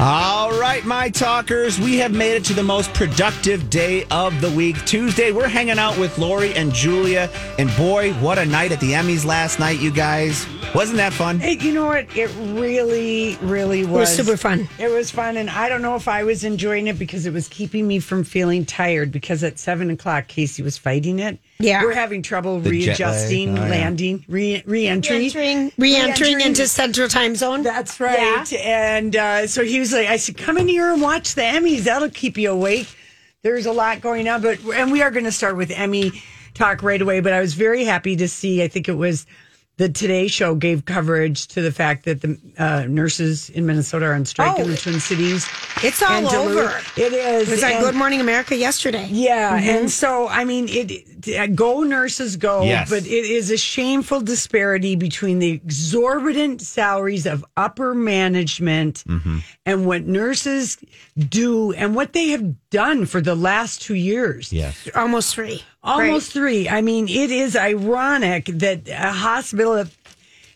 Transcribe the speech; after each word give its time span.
All 0.00 0.52
right, 0.60 0.84
my 0.84 1.10
talkers, 1.10 1.80
we 1.80 1.96
have 1.96 2.12
made 2.12 2.36
it 2.36 2.44
to 2.44 2.52
the 2.54 2.62
most 2.62 2.94
productive 2.94 3.68
day 3.68 4.04
of 4.12 4.40
the 4.40 4.48
week. 4.48 4.76
Tuesday, 4.84 5.32
we're 5.32 5.48
hanging 5.48 5.76
out 5.80 5.98
with 5.98 6.16
Lori 6.18 6.54
and 6.54 6.72
Julia. 6.72 7.28
And 7.58 7.68
boy, 7.76 8.12
what 8.14 8.38
a 8.38 8.46
night 8.46 8.70
at 8.70 8.78
the 8.78 8.92
Emmys 8.92 9.24
last 9.24 9.58
night, 9.58 9.80
you 9.80 9.90
guys. 9.90 10.46
Wasn't 10.72 10.98
that 10.98 11.12
fun? 11.12 11.40
Hey, 11.40 11.54
you 11.58 11.72
know 11.72 11.86
what? 11.86 12.16
It 12.16 12.30
really, 12.52 13.36
really 13.40 13.84
was. 13.86 13.90
It 13.90 14.00
was 14.00 14.16
super 14.26 14.36
fun. 14.36 14.68
It 14.78 14.88
was 14.88 15.10
fun. 15.10 15.36
And 15.36 15.50
I 15.50 15.68
don't 15.68 15.82
know 15.82 15.96
if 15.96 16.06
I 16.06 16.22
was 16.22 16.44
enjoying 16.44 16.86
it 16.86 16.98
because 16.98 17.26
it 17.26 17.32
was 17.32 17.48
keeping 17.48 17.88
me 17.88 17.98
from 17.98 18.22
feeling 18.22 18.64
tired 18.64 19.10
because 19.10 19.42
at 19.42 19.58
seven 19.58 19.90
o'clock, 19.90 20.28
Casey 20.28 20.62
was 20.62 20.78
fighting 20.78 21.18
it. 21.18 21.40
Yeah. 21.58 21.82
We're 21.82 21.94
having 21.94 22.22
trouble 22.22 22.60
The 22.60 22.70
readjusting, 22.70 23.54
lag. 23.54 23.62
Oh, 23.62 23.64
yeah. 23.64 23.70
landing, 23.70 24.24
re 24.28 24.62
entry. 24.86 25.16
Re-entering, 25.16 25.72
re-entering 25.76 26.40
into 26.40 26.68
Central 26.68 27.08
Time 27.08 27.34
Zone. 27.34 27.62
That's 27.64 27.98
right. 27.98 28.52
Yeah. 28.52 28.58
And 28.96 29.16
uh, 29.16 29.46
so 29.48 29.64
he 29.64 29.80
was 29.80 29.87
like, 29.92 30.08
I 30.08 30.16
said, 30.16 30.36
come 30.36 30.58
in 30.58 30.68
here 30.68 30.92
and 30.92 31.02
watch 31.02 31.34
the 31.34 31.42
Emmys. 31.42 31.84
That'll 31.84 32.10
keep 32.10 32.36
you 32.36 32.50
awake. 32.50 32.88
There's 33.42 33.66
a 33.66 33.72
lot 33.72 34.00
going 34.00 34.28
on, 34.28 34.42
but 34.42 34.58
and 34.64 34.90
we 34.90 35.02
are 35.02 35.10
going 35.10 35.24
to 35.24 35.32
start 35.32 35.56
with 35.56 35.70
Emmy 35.70 36.12
talk 36.54 36.82
right 36.82 37.00
away. 37.00 37.20
But 37.20 37.32
I 37.32 37.40
was 37.40 37.54
very 37.54 37.84
happy 37.84 38.16
to 38.16 38.28
see. 38.28 38.62
I 38.62 38.68
think 38.68 38.88
it 38.88 38.94
was 38.94 39.26
the 39.78 39.88
Today 39.88 40.28
Show 40.28 40.54
gave 40.54 40.84
coverage 40.84 41.46
to 41.48 41.62
the 41.62 41.72
fact 41.72 42.04
that 42.04 42.20
the 42.20 42.38
uh, 42.58 42.84
nurses 42.88 43.48
in 43.50 43.64
Minnesota 43.64 44.06
are 44.06 44.14
on 44.14 44.24
strike 44.26 44.58
in 44.58 44.64
Oh. 44.66 44.68
the 44.68 44.76
Twin 44.76 45.00
Cities. 45.00 45.46
It's 45.82 46.02
all 46.02 46.10
and 46.10 46.28
Duluth. 46.28 46.56
over. 46.58 46.80
It 47.00 47.12
is. 47.12 47.48
It 47.48 47.50
was 47.52 47.62
like 47.62 47.78
Good 47.80 47.94
Morning 47.94 48.20
America 48.20 48.56
yesterday. 48.56 49.08
yeah, 49.10 49.56
and 49.56 49.90
so 49.90 50.28
I 50.28 50.44
mean, 50.44 50.66
it 50.68 51.36
uh, 51.38 51.46
go 51.46 51.82
nurses 51.84 52.36
go, 52.36 52.62
Yes. 52.64 52.90
but 52.90 53.04
it 53.06 53.24
is 53.24 53.50
a 53.50 53.56
shameful 53.56 54.20
disparity 54.20 54.96
between 54.96 55.38
the 55.38 55.50
exorbitant 55.52 56.60
salaries 56.60 57.24
of 57.26 57.44
upper 57.56 57.94
management 57.94 59.04
and 59.64 59.86
what 59.86 60.04
nurses 60.06 60.76
do 61.16 61.72
and 61.72 61.94
what 61.94 62.12
they 62.12 62.28
have 62.28 62.67
done 62.70 63.06
for 63.06 63.20
the 63.20 63.34
last 63.34 63.82
two 63.82 63.94
years. 63.94 64.52
Yes. 64.52 64.88
Almost 64.94 65.34
three. 65.34 65.62
Almost 65.82 66.32
three. 66.32 66.68
I 66.68 66.82
mean, 66.82 67.08
it 67.08 67.30
is 67.30 67.56
ironic 67.56 68.46
that 68.46 68.88
a 68.88 69.12
hospital 69.12 69.84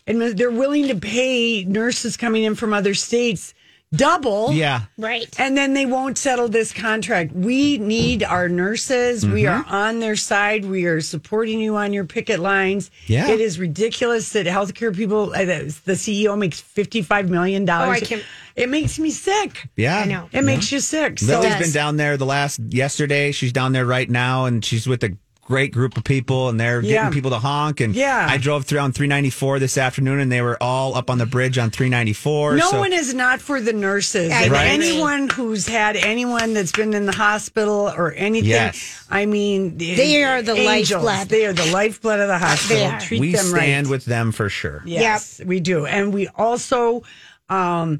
and 0.05 0.21
they're 0.21 0.51
willing 0.51 0.87
to 0.87 0.95
pay 0.95 1.63
nurses 1.63 2.17
coming 2.17 2.43
in 2.43 2.55
from 2.55 2.73
other 2.73 2.93
states 2.93 3.53
double. 3.95 4.51
Yeah. 4.53 4.81
Right. 4.97 5.27
And 5.39 5.55
then 5.57 5.73
they 5.73 5.85
won't 5.85 6.17
settle 6.17 6.47
this 6.49 6.73
contract. 6.73 7.31
We 7.33 7.77
need 7.77 8.23
our 8.23 8.49
nurses. 8.49 9.25
We 9.25 9.43
Mm-hmm. 9.43 9.69
are 9.69 9.87
on 9.87 9.99
their 9.99 10.15
side. 10.15 10.65
We 10.65 10.85
are 10.85 11.01
supporting 11.01 11.59
you 11.59 11.75
on 11.75 11.93
your 11.93 12.05
picket 12.05 12.39
lines. 12.39 12.89
Yeah. 13.07 13.27
It 13.29 13.39
is 13.41 13.59
ridiculous 13.59 14.31
that 14.33 14.45
healthcare 14.45 14.95
people, 14.95 15.33
uh, 15.33 15.45
the 15.45 15.77
the 15.85 15.93
CEO 15.93 16.37
makes 16.37 16.61
$55 16.61 17.29
million. 17.29 17.69
Oh, 17.69 17.73
I 17.73 17.99
can't- 17.99 18.23
It 18.55 18.69
makes 18.69 18.99
me 18.99 19.09
sick. 19.11 19.67
Yeah. 19.75 19.99
I 19.99 20.05
know. 20.05 20.29
It 20.31 20.43
makes 20.43 20.71
you 20.71 20.79
sick. 20.79 21.19
So 21.19 21.27
Lily's 21.39 21.51
Yes. 21.51 21.61
been 21.61 21.71
down 21.71 21.97
there 21.97 22.17
the 22.17 22.25
last 22.25 22.59
yesterday. 22.69 23.31
She's 23.31 23.51
down 23.53 23.71
there 23.73 23.85
right 23.85 24.09
now, 24.09 24.45
and 24.45 24.63
she's 24.63 24.87
with 24.87 25.03
a 25.03 25.17
great 25.45 25.73
group 25.73 25.97
of 25.97 26.03
people, 26.05 26.47
and 26.47 26.57
they're 26.57 26.79
Yeah. 26.81 27.03
getting 27.03 27.11
people 27.11 27.31
to 27.31 27.37
honk. 27.39 27.81
And 27.81 27.93
Yeah. 27.93 28.25
I 28.29 28.37
drove 28.37 28.63
through 28.65 28.79
on 28.79 28.93
394 28.93 29.59
this 29.59 29.77
afternoon, 29.77 30.19
and 30.21 30.31
they 30.31 30.41
were 30.41 30.57
all 30.63 30.95
up 30.95 31.09
on 31.09 31.17
the 31.17 31.25
bridge 31.25 31.57
on 31.57 31.69
394. 31.69 32.55
no 32.55 32.71
so- 32.71 32.79
one 32.79 32.93
is 32.93 33.13
not 33.13 33.41
for 33.41 33.59
the 33.59 33.73
nurses. 33.73 34.29
Right. 34.31 34.51
anyone 34.67 35.29
who's 35.29 35.67
had 35.67 35.97
anyone 35.97 36.53
that's 36.53 36.71
been 36.71 36.93
in 36.93 37.05
the 37.05 37.11
hospital 37.15 37.91
or 37.95 38.13
anything. 38.13 38.49
Yes. 38.51 39.03
I 39.11 39.25
mean, 39.25 39.77
They 39.77 40.23
are 40.23 40.41
the 40.41 40.55
angels. 40.55 41.03
lifeblood. 41.03 41.29
They 41.29 41.45
are 41.45 41.53
the 41.53 41.71
lifeblood 41.71 42.19
of 42.21 42.27
the 42.29 42.37
hospital. 42.37 42.85
are. 42.85 42.99
Treat 43.01 43.19
we 43.19 43.31
them 43.33 43.45
stand 43.45 43.87
right. 43.87 43.91
with 43.91 44.05
them 44.05 44.31
for 44.31 44.47
sure. 44.49 44.81
Yes, 44.85 45.41
we 45.45 45.59
do. 45.59 45.85
And 45.85 46.13
we 46.13 46.27
also 46.29 47.03
um, 47.49 47.99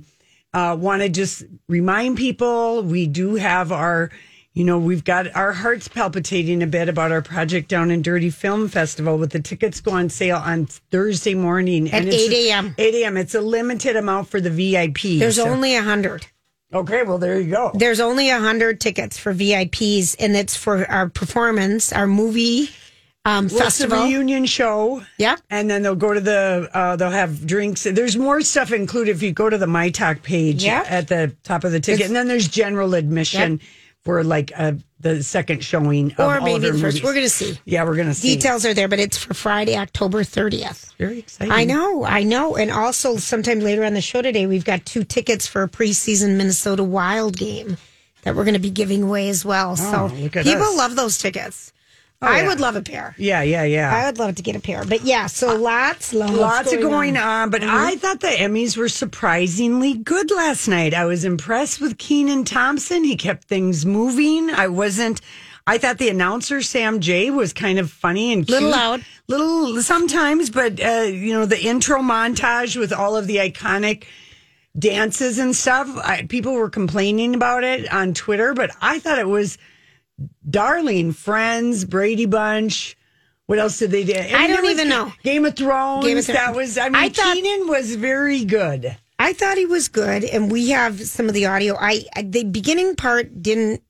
uh, 0.53 0.75
want 0.79 1.01
to 1.01 1.09
just 1.09 1.43
remind 1.67 2.17
people 2.17 2.83
we 2.83 3.05
do 3.07 3.35
have 3.35 3.71
our, 3.71 4.09
you 4.53 4.63
know, 4.63 4.77
we've 4.77 5.03
got 5.03 5.35
our 5.35 5.51
hearts 5.51 5.87
palpitating 5.87 6.61
a 6.61 6.67
bit 6.67 6.87
about 6.87 7.11
our 7.11 7.21
project 7.23 7.69
down 7.69 7.89
in 7.89 8.01
Dirty 8.03 8.29
Film 8.29 8.67
Festival 8.67 9.17
with 9.17 9.31
the 9.31 9.39
tickets 9.39 9.81
go 9.81 9.91
on 9.91 10.09
sale 10.09 10.37
on 10.37 10.67
Thursday 10.67 11.33
morning 11.33 11.91
At 11.91 12.05
it's- 12.05 12.21
8 12.21 12.33
a.m.. 12.49 12.75
8 12.77 12.95
a.m. 12.95 13.17
It's 13.17 13.33
a 13.33 13.41
limited 13.41 13.95
amount 13.95 14.29
for 14.29 14.39
the 14.39 14.51
VIP. 14.51 15.19
There's 15.19 15.37
so- 15.37 15.47
only 15.49 15.75
a 15.75 15.81
hundred. 15.81 16.27
okay. 16.71 17.01
Well, 17.03 17.17
there 17.17 17.39
you 17.39 17.49
go. 17.49 17.71
There's 17.73 17.99
only 17.99 18.29
a 18.29 18.39
hundred 18.39 18.79
tickets 18.79 19.17
for 19.17 19.33
VIPs, 19.33 20.15
and 20.19 20.35
it's 20.35 20.55
for 20.55 20.85
our 20.89 21.09
performance, 21.09 21.91
our 21.91 22.07
movie 22.07 22.69
um, 23.25 23.45
Well, 23.45 23.45
it's 23.45 23.53
a 23.55 23.63
festival. 23.63 24.03
reunion 24.03 24.45
show. 24.45 25.01
Yep. 25.17 25.39
And 25.49 25.69
then 25.69 25.81
they'll 25.81 25.95
go 25.95 26.13
to 26.13 26.19
the, 26.19 26.69
uh, 26.73 26.95
they'll 26.97 27.09
have 27.09 27.47
drinks. 27.47 27.83
There's 27.89 28.17
more 28.17 28.41
stuff 28.41 28.71
included 28.73 29.15
if 29.15 29.23
you 29.23 29.31
go 29.31 29.49
to 29.49 29.57
the 29.57 29.65
My 29.65 29.89
Talk 29.91 30.21
page 30.23 30.63
Yep. 30.65 30.85
at 30.91 31.07
the 31.07 31.33
top 31.43 31.63
of 31.63 31.71
the 31.71 31.79
ticket. 31.79 32.01
It's- 32.01 32.09
and 32.09 32.15
then 32.17 32.27
there's 32.27 32.49
general 32.49 32.93
admission 32.95 33.61
for 34.03 34.23
like 34.23 34.51
uh, 34.55 34.73
the 34.99 35.23
second 35.23 35.63
showing 35.63 36.11
of 36.13 36.19
or 36.19 36.41
maybe 36.41 36.69
first. 36.71 36.81
movies. 36.83 37.03
We're 37.03 37.13
going 37.13 37.25
to 37.25 37.29
see. 37.29 37.57
Yeah, 37.65 37.83
we're 37.85 37.95
going 37.95 38.07
to 38.09 38.13
see. 38.13 38.35
Details 38.35 38.65
are 38.65 38.73
there, 38.73 38.87
but 38.87 38.99
it's 38.99 39.17
for 39.17 39.33
Friday, 39.33 39.77
October 39.77 40.23
30th. 40.23 40.93
Very 40.97 41.19
exciting. 41.19 41.51
I 41.53 41.63
know, 41.63 42.03
I 42.03 42.23
know. 42.23 42.55
And 42.57 42.69
also, 42.71 43.15
sometime 43.17 43.59
later 43.61 43.83
on 43.85 43.93
the 43.93 44.01
show 44.01 44.21
today, 44.21 44.45
we've 44.45 44.65
got 44.65 44.85
two 44.85 45.03
tickets 45.03 45.47
for 45.47 45.63
a 45.63 45.69
preseason 45.69 46.35
Minnesota 46.37 46.83
Wild 46.83 47.37
game 47.37 47.77
that 48.23 48.35
we're 48.35 48.43
going 48.45 48.53
to 48.55 48.59
be 48.59 48.69
giving 48.71 49.03
away 49.03 49.29
as 49.29 49.43
well. 49.45 49.75
so 49.75 50.09
Oh, 50.11 50.25
at 50.25 50.31
people 50.31 50.63
us. 50.63 50.77
love 50.77 50.95
those 50.95 51.17
tickets. 51.17 51.71
I 52.23 52.41
yeah. 52.41 52.47
would 52.47 52.59
love 52.59 52.75
a 52.75 52.81
pair. 52.81 53.15
Yeah, 53.17 53.41
yeah, 53.41 53.63
yeah. 53.63 53.93
I 53.93 54.05
would 54.05 54.17
love 54.17 54.35
to 54.35 54.41
get 54.43 54.55
a 54.55 54.59
pair. 54.59 54.83
But 54.85 55.01
yeah, 55.03 55.27
so 55.27 55.55
lots, 55.55 56.13
lots, 56.13 56.31
Lots 56.33 56.73
of 56.73 56.81
going 56.81 57.17
on, 57.17 57.49
but 57.49 57.61
Mm-hmm. 57.61 57.75
I 57.75 57.95
thought 57.95 58.19
the 58.19 58.27
Emmys 58.27 58.75
were 58.75 58.89
surprisingly 58.89 59.93
good 59.93 60.31
last 60.31 60.67
night. 60.67 60.93
I 60.93 61.05
was 61.05 61.23
impressed 61.23 61.79
with 61.79 61.97
Kenan 61.97 62.43
Thompson. 62.45 63.03
He 63.03 63.15
kept 63.15 63.45
things 63.45 63.85
moving. 63.85 64.49
I 64.49 64.67
wasn't. 64.67 65.21
I 65.65 65.77
thought 65.77 65.97
the 65.97 66.09
announcer 66.09 66.61
Sam 66.61 66.99
Jay 66.99 67.31
was 67.31 67.53
kind 67.53 67.79
of 67.79 67.89
funny 67.89 68.33
and 68.33 68.45
cute. 68.45 68.55
Little 68.61 68.71
loud. 68.71 69.05
little 69.27 69.81
sometimes, 69.81 70.49
but 70.49 70.83
uh, 70.83 71.03
you 71.03 71.33
know 71.33 71.45
the 71.45 71.61
intro 71.63 71.99
montage 71.99 72.75
with 72.75 72.91
all 72.91 73.15
of 73.15 73.27
the 73.27 73.37
iconic 73.37 74.03
dances 74.77 75.39
and 75.39 75.55
stuff. 75.55 75.87
I, 76.03 76.23
people 76.27 76.53
were 76.53 76.69
complaining 76.69 77.33
about 77.35 77.63
it 77.63 77.91
on 77.93 78.13
Twitter, 78.13 78.53
but 78.53 78.71
I 78.81 78.99
thought 78.99 79.19
it 79.19 79.27
was 79.29 79.57
darling. 80.49 81.11
Friends, 81.13 81.85
Brady 81.85 82.25
Bunch. 82.25 82.97
What 83.45 83.59
else 83.59 83.77
did 83.79 83.91
they 83.91 84.03
do? 84.05 84.13
I 84.15 84.47
don't 84.47 84.65
even 84.65 84.87
know. 84.89 85.11
Game 85.23 85.45
of 85.45 85.55
Thrones. 85.55 86.05
Game 86.05 86.17
of 86.17 86.25
Thrones. 86.25 86.39
That 86.39 86.55
was. 86.55 86.77
I 86.77 86.85
mean, 86.85 86.95
I 86.95 87.09
thought- 87.09 87.35
Kenan 87.35 87.67
was 87.67 87.95
very 87.95 88.45
good. 88.45 88.95
I 89.19 89.33
thought 89.33 89.57
he 89.57 89.65
was 89.65 89.87
good, 89.89 90.23
and 90.23 90.51
we 90.51 90.69
have 90.69 90.99
some 91.01 91.27
of 91.27 91.33
the 91.33 91.45
audio. 91.45 91.75
I 91.79 92.05
I- 92.15 92.23
the 92.23 92.43
beginning 92.45 92.95
part 92.95 93.41
didn't. 93.43 93.81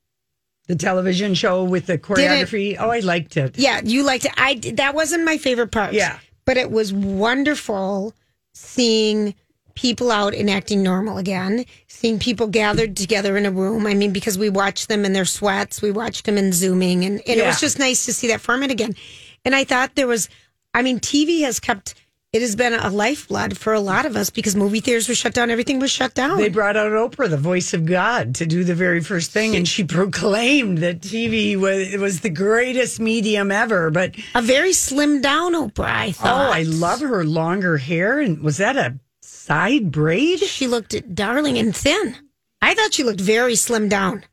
The 0.68 0.76
television 0.76 1.34
show 1.34 1.64
with 1.64 1.88
the 1.88 1.98
choreography. 1.98 2.78
Oh, 2.80 2.90
I 2.90 3.00
liked 3.00 3.36
it. 3.38 3.58
Yeah, 3.60 3.82
you 3.84 4.04
liked 4.04 4.26
it. 4.26 4.32
I 4.38 4.56
that 4.76 4.96
wasn't 4.96 5.24
my 5.26 5.38
favorite 5.38 5.72
part. 5.72 5.94
Yeah. 5.94 6.18
but 6.46 6.58
it 6.58 6.72
was 6.72 6.92
wonderful 6.92 8.14
seeing 8.54 9.34
people 9.76 10.12
out 10.12 10.34
and 10.34 10.50
acting 10.50 10.84
normal 10.84 11.18
again. 11.18 11.66
Seeing 11.88 12.20
people 12.20 12.48
gathered 12.48 12.96
together 12.98 13.38
in 13.38 13.46
a 13.46 13.52
room. 13.52 13.88
I 13.88 13.94
mean, 13.94 14.12
because 14.12 14.38
we 14.38 14.50
watched 14.50 14.88
them 14.88 15.06
in 15.06 15.14
their 15.14 15.26
sweats, 15.26 15.82
we 15.82 15.92
watched 15.92 16.26
them 16.26 16.38
in 16.38 16.54
zooming, 16.54 17.04
and, 17.06 17.22
and 17.28 17.40
it 17.40 17.46
was 17.46 17.60
just 17.60 17.80
nice 17.80 18.06
to 18.06 18.14
see 18.14 18.28
that 18.28 18.42
format 18.42 18.72
again. 18.72 18.96
And 19.46 19.56
I 19.56 19.64
thought 19.64 19.96
there 19.96 20.08
was. 20.08 20.30
I 20.76 20.82
mean, 20.82 21.00
TV 21.00 21.42
has 21.42 21.60
kept 21.60 21.94
it 22.34 22.42
has 22.42 22.56
been 22.56 22.74
a 22.74 22.90
lifeblood 22.90 23.60
for 23.60 23.74
a 23.74 23.80
lot 23.80 24.08
of 24.08 24.16
us 24.16 24.32
because 24.32 24.56
movie 24.56 24.80
theaters 24.80 25.08
were 25.08 25.14
shut 25.14 25.36
down. 25.36 25.52
Everything 25.52 25.78
was 25.80 25.92
shut 25.92 26.16
down. 26.16 26.38
They 26.38 26.50
brought 26.50 26.76
out 26.76 26.92
Oprah, 26.92 27.30
the 27.30 27.38
voice 27.38 27.76
of 27.76 27.86
God, 27.86 28.34
to 28.36 28.48
do 28.48 28.64
the 28.64 28.74
very 28.74 29.02
first 29.02 29.30
thing, 29.30 29.56
and 29.56 29.68
she 29.68 29.84
proclaimed 29.84 30.80
that 30.80 31.00
TV 31.00 31.56
was 31.56 31.96
was 32.02 32.22
the 32.22 32.32
greatest 32.32 33.00
medium 33.00 33.52
ever. 33.52 33.92
But 33.92 34.16
a 34.34 34.42
very 34.42 34.72
slimmed 34.72 35.22
down 35.22 35.54
Oprah. 35.54 35.86
I 35.86 36.12
thought. 36.12 36.50
oh. 36.50 36.52
I 36.52 36.64
love 36.64 37.02
her 37.02 37.24
longer 37.24 37.78
hair, 37.78 38.20
and 38.20 38.42
was 38.42 38.58
that 38.58 38.78
a 38.78 38.98
side 39.44 39.92
braid? 39.92 40.40
She 40.40 40.68
looked 40.68 40.96
darling 41.14 41.58
and 41.58 41.76
thin. 41.76 42.16
I 42.62 42.74
thought 42.74 42.94
she 42.94 43.04
looked 43.04 43.20
very 43.20 43.56
slim 43.56 43.90
down 43.90 44.24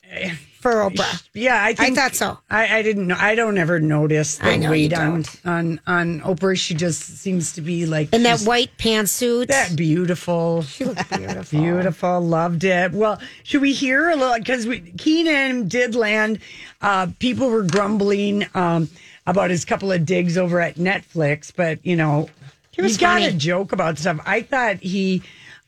for 0.61 0.73
Oprah. 0.73 1.27
Yeah, 1.35 1.63
I 1.63 1.73
think, 1.73 1.97
thought 1.97 2.15
so. 2.15 2.39
I, 2.49 2.79
I 2.79 2.83
didn't 2.83 3.09
know. 3.09 3.17
I 3.19 3.35
don't 3.35 3.59
ever 3.59 3.81
notice 3.81 4.39
the 4.39 4.69
weight 4.71 4.93
on, 4.93 5.25
on 5.45 5.81
on 5.87 6.21
Oprah. 6.21 6.57
She 6.57 6.75
just 6.75 7.19
seems 7.19 7.55
to 7.55 7.61
be 7.61 7.87
like 7.87 8.13
in 8.13 8.23
that 8.23 8.43
white 8.43 8.71
pantsuit. 8.79 9.49
that 9.49 9.75
beautiful. 9.75 10.63
she 10.63 10.85
looked 10.85 11.11
beautiful. 11.11 11.61
Beautiful, 11.61 12.21
loved 12.21 12.63
it. 12.63 12.93
Well, 12.93 13.21
should 13.43 13.63
we 13.63 13.73
hear 13.73 14.11
a 14.11 14.17
little? 14.17 14.39
Because 14.39 14.67
we 14.67 14.81
Kenan 14.81 15.67
did 15.67 15.97
land. 15.97 16.39
Uh, 16.81 17.09
people 17.19 17.51
were 17.51 17.65
grumbling 17.65 18.47
um, 18.55 18.89
about 19.27 19.51
his 19.51 19.65
couple 19.65 19.91
of 19.91 20.07
digs 20.07 20.39
over 20.39 20.61
at 20.61 20.77
Netflix, 20.77 21.53
but 21.55 21.85
you 21.85 21.97
know, 21.97 22.29
he 22.71 22.83
was 22.83 22.93
has 22.93 22.99
got 22.99 23.23
a 23.23 23.33
joke 23.33 23.73
about 23.73 23.99
stuff. 23.99 24.21
I 24.27 24.43
thought 24.43 24.77
he 24.77 25.23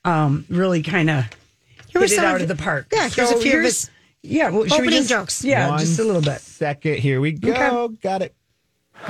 um, 0.05 0.45
really 0.49 0.83
kind 0.83 1.11
of 1.11 1.25
Here 1.89 2.01
were 2.01 2.07
hit 2.07 2.13
it 2.13 2.17
some 2.17 2.25
out 2.25 2.37
of- 2.37 2.43
of 2.43 2.49
the 2.49 2.57
park. 2.63 2.87
Yeah, 2.93 3.09
here's 3.09 3.31
a 3.31 3.35
few 3.35 3.37
of 3.37 3.43
here's- 3.43 3.65
his 3.83 3.91
Yeah, 4.23 4.51
well, 4.51 4.63
should 4.65 4.73
we 4.73 4.77
opening 4.89 4.99
just- 5.01 5.09
jokes. 5.09 5.45
Yeah, 5.45 5.69
One 5.71 5.79
just 5.81 5.99
a 5.99 6.05
little 6.05 6.23
bit. 6.23 6.41
Second, 6.41 6.99
here 6.99 7.21
we 7.21 7.33
go. 7.33 7.89
Got 8.03 8.23
it. 8.23 8.35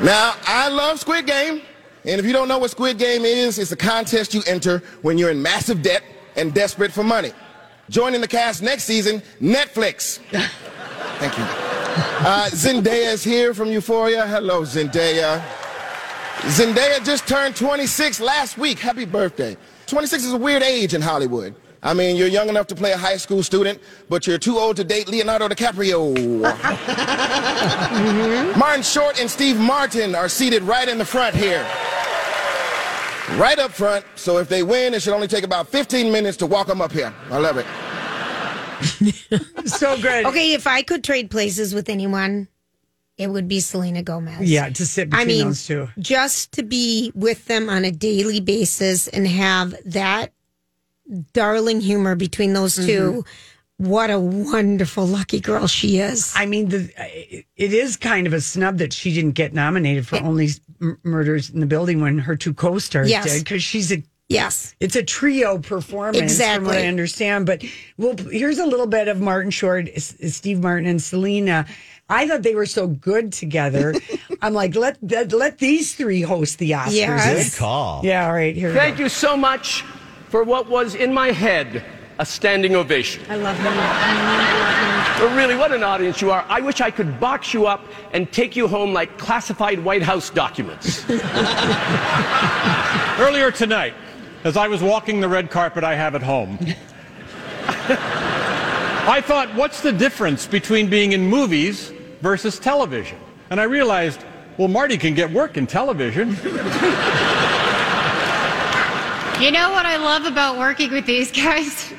Now, 0.02 0.34
I 0.46 0.68
love 0.68 0.98
Squid 1.00 1.26
Game. 1.26 1.60
And 2.04 2.18
if 2.18 2.26
you 2.26 2.32
don't 2.32 2.48
know 2.48 2.58
what 2.58 2.70
Squid 2.70 2.98
Game 2.98 3.24
is, 3.24 3.58
it's 3.58 3.70
a 3.72 3.76
contest 3.76 4.34
you 4.34 4.42
enter 4.46 4.82
when 5.02 5.18
you're 5.18 5.30
in 5.30 5.40
massive 5.40 5.82
debt 5.82 6.02
and 6.34 6.52
desperate 6.52 6.90
for 6.92 7.04
money. 7.04 7.32
Joining 7.90 8.20
the 8.20 8.26
cast 8.28 8.62
next 8.62 8.84
season, 8.84 9.22
Netflix. 9.40 10.18
Thank 10.30 11.36
you. 11.38 11.44
Uh, 11.44 12.48
Zendaya 12.50 13.12
is 13.12 13.22
here 13.22 13.54
from 13.54 13.68
Euphoria. 13.70 14.26
Hello, 14.26 14.62
Zendaya. 14.62 15.42
Zendaya 16.42 17.04
just 17.04 17.28
turned 17.28 17.56
26 17.56 18.20
last 18.20 18.58
week. 18.58 18.78
Happy 18.78 19.04
birthday. 19.04 19.56
26 19.86 20.24
is 20.24 20.32
a 20.32 20.36
weird 20.36 20.62
age 20.62 20.92
in 20.92 21.00
Hollywood. 21.00 21.54
I 21.84 21.94
mean, 21.94 22.16
you're 22.16 22.28
young 22.28 22.48
enough 22.48 22.66
to 22.68 22.74
play 22.74 22.92
a 22.92 22.96
high 22.96 23.16
school 23.16 23.42
student, 23.42 23.80
but 24.08 24.26
you're 24.26 24.38
too 24.38 24.58
old 24.58 24.76
to 24.76 24.84
date 24.84 25.08
Leonardo 25.08 25.48
DiCaprio. 25.48 26.42
Martin 28.56 28.82
Short 28.82 29.20
and 29.20 29.30
Steve 29.30 29.58
Martin 29.58 30.14
are 30.14 30.28
seated 30.28 30.62
right 30.62 30.88
in 30.88 30.98
the 30.98 31.04
front 31.04 31.34
here. 31.34 31.66
Right 33.38 33.58
up 33.58 33.72
front, 33.72 34.04
so 34.14 34.38
if 34.38 34.48
they 34.48 34.62
win, 34.62 34.94
it 34.94 35.02
should 35.02 35.14
only 35.14 35.28
take 35.28 35.44
about 35.44 35.68
15 35.68 36.12
minutes 36.12 36.36
to 36.38 36.46
walk 36.46 36.66
them 36.66 36.80
up 36.80 36.92
here. 36.92 37.12
I 37.30 37.38
love 37.38 37.56
it. 37.56 37.66
So 39.64 39.96
good. 40.00 40.26
Okay, 40.26 40.54
if 40.54 40.66
I 40.66 40.82
could 40.82 41.04
trade 41.04 41.30
places 41.30 41.72
with 41.72 41.88
anyone, 41.88 42.48
it 43.19 43.29
would 43.29 43.47
be 43.49 43.61
Selena 43.61 44.03
Gomez. 44.03 44.41
Yeah, 44.50 44.69
to 44.70 44.87
sit 44.87 45.11
between 45.11 45.23
I 45.23 45.26
mean, 45.29 45.47
those 45.49 45.67
two. 45.67 45.88
just 45.99 46.53
to 46.53 46.62
be 46.62 47.12
with 47.14 47.47
them 47.47 47.69
on 47.69 47.85
a 47.85 47.91
daily 47.93 48.41
basis 48.41 49.06
and 49.09 49.26
have 49.26 49.75
that 49.85 50.32
darling 51.32 51.81
humor 51.81 52.14
between 52.14 52.53
those 52.53 52.76
2 52.76 52.82
Mm-hmm. 52.82 53.20
What 53.79 54.11
a 54.11 54.20
wonderful, 54.20 55.05
lucky 55.06 55.41
girl 55.41 55.67
she 55.67 55.99
is. 55.99 56.32
I 56.37 56.47
mean, 56.47 56.69
the 56.69 57.44
it 57.56 57.73
is 57.73 57.97
kind 57.97 58.29
of 58.29 58.32
a 58.32 58.41
snub 58.41 58.79
that 58.79 58.93
she 58.93 59.12
didn't 59.12 59.32
get 59.32 59.53
nominated 59.55 60.06
for 60.06 60.17
only 60.23 60.50
M- 60.81 60.99
murders 61.03 61.50
in 61.50 61.59
the 61.59 61.67
building 61.67 62.00
when 62.00 62.19
her 62.19 62.37
two 62.37 62.55
co-stars 62.55 63.11
Yes. 63.11 63.25
did 63.25 63.43
because 63.43 63.61
she's 63.62 63.91
a 63.91 64.00
yes. 64.32 64.75
it's 64.81 64.96
a 64.96 65.02
trio 65.02 65.58
performance 65.58 66.40
from 66.40 66.64
what 66.64 66.76
I 66.76 66.87
understand. 66.87 67.46
But 67.46 67.64
well, 67.96 68.17
here's 68.17 68.58
a 68.58 68.67
little 68.67 68.87
bit 68.87 69.08
of 69.08 69.20
Martin 69.20 69.50
Short, 69.50 69.88
S- 69.94 70.17
Steve 70.34 70.61
Martin, 70.61 70.87
and 70.87 71.00
Selena. 71.02 71.67
I 72.08 72.26
thought 72.29 72.43
they 72.43 72.55
were 72.55 72.67
so 72.67 72.88
good 72.88 73.32
together. 73.32 73.94
I'm 74.43 74.52
like, 74.55 74.75
let 74.75 74.99
let, 75.02 75.32
let 75.32 75.58
these 75.58 75.94
three 75.94 76.23
host 76.23 76.58
the 76.58 76.73
Oscars. 76.73 76.93
Yes. 76.93 77.50
Good 77.55 77.58
call. 77.58 78.02
Yeah, 78.05 78.26
all 78.26 78.32
right. 78.32 78.55
Here. 78.55 78.69
we 78.70 78.75
Thank 78.75 78.99
go. 78.99 79.05
you 79.05 79.08
so 79.08 79.37
much 79.37 79.82
for 80.29 80.43
what 80.44 80.69
was 80.69 80.94
in 80.94 81.12
my 81.12 81.31
head 81.31 81.85
a 82.19 82.26
standing 82.26 82.76
ovation. 82.76 83.25
I 83.28 83.37
love 83.37 83.56
him. 83.56 83.73
I 83.75 85.17
But 85.19 85.35
really, 85.37 85.56
what 85.56 85.73
an 85.73 85.82
audience 85.82 86.20
you 86.20 86.31
are. 86.31 86.44
I 86.49 86.61
wish 86.61 86.81
I 86.81 86.90
could 86.90 87.19
box 87.19 87.52
you 87.55 87.67
up 87.67 87.85
and 88.12 88.31
take 88.32 88.55
you 88.55 88.69
home 88.69 88.93
like 88.93 89.19
classified 89.19 89.82
White 89.82 90.02
House 90.02 90.31
documents. 90.31 91.05
Earlier 93.19 93.50
tonight, 93.50 93.94
as 94.44 94.56
I 94.56 94.68
was 94.68 94.82
walking 94.82 95.20
the 95.20 95.28
red 95.28 95.50
carpet 95.50 95.84
I 95.84 95.94
have 95.94 96.14
at 96.14 96.22
home, 96.22 96.58
I 99.04 99.22
thought, 99.24 99.54
what's 99.54 99.80
the 99.80 99.92
difference 99.92 100.46
between 100.46 100.88
being 100.88 101.12
in 101.12 101.26
movies 101.26 101.92
versus 102.20 102.58
television? 102.58 103.18
And 103.50 103.60
I 103.60 103.64
realized, 103.64 104.24
well, 104.58 104.68
Marty 104.68 104.96
can 104.96 105.14
get 105.14 105.30
work 105.30 105.56
in 105.56 105.66
television. 105.66 106.36
You 109.40 109.50
know 109.50 109.72
what 109.72 109.86
I 109.86 109.96
love 109.96 110.24
about 110.24 110.56
working 110.56 110.92
with 110.92 111.04
these 111.04 111.32
guys? 111.32 111.90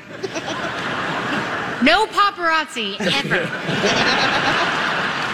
no 1.82 2.06
paparazzi 2.06 2.96
ever. 2.98 4.70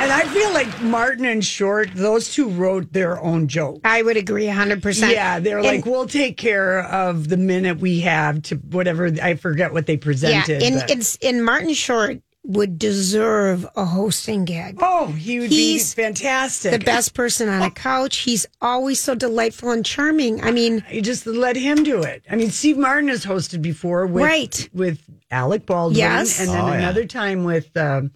And 0.01 0.11
I 0.11 0.23
feel 0.33 0.51
like 0.55 0.81
Martin 0.83 1.27
and 1.27 1.45
Short, 1.45 1.91
those 1.95 2.33
two 2.33 2.49
wrote 2.49 2.93
their 2.93 3.21
own 3.21 3.49
joke. 3.49 3.81
I 3.85 4.03
would 4.03 4.17
agree 4.17 4.47
100%. 4.47 5.13
Yeah, 5.13 5.39
they're 5.41 5.59
And- 5.59 5.67
like, 5.67 5.85
we'll 5.87 6.07
take 6.07 6.37
care 6.39 6.83
of 6.85 7.29
the 7.29 7.37
minute 7.37 7.81
we 7.81 8.01
have 8.01 8.41
to 8.45 8.57
whatever. 8.57 9.11
I 9.23 9.35
forget 9.35 9.73
what 9.75 9.87
they 9.87 9.95
yeah, 9.95 9.99
presented. 9.99 10.63
and, 10.63 10.77
but- 10.81 10.91
it's, 10.91 11.19
and 11.23 11.45
Martin 11.45 11.75
Short 11.75 12.19
would 12.45 12.79
deserve 12.79 13.69
a 13.77 13.85
hosting 13.85 14.47
gig. 14.47 14.79
oh, 14.81 15.09
he 15.09 15.41
would 15.41 15.51
He's 15.51 15.95
be 15.95 16.03
fantastic. 16.03 16.73
the 16.73 16.79
best 16.79 17.13
person 17.13 17.51
on 17.51 17.61
a 17.61 17.71
couch. 17.71 18.17
He's 18.17 18.47
always 18.63 18.99
so 18.99 19.15
delightful 19.15 19.71
and 19.71 19.85
charming. 19.85 20.43
I 20.43 20.51
mean, 20.51 20.83
You 20.91 21.03
just 21.03 21.27
let 21.27 21.55
him 21.57 21.83
do 21.85 22.03
it. 22.03 22.25
I 22.31 22.37
mean, 22.37 22.51
Steve 22.51 22.79
Martin 22.79 23.11
has 23.11 23.27
hosted 23.27 23.61
before 23.61 24.07
with 24.07 24.25
Right. 24.25 24.71
with 24.73 25.01
Alec 25.31 25.67
Baldwin, 25.67 25.99
Yes. 25.99 26.41
and 26.41 26.49
then 26.49 26.57
Oh, 26.65 26.69
yeah. 26.69 26.79
another 26.79 27.05
time 27.05 27.45
with 27.45 27.77
um, 27.77 28.11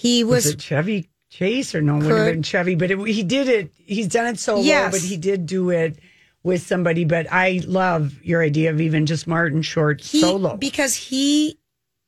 he 0.00 0.24
was, 0.24 0.44
was, 0.44 0.54
it 0.54 0.60
Chevy 0.60 1.08
Chase 1.30 1.74
or 1.74 1.82
no? 1.82 1.96
It 1.96 2.04
would 2.04 2.12
have 2.12 2.26
been 2.32 2.42
Chevy, 2.42 2.74
but 2.74 2.90
it, 2.90 2.98
he 3.08 3.22
did 3.22 3.48
it. 3.48 3.72
He's 3.76 4.08
done 4.08 4.26
it 4.26 4.38
solo, 4.38 4.62
Yes. 4.62 4.92
but 4.92 5.00
he 5.00 5.16
did 5.16 5.46
do 5.46 5.70
it 5.70 5.98
with 6.42 6.62
somebody. 6.62 7.04
But 7.04 7.26
I 7.30 7.60
love 7.66 8.14
your 8.22 8.42
idea 8.42 8.70
of 8.70 8.80
even 8.80 9.06
just 9.06 9.26
Martin 9.26 9.62
Short 9.62 10.00
he, 10.00 10.20
solo. 10.20 10.56
because 10.56 10.94
he 10.94 11.58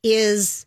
is 0.03 0.67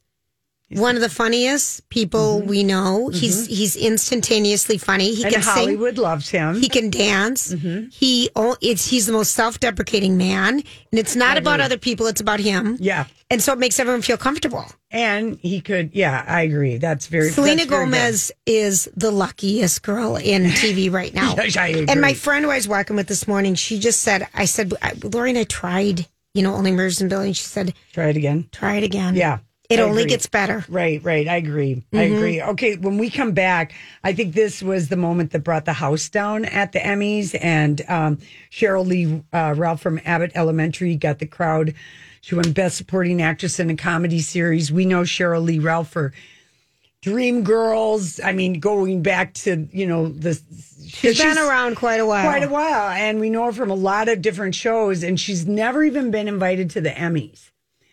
one 0.69 0.95
of 0.95 1.01
the 1.01 1.09
funniest 1.09 1.87
people 1.89 2.41
we 2.41 2.63
know. 2.63 3.09
He's 3.09 3.45
he's 3.47 3.75
instantaneously 3.75 4.77
funny. 4.77 5.13
He 5.13 5.23
Mm-hmm. 5.23 5.25
and 5.25 5.33
can 5.35 5.43
sing. 5.43 5.53
Hollywood 5.53 5.97
loves 5.99 6.29
him. 6.29 6.59
He 6.59 6.67
can 6.69 6.89
dance. 6.89 7.53
Mm-hmm. 7.53 7.89
He 7.91 8.29
it's 8.61 8.87
he's 8.87 9.05
the 9.05 9.13
most 9.13 9.33
self-deprecating 9.33 10.17
man, 10.17 10.55
and 10.55 10.99
it's 10.99 11.15
not 11.15 11.37
about 11.37 11.59
other 11.61 11.77
people. 11.77 12.07
It's 12.07 12.21
about 12.21 12.39
him. 12.39 12.77
yeah, 12.79 13.05
and 13.33 13.41
so 13.41 13.51
it 13.53 13.57
makes 13.59 13.79
everyone 13.79 14.01
feel 14.03 14.15
comfortable. 14.17 14.65
and 14.91 15.37
he 15.41 15.59
could. 15.59 15.89
Yeah, 15.93 16.23
I 16.27 16.41
agree. 16.43 16.77
That's 16.77 17.07
very. 17.07 17.29
Selena 17.31 17.55
that's 17.57 17.69
very 17.69 17.85
good. 17.85 17.91
Gomez 17.91 18.31
is 18.45 18.87
the 18.95 19.09
luckiest 19.11 19.81
girl 19.81 20.15
in 20.15 20.43
TV 20.61 20.91
right 20.91 21.13
now. 21.13 21.33
Yes, 21.35 21.57
I 21.57 21.67
agree. 21.67 21.85
And 21.89 21.99
my 21.99 22.13
friend 22.13 22.45
who 22.45 22.51
I 22.51 22.55
was 22.55 22.67
walking 22.67 22.95
with 22.95 23.07
this 23.07 23.27
morning, 23.27 23.55
she 23.55 23.79
just 23.79 24.01
said, 24.03 24.27
I 24.35 24.45
said, 24.45 24.73
I- 24.81 24.93
Lori 25.03 25.31
and 25.31 25.39
I 25.39 25.45
tried, 25.45 26.05
you 26.35 26.43
know, 26.43 26.53
Only 26.53 26.71
Murders 26.71 27.01
in 27.01 27.09
Buildings. 27.09 27.37
She 27.37 27.43
said, 27.45 27.73
Try 27.91 28.09
it 28.09 28.17
again. 28.17 28.47
try 28.51 28.75
it 28.75 28.83
again. 28.83 29.15
Yeah, 29.15 29.39
It 29.69 29.79
I 29.79 29.83
only 29.83 30.03
agree. 30.03 30.11
gets 30.11 30.27
better. 30.27 30.63
Right, 30.69 31.03
right. 31.03 31.27
I 31.27 31.37
agree. 31.37 31.83
I 31.91 31.95
Mm-hmm. 31.95 32.15
agree. 32.15 32.41
Okay, 32.41 32.75
when 32.77 32.97
we 32.99 33.09
come 33.09 33.31
back, 33.31 33.73
I 34.03 34.13
think 34.13 34.35
this 34.35 34.61
was 34.61 34.89
the 34.89 34.97
moment 34.97 35.31
that 35.31 35.43
brought 35.43 35.65
the 35.65 35.73
house 35.73 36.07
down 36.09 36.45
at 36.45 36.71
the 36.71 36.79
Emmys, 36.79 37.35
and 37.41 37.81
um, 37.89 38.19
Cheryl 38.51 38.85
Lee 38.85 39.23
uh, 39.33 39.55
Ralph 39.57 39.81
from 39.81 39.99
Abbott 40.05 40.31
Elementary 40.35 40.95
got 40.95 41.17
the 41.19 41.25
crowd. 41.27 41.73
She 42.23 42.35
won 42.35 42.53
Best 42.53 42.77
Supporting 42.77 43.21
Actress 43.21 43.59
in 43.59 43.69
a 43.69 43.75
Comedy 43.75 44.21
Series. 44.21 44.71
We 44.71 44.85
know 44.85 45.01
Cheryl 45.01 45.43
Lee 45.43 45.59
Ralph 45.59 45.89
for 45.89 46.13
Dream 47.01 47.43
Girls. 47.43 48.21
I 48.21 48.31
mean, 48.31 48.61
going 48.61 49.01
back 49.01 49.33
to 49.33 49.67
you 49.73 49.85
know 49.85 50.07
the 50.07 50.39
She's 50.87 51.17
been 51.17 51.37
around 51.37 51.75
quite 51.75 51.99
a 51.99 52.05
while. 52.05 52.23
quite 52.23 52.43
a 52.43 52.47
while, 52.47 52.91
and 52.91 53.19
we 53.19 53.29
know 53.29 53.43
her 53.43 53.51
from 53.51 53.69
a 53.69 53.75
lot 53.75 54.07
of 54.07 54.21
different 54.21 54.55
shows, 54.55 55.03
and 55.03 55.19
she's 55.19 55.45
never 55.45 55.83
even 55.83 56.11
been 56.11 56.29
invited 56.29 56.69
to 56.69 56.81
the 56.81 56.91
Emmys. 56.91 57.49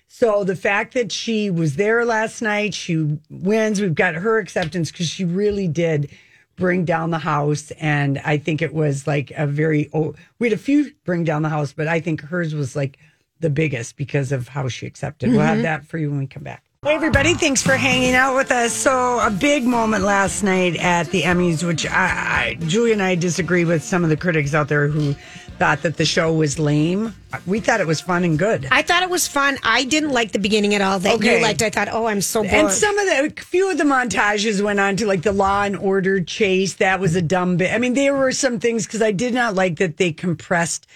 So 0.07 0.45
the 0.45 0.55
fact 0.55 0.95
that 0.95 1.11
she 1.11 1.51
was 1.51 1.75
there 1.75 2.05
last 2.05 2.41
night, 2.41 2.73
she 2.73 3.19
wins. 3.31 3.81
We've 3.81 3.97
got 3.97 4.15
her 4.15 4.39
acceptance 4.39 4.93
because 4.93 5.09
she 5.09 5.25
really 5.25 5.67
did 5.67 6.09
bring 6.55 6.85
down 6.85 7.11
the 7.11 7.19
house, 7.19 7.73
and 7.81 8.21
I 8.25 8.39
think 8.39 8.63
it 8.63 8.73
was 8.73 9.09
like 9.09 9.33
a 9.33 9.49
very. 9.49 9.91
Oh, 9.93 10.15
we 10.39 10.49
had 10.49 10.57
a 10.57 10.63
few 10.63 10.93
bring 11.05 11.25
down 11.25 11.43
the 11.43 11.49
house, 11.49 11.73
but 11.73 11.89
I 11.89 11.99
think 11.99 12.21
hers 12.21 12.55
was 12.55 12.77
like 12.77 12.97
the 13.41 13.51
biggest 13.51 13.97
because 13.97 14.33
of 14.33 14.49
how 14.49 14.69
she 14.69 14.87
accepted. 14.87 15.31
We'll 15.31 15.41
have 15.41 15.55
mm-hmm. 15.55 15.63
that 15.63 15.87
for 15.87 15.99
you 15.99 16.11
when 16.11 16.19
we 16.19 16.27
come 16.27 16.43
back. 16.43 16.65
Hey, 16.83 16.95
everybody, 16.95 17.35
thanks 17.35 17.63
for 17.63 17.77
hanging 17.77 18.15
out 18.15 18.35
with 18.35 18.51
us. 18.51 18.73
So, 18.73 19.21
a 19.21 19.31
big 19.31 19.65
moment 19.65 20.03
last 20.03 20.43
night 20.43 20.77
at 20.77 21.11
the 21.11 21.25
Emmys, 21.25 21.63
which 21.63 21.87
I, 21.87 21.91
I, 21.91 22.65
Julie 22.69 22.93
and 22.93 23.03
I 23.03 23.17
disagree 23.17 23.67
with 23.67 23.85
some 23.85 24.03
of 24.03 24.09
the 24.09 24.17
critics 24.17 24.55
out 24.55 24.69
there 24.69 24.89
who 24.89 25.15
thought 25.59 25.83
that 25.83 25.99
the 25.99 26.07
show 26.07 26.33
was 26.33 26.59
lame. 26.59 27.15
We 27.45 27.61
thought 27.61 27.81
it 27.81 27.87
was 27.87 28.01
fun 28.01 28.25
and 28.25 28.39
good. 28.39 28.67
I 28.71 28.81
thought 28.81 29.03
it 29.03 29.11
was 29.11 29.29
fun. 29.29 29.59
I 29.63 29.85
didn't 29.85 30.13
like 30.13 30.33
the 30.33 30.39
beginning 30.39 30.75
at 30.75 30.81
all. 30.81 30.99
That 30.99 31.17
Okay. 31.17 31.37
you 31.37 31.43
liked. 31.43 31.61
I 31.61 31.69
thought, 31.69 31.89
oh, 31.93 32.07
I'm 32.07 32.23
so 32.23 32.41
bored. 32.41 32.55
And 32.55 32.71
some 32.71 32.99
of 32.99 33.07
the 33.07 33.27
a 33.27 33.43
few 33.43 33.71
of 33.71 33.77
the 33.77 33.85
montages 33.85 34.63
went 34.63 34.81
on 34.81 34.97
to 34.97 35.07
like 35.07 35.21
the 35.21 35.33
Law 35.33 35.65
and 35.65 35.77
Order 35.77 36.23
chase. 36.23 36.77
That 36.77 36.99
was 36.99 37.15
a 37.15 37.21
dumb 37.21 37.59
bit. 37.59 37.75
I 37.75 37.79
mean, 37.79 37.93
there 37.93 38.15
were 38.15 38.33
some 38.33 38.59
things 38.59 38.87
because 38.87 39.03
I 39.03 39.13
did 39.13 39.35
not 39.35 39.55
like 39.55 39.77
that 39.77 39.99
they 39.99 40.13
compressed 40.13 40.87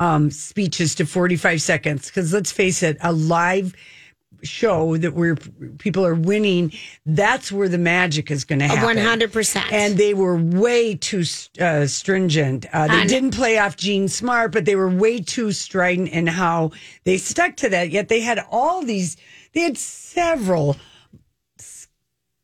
um, 0.00 0.30
speeches 0.30 0.94
to 0.96 1.06
45 1.06 1.62
seconds. 1.62 2.06
Because 2.06 2.32
let's 2.32 2.50
face 2.50 2.82
it, 2.82 2.96
a 3.00 3.12
live 3.12 3.74
show 4.42 4.96
that 4.96 5.14
where 5.14 5.36
people 5.78 6.04
are 6.04 6.14
winning, 6.14 6.72
that's 7.04 7.52
where 7.52 7.68
the 7.68 7.78
magic 7.78 8.30
is 8.30 8.44
going 8.44 8.58
to 8.60 8.66
happen. 8.66 8.96
100%. 8.96 9.70
And 9.70 9.98
they 9.98 10.14
were 10.14 10.36
way 10.36 10.94
too 10.94 11.24
uh, 11.60 11.86
stringent. 11.86 12.66
Uh, 12.72 12.88
they 12.88 13.06
didn't 13.06 13.32
play 13.32 13.58
off 13.58 13.76
Jean 13.76 14.08
Smart, 14.08 14.52
but 14.52 14.64
they 14.64 14.76
were 14.76 14.88
way 14.88 15.20
too 15.20 15.52
strident 15.52 16.08
in 16.08 16.26
how 16.26 16.72
they 17.04 17.18
stuck 17.18 17.56
to 17.56 17.68
that. 17.68 17.90
Yet 17.90 18.08
they 18.08 18.20
had 18.20 18.44
all 18.50 18.82
these, 18.82 19.18
they 19.52 19.60
had 19.60 19.76
several 19.76 20.76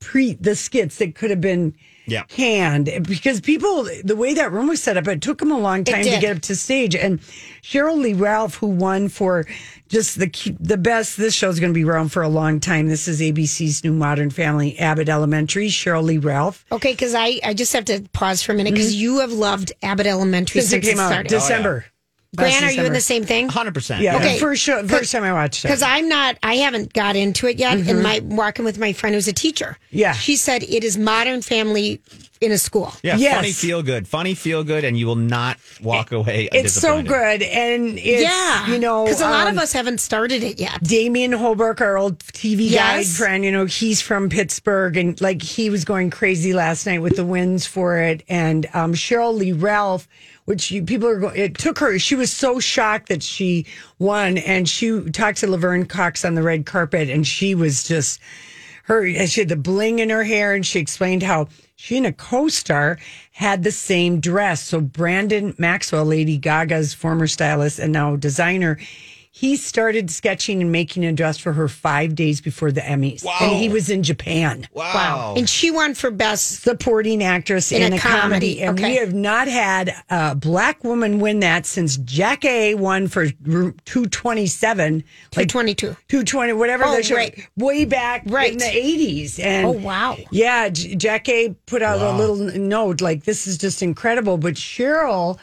pre 0.06 0.34
the 0.34 0.54
skits 0.54 0.98
that 0.98 1.16
could 1.16 1.30
have 1.30 1.40
been 1.40 1.74
Yeah. 2.06 2.22
canned. 2.28 2.88
Because 3.02 3.40
people 3.40 3.88
the 4.04 4.14
way 4.14 4.34
that 4.34 4.52
room 4.52 4.68
was 4.68 4.80
set 4.80 4.96
up 4.96 5.08
it 5.08 5.20
took 5.20 5.38
them 5.38 5.50
a 5.50 5.58
long 5.58 5.82
time 5.82 6.04
to 6.04 6.20
get 6.20 6.36
up 6.36 6.42
to 6.42 6.54
stage. 6.54 6.94
And 6.94 7.20
cheryl 7.62 7.98
lee 7.98 8.14
ralph 8.14 8.54
who 8.54 8.68
won 8.68 9.08
for 9.08 9.44
just 9.88 10.18
the 10.20 10.30
the 10.60 10.76
best 10.76 11.16
this 11.16 11.34
show's 11.34 11.58
going 11.58 11.72
to 11.72 11.74
be 11.74 11.84
around 11.84 12.10
for 12.10 12.22
a 12.22 12.28
long 12.28 12.60
time. 12.60 12.86
This 12.86 13.08
is 13.08 13.20
abc's 13.20 13.82
new 13.82 13.92
modern 13.92 14.30
family 14.30 14.78
abbott 14.78 15.08
elementary 15.08 15.66
cheryl 15.66 16.04
lee 16.04 16.18
ralph. 16.18 16.64
Okay, 16.70 16.92
because 16.92 17.14
I, 17.14 17.40
I 17.42 17.52
just 17.52 17.72
have 17.72 17.86
to 17.86 18.02
pause 18.12 18.42
for 18.42 18.52
a 18.52 18.54
minute 18.54 18.74
because 18.74 18.92
mm-hmm. 18.92 19.02
you 19.02 19.18
have 19.20 19.32
loved 19.32 19.72
Abbott 19.82 20.06
Elementary 20.06 20.60
since 20.60 20.72
it 20.72 20.84
since 20.84 20.86
came 20.86 21.00
out 21.00 21.10
started. 21.10 21.32
Oh, 21.32 21.38
december. 21.38 21.72
Grant, 21.80 21.92
Last 22.36 22.62
are 22.62 22.70
you 22.70 22.84
in 22.84 22.92
the 22.92 23.00
same 23.00 23.24
thing? 23.24 23.48
100%. 23.48 24.00
yeah 24.00 24.16
Okay. 24.16 24.38
first 24.38 24.62
show, 24.62 24.86
first 24.86 25.12
time 25.12 25.24
i 25.24 25.32
watched 25.32 25.64
it 25.64 25.68
Because 25.68 25.82
I'm 25.82 26.08
not, 26.08 26.36
I 26.42 26.56
haven't 26.56 26.92
got 26.92 27.16
into 27.16 27.46
it 27.46 27.58
yet. 27.58 27.78
And 27.78 28.02
my 28.02 28.20
walking 28.22 28.64
with 28.64 28.78
my 28.78 28.92
friend 28.92 29.14
who's 29.14 29.28
a 29.28 29.32
teacher. 29.32 29.78
Yeah. 29.90 30.12
She 30.12 30.36
said 30.36 30.62
it 30.62 30.84
is 30.84 30.98
modern 30.98 31.40
family 31.42 32.00
in 32.40 32.52
a 32.52 32.58
school. 32.58 32.92
Yeah, 33.02 33.16
Yes. 33.16 33.36
funny, 33.36 33.52
feel 33.52 33.82
good. 33.82 34.06
Funny, 34.06 34.34
feel 34.34 34.62
good, 34.62 34.84
and 34.84 34.98
you 34.98 35.06
will 35.06 35.16
not 35.16 35.56
walk 35.80 36.12
away. 36.12 36.48
it's 36.52 36.74
so 36.74 37.02
good 37.02 37.42
and 37.42 37.98
it's 37.98 38.22
yeah. 38.22 38.66
you 38.66 38.78
know 38.78 39.04
because 39.04 39.20
a 39.20 39.24
lot 39.24 39.46
um, 39.46 39.56
of 39.56 39.62
us 39.62 39.72
haven't 39.72 39.98
started 39.98 40.42
it 40.42 40.60
yet. 40.60 40.82
Damian 40.82 41.32
Holbrook, 41.32 41.80
our 41.80 41.96
old 41.96 42.18
TV 42.18 42.72
guide 42.72 43.06
friend, 43.06 43.44
you 43.44 43.52
know, 43.52 43.64
he's 43.64 44.02
from 44.02 44.28
Pittsburgh 44.28 44.96
and 44.96 45.18
like 45.20 45.40
he 45.40 45.70
was 45.70 45.84
going 45.84 46.10
crazy 46.10 46.52
last 46.52 46.86
night 46.86 46.98
with 47.00 47.16
the 47.16 47.24
wins 47.24 47.66
for 47.66 47.98
it. 47.98 48.22
And 48.28 48.66
um, 48.74 48.92
Cheryl 48.92 49.34
Lee 49.34 49.52
Ralph, 49.52 50.06
which 50.46 50.70
you, 50.70 50.82
people 50.82 51.08
are 51.08 51.18
going, 51.18 51.36
it 51.36 51.58
took 51.58 51.78
her, 51.78 51.98
she 51.98 52.14
was 52.14 52.32
so 52.32 52.58
shocked 52.58 53.08
that 53.08 53.22
she 53.22 53.66
won. 53.98 54.38
And 54.38 54.68
she 54.68 55.02
talked 55.10 55.38
to 55.38 55.46
Laverne 55.46 55.86
Cox 55.86 56.24
on 56.24 56.34
the 56.34 56.42
red 56.42 56.66
carpet 56.66 57.10
and 57.10 57.26
she 57.26 57.54
was 57.54 57.84
just, 57.84 58.20
her, 58.84 59.06
she 59.26 59.42
had 59.42 59.48
the 59.48 59.56
bling 59.56 59.98
in 59.98 60.10
her 60.10 60.24
hair 60.24 60.54
and 60.54 60.64
she 60.64 60.78
explained 60.78 61.22
how 61.22 61.48
she 61.74 61.96
and 61.96 62.06
a 62.06 62.12
co-star 62.12 62.98
had 63.32 63.62
the 63.62 63.72
same 63.72 64.20
dress. 64.20 64.62
So 64.62 64.80
Brandon 64.80 65.54
Maxwell, 65.58 66.06
Lady 66.06 66.38
Gaga's 66.38 66.94
former 66.94 67.26
stylist 67.26 67.78
and 67.78 67.92
now 67.92 68.16
designer, 68.16 68.78
he 69.38 69.54
started 69.56 70.10
sketching 70.10 70.62
and 70.62 70.72
making 70.72 71.04
a 71.04 71.12
dress 71.12 71.36
for 71.36 71.52
her 71.52 71.68
five 71.68 72.14
days 72.14 72.40
before 72.40 72.72
the 72.72 72.80
Emmys. 72.80 73.22
Wow. 73.22 73.36
And 73.42 73.54
he 73.56 73.68
was 73.68 73.90
in 73.90 74.02
Japan. 74.02 74.66
Wow. 74.72 75.34
And 75.36 75.46
she 75.46 75.70
won 75.70 75.92
for 75.94 76.10
best. 76.10 76.62
Supporting 76.62 77.22
actress 77.22 77.70
in, 77.70 77.82
In 77.82 77.92
a, 77.92 77.96
a 77.96 77.98
comedy. 77.98 78.56
comedy, 78.56 78.62
And 78.62 78.80
we 78.80 78.96
have 78.96 79.12
not 79.12 79.46
had 79.46 79.92
a 80.08 80.34
black 80.34 80.82
woman 80.84 81.18
win 81.18 81.40
that 81.40 81.66
since 81.66 81.98
Jackée 81.98 82.76
won 82.78 83.08
for 83.08 83.26
227. 83.84 85.04
Like 85.36 85.48
22. 85.48 85.88
220, 86.08 86.52
whatever 86.54 86.84
Oh, 86.86 86.96
the 86.96 87.02
show, 87.02 87.16
right. 87.16 87.38
way 87.58 87.84
back 87.84 88.22
Right. 88.26 88.52
in 88.52 88.58
the 88.58 88.64
80s. 88.64 89.38
And 89.38 89.66
Oh, 89.66 89.70
wow. 89.72 90.16
Yeah, 90.30 90.70
J- 90.70 90.94
Jackée 90.96 91.54
put 91.66 91.82
out 91.82 92.00
a 92.00 92.16
little 92.16 92.36
note 92.58 93.02
like, 93.02 93.24
this 93.24 93.46
is 93.46 93.58
just 93.58 93.82
incredible. 93.82 94.38
But 94.38 94.54
Cheryl, 94.54 95.38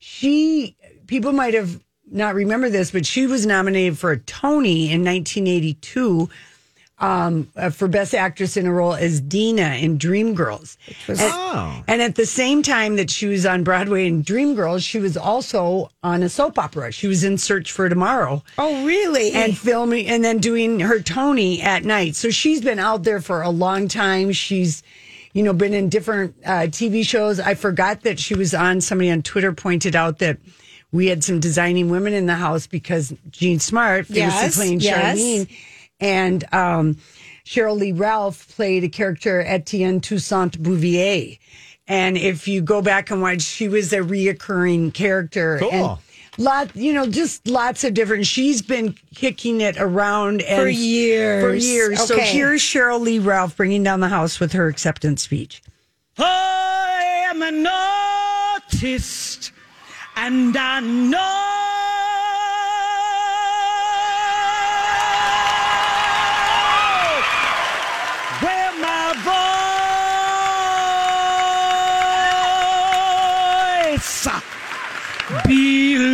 she, 0.00 0.76
people 1.06 1.32
might 1.32 1.54
have 1.54 1.80
not 2.10 2.34
remember 2.34 2.68
this, 2.70 2.90
but 2.90 3.04
she 3.06 3.26
was 3.26 3.46
nominated 3.46 3.98
for 3.98 4.12
a 4.12 4.18
Tony 4.18 4.92
in 4.92 5.04
1982 5.04 6.28
um, 6.98 7.50
uh, 7.56 7.68
for 7.68 7.88
Best 7.88 8.14
Actress 8.14 8.56
in 8.56 8.64
a 8.66 8.72
role 8.72 8.94
as 8.94 9.20
Deena 9.20 9.74
in 9.74 9.98
Dreamgirls. 9.98 10.78
And, 11.08 11.18
Oh. 11.20 11.82
and 11.86 12.00
at 12.00 12.14
the 12.14 12.24
same 12.24 12.62
time 12.62 12.96
that 12.96 13.10
she 13.10 13.26
was 13.26 13.44
on 13.44 13.64
Broadway 13.64 14.06
in 14.06 14.24
Dreamgirls, 14.24 14.82
she 14.82 14.98
was 14.98 15.14
also 15.14 15.90
on 16.02 16.22
a 16.22 16.30
soap 16.30 16.58
opera. 16.58 16.90
She 16.92 17.06
was 17.06 17.22
in 17.22 17.36
Search 17.36 17.70
for 17.70 17.90
Tomorrow 17.90 18.42
Oh, 18.56 18.86
really? 18.86 19.32
and 19.32 19.56
filming 19.58 20.06
and 20.06 20.24
then 20.24 20.38
doing 20.38 20.80
her 20.80 21.00
Tony 21.00 21.60
at 21.60 21.84
night. 21.84 22.16
So 22.16 22.30
she's 22.30 22.62
been 22.62 22.78
out 22.78 23.02
there 23.02 23.20
for 23.20 23.42
a 23.42 23.50
long 23.50 23.88
time. 23.88 24.32
She's, 24.32 24.82
you 25.34 25.42
know, 25.42 25.52
been 25.52 25.74
in 25.74 25.90
different 25.90 26.34
uh, 26.46 26.68
TV 26.70 27.04
shows. 27.06 27.38
I 27.40 27.54
forgot 27.56 28.02
that 28.04 28.18
she 28.18 28.34
was 28.34 28.54
on. 28.54 28.80
Somebody 28.80 29.10
on 29.10 29.20
Twitter 29.20 29.52
pointed 29.52 29.94
out 29.94 30.18
that 30.20 30.38
we 30.96 31.06
had 31.06 31.22
some 31.22 31.38
designing 31.40 31.90
women 31.90 32.12
in 32.12 32.26
the 32.26 32.34
house 32.34 32.66
because 32.66 33.14
Jean 33.30 33.60
Smart, 33.60 34.06
famously 34.06 34.20
Yes, 34.20 34.56
playing 34.56 34.80
yes. 34.80 35.18
Charlene, 35.18 35.56
and 36.00 36.44
um, 36.52 36.96
Cheryl 37.44 37.78
Lee 37.78 37.92
Ralph 37.92 38.48
played 38.56 38.84
a 38.84 38.88
character 38.88 39.40
Etienne 39.42 40.00
Toussaint 40.00 40.60
Bouvier. 40.62 41.38
And 41.88 42.16
if 42.16 42.48
you 42.48 42.62
go 42.62 42.82
back 42.82 43.10
and 43.10 43.22
watch, 43.22 43.42
she 43.42 43.68
was 43.68 43.92
a 43.92 43.98
reoccurring 43.98 44.92
character. 44.92 45.58
Cool. 45.60 45.70
And 45.70 45.98
lot, 46.38 46.74
you 46.74 46.92
know, 46.92 47.06
just 47.06 47.46
lots 47.46 47.84
of 47.84 47.94
different. 47.94 48.26
She's 48.26 48.62
been 48.62 48.94
kicking 49.14 49.60
it 49.60 49.76
around 49.78 50.42
and, 50.42 50.62
For 50.62 50.68
years. 50.68 51.44
For 51.44 51.54
years. 51.54 52.04
So 52.04 52.18
here's 52.18 52.60
Cheryl 52.60 53.00
Lee 53.00 53.18
Ralph 53.18 53.56
bringing 53.56 53.82
down 53.82 54.00
the 54.00 54.08
house 54.08 54.40
with 54.40 54.52
her 54.52 54.66
acceptance 54.66 55.22
speech. 55.22 55.62
I 56.18 57.26
am 57.30 57.42
an 57.42 57.66
artist, 57.66 59.52
and 60.16 60.56
I 60.56 60.80
know 60.80 61.20
where 68.40 68.72
my 68.80 69.12
voice 73.92 74.26
belongs. 75.46 76.06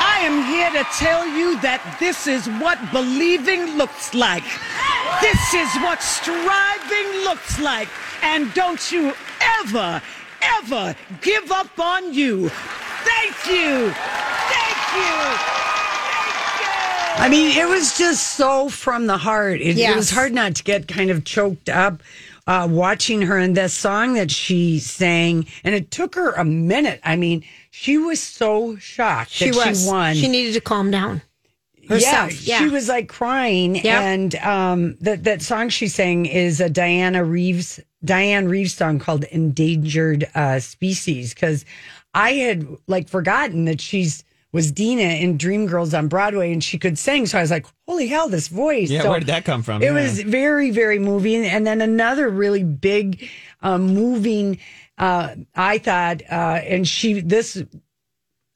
I 0.00 0.20
am 0.22 0.44
here 0.44 0.70
to 0.70 0.84
tell 0.98 1.26
you 1.26 1.60
that 1.60 1.82
this 2.00 2.26
is 2.26 2.48
what 2.58 2.78
believing 2.90 3.76
looks 3.76 4.14
like. 4.14 4.44
This 5.20 5.54
is 5.54 5.68
what 5.82 6.02
striving 6.02 7.24
looks 7.24 7.60
like. 7.60 7.88
And 8.22 8.52
don't 8.54 8.90
you 8.92 9.12
ever, 9.60 10.02
ever 10.42 10.94
give 11.22 11.50
up 11.52 11.78
on 11.78 12.12
you. 12.12 12.48
Thank 12.48 13.46
you. 13.46 13.90
Thank 13.90 14.76
you. 14.96 15.52
I 17.18 17.28
mean, 17.30 17.56
it 17.56 17.66
was 17.68 17.96
just 17.96 18.36
so 18.36 18.68
from 18.68 19.06
the 19.06 19.16
heart. 19.16 19.60
It, 19.60 19.78
it 19.78 19.96
was 19.96 20.10
hard 20.10 20.32
not 20.34 20.54
to 20.56 20.62
get 20.62 20.86
kind 20.86 21.10
of 21.10 21.24
choked 21.24 21.68
up 21.70 22.02
uh, 22.46 22.68
watching 22.70 23.22
her 23.22 23.38
and 23.38 23.56
that 23.56 23.70
song 23.70 24.14
that 24.14 24.30
she 24.30 24.78
sang. 24.78 25.46
And 25.64 25.74
it 25.74 25.90
took 25.90 26.14
her 26.14 26.32
a 26.32 26.44
minute. 26.44 27.00
I 27.04 27.16
mean, 27.16 27.42
she 27.70 27.96
was 27.96 28.20
so 28.20 28.76
shocked 28.76 29.30
she 29.30 29.50
that 29.50 29.66
was. 29.68 29.84
she 29.84 29.88
won. 29.90 30.14
She 30.14 30.28
needed 30.28 30.52
to 30.54 30.60
calm 30.60 30.90
down. 30.90 31.22
Herself. 31.88 32.32
Yeah, 32.46 32.58
Yeah. 32.60 32.66
she 32.66 32.74
was 32.74 32.88
like 32.88 33.08
crying, 33.08 33.76
Yep. 33.76 33.86
and 33.86 34.34
um, 34.36 34.96
that 35.02 35.22
that 35.22 35.40
song 35.40 35.68
she 35.68 35.86
sang 35.86 36.26
is 36.26 36.60
a 36.60 36.68
Diana 36.68 37.24
Reeves 37.24 37.78
Dianne 38.06 38.48
Reeves 38.48 38.74
song 38.74 38.98
called 38.98 39.24
"Endangered 39.24 40.28
uh, 40.34 40.60
Species" 40.60 41.34
because 41.34 41.64
I 42.14 42.32
had 42.32 42.66
like 42.86 43.08
forgotten 43.08 43.64
that 43.66 43.80
she's 43.80 44.24
was 44.52 44.72
Deena 44.72 45.02
in 45.02 45.36
Dreamgirls 45.36 45.96
on 45.96 46.08
Broadway, 46.08 46.50
and 46.52 46.64
she 46.64 46.78
could 46.78 46.98
sing. 46.98 47.26
So 47.26 47.36
I 47.38 47.42
was 47.42 47.50
like, 47.50 47.66
"Holy 47.86 48.06
hell, 48.06 48.28
this 48.28 48.48
voice!" 48.48 48.88
Yeah, 48.90 49.02
So 49.02 49.10
where 49.10 49.18
did 49.20 49.28
that 49.28 49.44
come 49.44 49.62
from? 49.62 49.82
It 49.82 49.86
Yeah. 49.86 49.92
was 49.92 50.20
very, 50.22 50.70
very 50.70 50.98
moving. 50.98 51.44
And 51.44 51.66
then 51.66 51.80
another 51.82 52.28
really 52.30 52.64
big, 52.64 53.28
um, 53.60 53.88
moving. 53.88 54.58
Uh, 54.96 55.34
I 55.54 55.76
thought, 55.78 56.22
uh, 56.30 56.60
and 56.64 56.88
she 56.88 57.20
this 57.20 57.62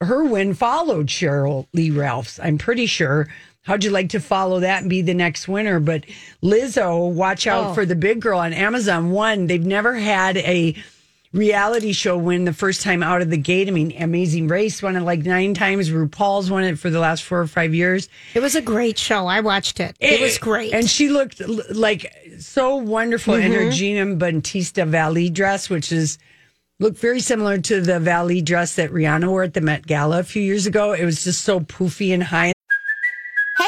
her 0.01 0.23
win 0.23 0.55
followed 0.55 1.07
Cheryl 1.07 1.67
Lee 1.73 1.91
Ralph's. 1.91 2.39
I'm 2.39 2.57
pretty 2.57 2.87
sure. 2.87 3.27
How'd 3.63 3.83
you 3.83 3.91
like 3.91 4.09
to 4.09 4.19
follow 4.19 4.59
that 4.61 4.81
and 4.81 4.89
be 4.89 5.01
the 5.01 5.13
next 5.13 5.47
winner? 5.47 5.79
But 5.79 6.05
Lizzo, 6.41 7.11
watch 7.11 7.45
out 7.47 7.71
Oh. 7.71 7.73
for 7.73 7.85
the 7.85 7.95
big 7.95 8.19
girl 8.19 8.39
on 8.39 8.53
Amazon. 8.53 9.11
One, 9.11 9.47
they've 9.47 9.63
never 9.65 9.95
had 9.95 10.37
a 10.37 10.75
reality 11.33 11.93
show 11.93 12.17
win 12.17 12.43
the 12.43 12.51
first 12.53 12.81
time 12.81 13.01
out 13.03 13.21
of 13.21 13.29
the 13.29 13.37
gate. 13.37 13.67
I 13.67 13.71
mean, 13.71 13.93
Amazing 14.01 14.47
Race 14.47 14.81
won 14.81 14.97
it 14.97 15.01
like 15.01 15.19
nine 15.23 15.53
times. 15.53 15.89
RuPaul's 15.89 16.51
won 16.51 16.63
it 16.65 16.77
for 16.79 16.89
the 16.89 16.99
last 16.99 17.23
four 17.23 17.39
or 17.39 17.47
five 17.47 17.73
years. 17.73 18.09
It 18.33 18.41
was 18.41 18.55
a 18.55 18.61
great 18.61 18.97
show. 18.97 19.27
I 19.27 19.39
watched 19.39 19.79
it. 19.79 19.95
It, 19.99 20.19
was 20.19 20.37
great. 20.37 20.73
And 20.73 20.89
she 20.89 21.07
looked 21.09 21.39
like 21.69 22.13
so 22.39 22.75
wonderful 22.77 23.35
in 23.35 23.51
Mm-hmm. 23.51 23.53
her 23.53 23.71
Giambattista 24.31 24.87
Valli 24.87 25.29
dress, 25.29 25.69
which 25.69 25.91
is, 25.91 26.17
looked 26.79 26.97
very 26.97 27.19
similar 27.19 27.59
to 27.59 27.79
the 27.79 27.99
Valli 27.99 28.41
dress 28.41 28.75
that 28.75 28.89
Rihanna 28.91 29.27
wore 29.29 29.43
at 29.43 29.53
the 29.53 29.61
Met 29.61 29.85
Gala 29.85 30.19
a 30.19 30.23
few 30.23 30.41
years 30.41 30.65
ago. 30.65 30.93
It 30.93 31.05
was 31.05 31.23
just 31.23 31.43
so 31.43 31.59
poofy 31.59 32.11
and 32.13 32.23
high. 32.23 32.51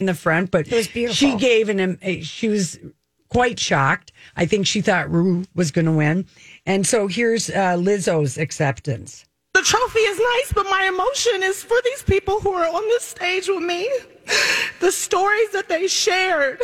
In 0.00 0.06
the 0.06 0.14
front, 0.14 0.50
but 0.50 0.66
It 0.68 0.74
was 0.74 0.88
beautiful. 0.88 1.14
she 1.14 1.36
gave 1.36 1.68
an. 1.68 1.80
um, 1.80 1.98
She 2.22 2.48
was 2.48 2.78
quite 3.28 3.58
shocked. 3.58 4.12
I 4.36 4.46
think 4.46 4.66
she 4.66 4.80
thought 4.80 5.10
Rue 5.10 5.44
was 5.54 5.70
going 5.70 5.86
to 5.86 5.92
win, 5.92 6.26
and 6.66 6.86
so 6.86 7.06
here's 7.06 7.48
uh, 7.50 7.76
Lizzo's 7.76 8.36
acceptance. 8.38 9.24
The 9.54 9.60
trophy 9.62 9.98
is 10.00 10.18
nice, 10.18 10.52
but 10.54 10.64
my 10.64 10.86
emotion 10.88 11.42
is 11.42 11.62
for 11.62 11.76
these 11.84 12.02
people 12.02 12.40
who 12.40 12.52
are 12.52 12.66
on 12.66 12.82
this 12.88 13.04
stage 13.04 13.48
with 13.48 13.62
me. 13.62 13.88
The 14.80 14.90
stories 14.90 15.50
that 15.50 15.68
they 15.68 15.86
shared. 15.88 16.60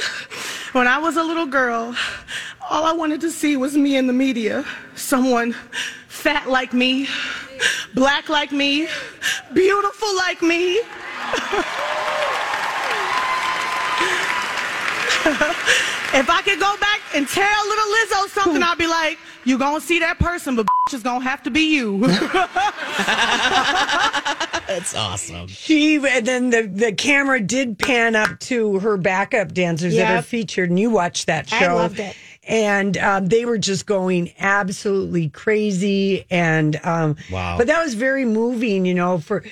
When 0.73 0.87
I 0.89 0.97
was 0.99 1.17
a 1.17 1.23
little 1.23 1.45
girl, 1.47 1.95
all 2.71 2.85
I 2.85 2.93
wanted 2.93 3.21
to 3.23 3.31
see 3.31 3.57
was 3.59 3.77
me 3.77 3.97
in 3.97 4.07
the 4.07 4.13
media. 4.15 4.65
Someone 4.95 5.55
fat 6.09 6.49
like 6.49 6.73
me, 6.73 7.09
black 7.95 8.29
like 8.31 8.53
me, 8.53 8.89
beautiful 9.53 10.17
like 10.17 10.41
me. 10.41 10.81
if 16.15 16.31
I 16.31 16.43
could 16.43 16.61
go 16.61 16.77
back 16.79 17.01
and 17.15 17.27
tell 17.29 17.69
little 17.69 17.85
Lizzo 17.85 18.29
something, 18.29 18.63
I'd 18.63 18.79
be 18.79 18.87
like, 18.87 19.19
"You're 19.45 19.59
gonna 19.59 19.81
see 19.81 19.99
that 20.01 20.19
person, 20.19 20.57
but 20.57 20.67
is 20.95 21.03
gonna 21.03 21.25
have 21.25 21.43
to 21.43 21.51
be 21.51 21.75
you. 21.75 21.99
That's 24.67 24.95
awesome. 24.95 25.49
She 25.49 25.97
and 25.97 26.27
then 26.27 26.51
the 26.51 26.63
the 26.63 26.93
camera 26.93 27.41
did 27.41 27.79
pan 27.79 28.17
up 28.17 28.39
to 28.41 28.79
her 28.81 28.97
backup 28.97 29.53
dancers 29.53 29.95
that 29.97 30.17
are 30.17 30.23
featured, 30.23 30.71
and 30.71 30.79
you 30.79 30.91
watched 30.91 31.27
that 31.27 31.49
show. 31.49 31.57
I 31.57 31.61
show. 31.61 31.77
loved 31.77 32.01
it. 32.01 32.17
And 32.45 32.97
um, 32.97 33.27
they 33.27 33.45
were 33.45 33.59
just 33.59 33.85
going 33.85 34.33
absolutely 34.39 35.29
crazy, 35.29 36.25
and 36.31 36.81
um, 36.85 37.17
Wow. 37.31 37.59
But 37.59 37.67
that 37.67 37.85
was 37.85 37.93
very 37.95 38.25
moving, 38.25 38.87
you 38.87 38.95
know. 38.95 39.19
For 39.19 39.45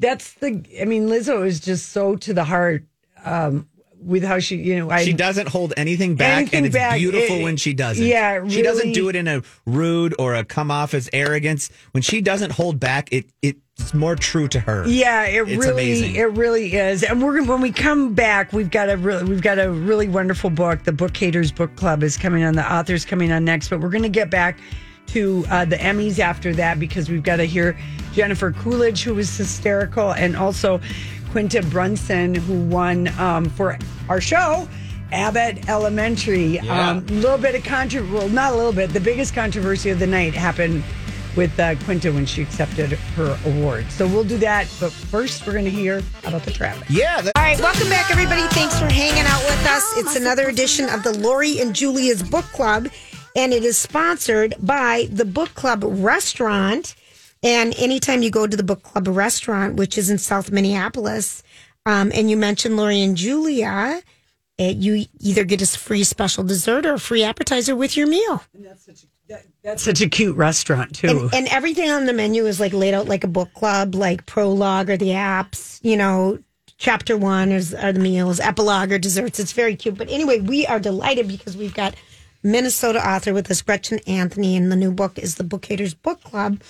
that's 0.00 0.32
the, 0.34 0.64
I 0.80 0.84
mean, 0.84 1.06
Lizzo 1.06 1.46
is 1.46 1.60
just 1.60 1.90
so 1.90 2.16
to 2.16 2.34
the 2.34 2.42
heart 2.42 2.84
um, 3.24 3.68
with 4.02 4.22
how 4.24 4.38
she, 4.38 4.56
you 4.56 4.78
know, 4.78 4.90
I 4.90 5.04
She 5.04 5.12
doesn't 5.12 5.48
hold 5.48 5.74
anything 5.76 6.14
back, 6.16 6.38
Anything 6.38 6.56
and 6.58 6.66
it's 6.66 6.74
back. 6.74 6.98
beautiful 6.98 7.36
It- 7.36 7.42
when 7.42 7.56
she 7.56 7.74
does 7.74 8.00
it. 8.00 8.04
yeah, 8.06 8.46
she 8.48 8.62
doesn't 8.62 8.92
do 8.92 9.08
it 9.08 9.16
in 9.16 9.28
a 9.28 9.42
rude 9.66 10.14
or 10.18 10.34
a 10.34 10.44
come 10.44 10.70
off 10.70 10.94
as 10.94 11.08
arrogance. 11.12 11.70
When 11.92 12.02
she 12.02 12.20
doesn't 12.20 12.52
hold 12.52 12.80
back, 12.80 13.08
it 13.12 13.26
it's 13.42 13.94
more 13.94 14.14
true 14.16 14.46
to 14.48 14.60
her. 14.60 14.84
Yeah, 14.86 15.24
it 15.24 15.48
It's 15.48 15.64
really, 15.64 15.84
amazing. 15.92 16.14
it 16.16 16.30
really 16.32 16.74
is. 16.74 17.02
And 17.02 17.22
we're 17.22 17.42
when 17.44 17.60
we 17.60 17.72
come 17.72 18.12
back, 18.14 18.52
we've 18.52 18.70
got 18.70 18.90
a 18.90 18.96
really, 18.96 19.24
we've 19.24 19.40
got 19.42 19.58
a 19.58 19.70
really 19.70 20.08
wonderful 20.08 20.50
book. 20.50 20.82
The 20.84 20.92
Book 20.92 21.16
Haters 21.16 21.50
Book 21.52 21.74
Club 21.76 22.02
is 22.02 22.16
coming 22.16 22.42
on. 22.44 22.54
The 22.54 22.72
author's 22.72 23.04
coming 23.04 23.32
on 23.32 23.44
next, 23.44 23.68
but 23.68 23.80
we're 23.80 23.88
going 23.90 24.02
to 24.02 24.08
get 24.10 24.30
back 24.30 24.58
to 25.08 25.44
uh, 25.50 25.64
the 25.64 25.76
Emmys 25.76 26.18
after 26.20 26.54
that 26.54 26.78
because 26.78 27.08
we've 27.08 27.22
got 27.22 27.36
to 27.36 27.44
hear 27.44 27.76
Jennifer 28.12 28.52
Coolidge, 28.52 29.02
who 29.02 29.14
was 29.14 29.34
hysterical, 29.36 30.12
and 30.12 30.36
also 30.36 30.80
Quinta 31.30 31.62
Brunson, 31.62 32.34
who 32.34 32.60
won 32.64 33.08
um, 33.18 33.46
for 33.50 33.78
our 34.08 34.20
show. 34.20 34.68
Abbott 35.12 35.68
Elementary. 35.68 36.58
A 36.58 36.62
Yeah. 36.62 36.90
um, 36.90 37.06
little 37.06 37.38
bit 37.38 37.54
of 37.54 37.64
controversy, 37.64 38.12
well, 38.14 38.28
not 38.28 38.52
a 38.52 38.56
little 38.56 38.72
bit. 38.72 38.92
The 38.92 39.00
biggest 39.00 39.34
controversy 39.34 39.90
of 39.90 39.98
the 39.98 40.06
night 40.06 40.34
happened 40.34 40.84
with 41.36 41.58
uh, 41.60 41.74
Quinta 41.84 42.12
when 42.12 42.26
she 42.26 42.42
accepted 42.42 42.90
her 42.90 43.38
award. 43.46 43.90
So 43.90 44.06
we'll 44.06 44.24
do 44.24 44.38
that. 44.38 44.68
But 44.80 44.90
first, 44.92 45.46
we're 45.46 45.52
going 45.52 45.64
to 45.64 45.70
hear 45.70 46.02
about 46.24 46.42
the 46.44 46.50
traffic. 46.50 46.86
Yeah. 46.90 47.16
All 47.36 47.42
right, 47.42 47.58
welcome 47.60 47.88
back, 47.88 48.10
everybody. 48.10 48.42
Thanks 48.48 48.78
for 48.78 48.86
hanging 48.86 49.24
out 49.26 49.42
with 49.44 49.66
us. 49.66 49.84
It's 49.96 50.16
another 50.16 50.48
edition 50.48 50.88
of 50.88 51.02
the 51.04 51.12
Lori 51.12 51.60
and 51.60 51.74
Julia's 51.74 52.22
Book 52.22 52.44
Club, 52.46 52.88
and 53.36 53.52
it 53.52 53.64
is 53.64 53.76
sponsored 53.78 54.54
by 54.60 55.08
the 55.12 55.24
Book 55.24 55.54
Club 55.54 55.84
Restaurant. 55.86 56.94
And 57.42 57.74
anytime 57.78 58.22
you 58.22 58.30
go 58.30 58.46
to 58.46 58.56
the 58.56 58.62
Book 58.62 58.82
Club 58.82 59.08
Restaurant, 59.08 59.76
which 59.76 59.96
is 59.96 60.10
in 60.10 60.18
South 60.18 60.50
Minneapolis, 60.50 61.42
um, 61.86 62.12
and 62.14 62.30
you 62.30 62.36
mention 62.36 62.76
Lori 62.76 63.00
and 63.00 63.16
Julia, 63.16 64.02
uh, 64.58 64.64
you 64.64 65.06
either 65.20 65.44
get 65.44 65.62
a 65.62 65.66
free 65.66 66.04
special 66.04 66.44
dessert 66.44 66.84
or 66.84 66.94
a 66.94 66.98
free 66.98 67.22
appetizer 67.22 67.74
with 67.74 67.96
your 67.96 68.06
meal. 68.06 68.42
That's 69.62 69.82
such 69.82 70.00
a 70.00 70.08
cute 70.08 70.36
restaurant, 70.36 70.96
too. 70.96 71.08
And, 71.08 71.34
and 71.34 71.48
everything 71.48 71.90
on 71.90 72.04
the 72.06 72.12
menu 72.12 72.46
is 72.46 72.60
like 72.60 72.72
laid 72.72 72.92
out 72.92 73.06
like 73.08 73.24
a 73.24 73.28
book 73.28 73.52
club, 73.54 73.94
like 73.94 74.26
prologue 74.26 74.90
or 74.90 74.96
the 74.96 75.10
apps, 75.10 75.78
you 75.82 75.96
know, 75.96 76.40
chapter 76.76 77.16
one 77.16 77.52
is, 77.52 77.72
are 77.74 77.92
the 77.92 78.00
meals, 78.00 78.40
epilogue 78.40 78.90
or 78.90 78.98
desserts. 78.98 79.38
It's 79.38 79.52
very 79.52 79.76
cute. 79.76 79.96
But 79.96 80.10
anyway, 80.10 80.40
we 80.40 80.66
are 80.66 80.80
delighted 80.80 81.28
because 81.28 81.56
we've 81.56 81.74
got 81.74 81.94
Minnesota 82.42 83.06
author 83.06 83.32
with 83.32 83.50
us, 83.50 83.62
Gretchen 83.62 84.00
Anthony, 84.06 84.56
and 84.56 84.72
the 84.72 84.76
new 84.76 84.90
book 84.90 85.18
is 85.18 85.36
the 85.36 85.44
Book 85.44 85.66
Haters 85.66 85.94
Book 85.94 86.22
Club, 86.22 86.60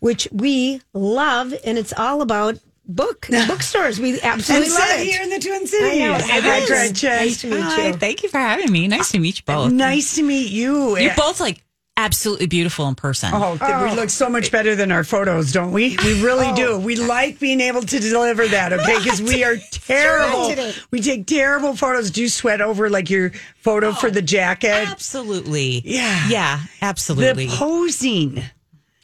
which 0.00 0.28
we 0.32 0.82
love. 0.92 1.54
And 1.64 1.78
it's 1.78 1.92
all 1.96 2.20
about 2.20 2.58
book 2.86 3.26
bookstores. 3.46 4.00
We 4.00 4.20
absolutely 4.20 4.66
And 4.66 4.74
love 4.74 5.00
it. 5.00 5.06
here 5.06 5.22
in 5.22 5.30
the 5.30 5.38
Twin 5.38 5.66
Cities. 5.66 6.02
I 6.02 6.06
know. 6.06 6.18
Cities. 6.18 6.36
It 6.36 6.42
Hi, 6.42 6.56
is. 6.58 6.68
Gretchen. 6.68 7.10
Nice 7.10 7.40
to 7.42 7.46
meet 7.50 7.60
Hi, 7.60 7.86
you. 7.88 7.92
thank 7.94 8.22
you 8.22 8.28
for 8.28 8.38
having 8.38 8.72
me. 8.72 8.88
Nice 8.88 9.12
to 9.12 9.18
meet 9.18 9.38
you 9.38 9.44
both. 9.46 9.72
Nice 9.72 10.16
to 10.16 10.22
meet 10.22 10.50
you. 10.50 10.98
You're 10.98 11.14
both 11.14 11.40
like 11.40 11.62
absolutely 11.96 12.46
beautiful 12.46 12.88
in 12.88 12.94
person. 12.94 13.30
Oh, 13.34 13.58
th- 13.58 13.60
we 13.60 13.90
oh. 13.90 13.94
look 13.94 14.08
so 14.08 14.30
much 14.30 14.50
better 14.50 14.74
than 14.74 14.90
our 14.90 15.04
photos, 15.04 15.52
don't 15.52 15.72
we? 15.72 15.98
We 16.02 16.22
really 16.22 16.46
Oh. 16.48 16.56
do. 16.56 16.78
We 16.78 16.96
like 16.96 17.38
being 17.38 17.60
able 17.60 17.82
to 17.82 17.98
deliver 18.00 18.48
that, 18.48 18.72
okay? 18.72 18.96
Because 19.02 19.20
we 19.20 19.44
are 19.44 19.56
terrible. 19.70 20.72
We 20.90 21.02
take 21.02 21.26
terrible 21.26 21.76
photos. 21.76 22.10
Do 22.10 22.22
you 22.22 22.28
sweat 22.30 22.62
over 22.62 22.88
like 22.88 23.10
your 23.10 23.32
photo 23.56 23.92
for 23.92 24.06
oh, 24.06 24.10
the 24.10 24.22
jacket? 24.22 24.88
Absolutely. 24.88 25.82
Yeah. 25.84 26.28
Yeah, 26.28 26.60
absolutely. 26.80 27.46
The 27.48 27.56
posing. 27.56 28.42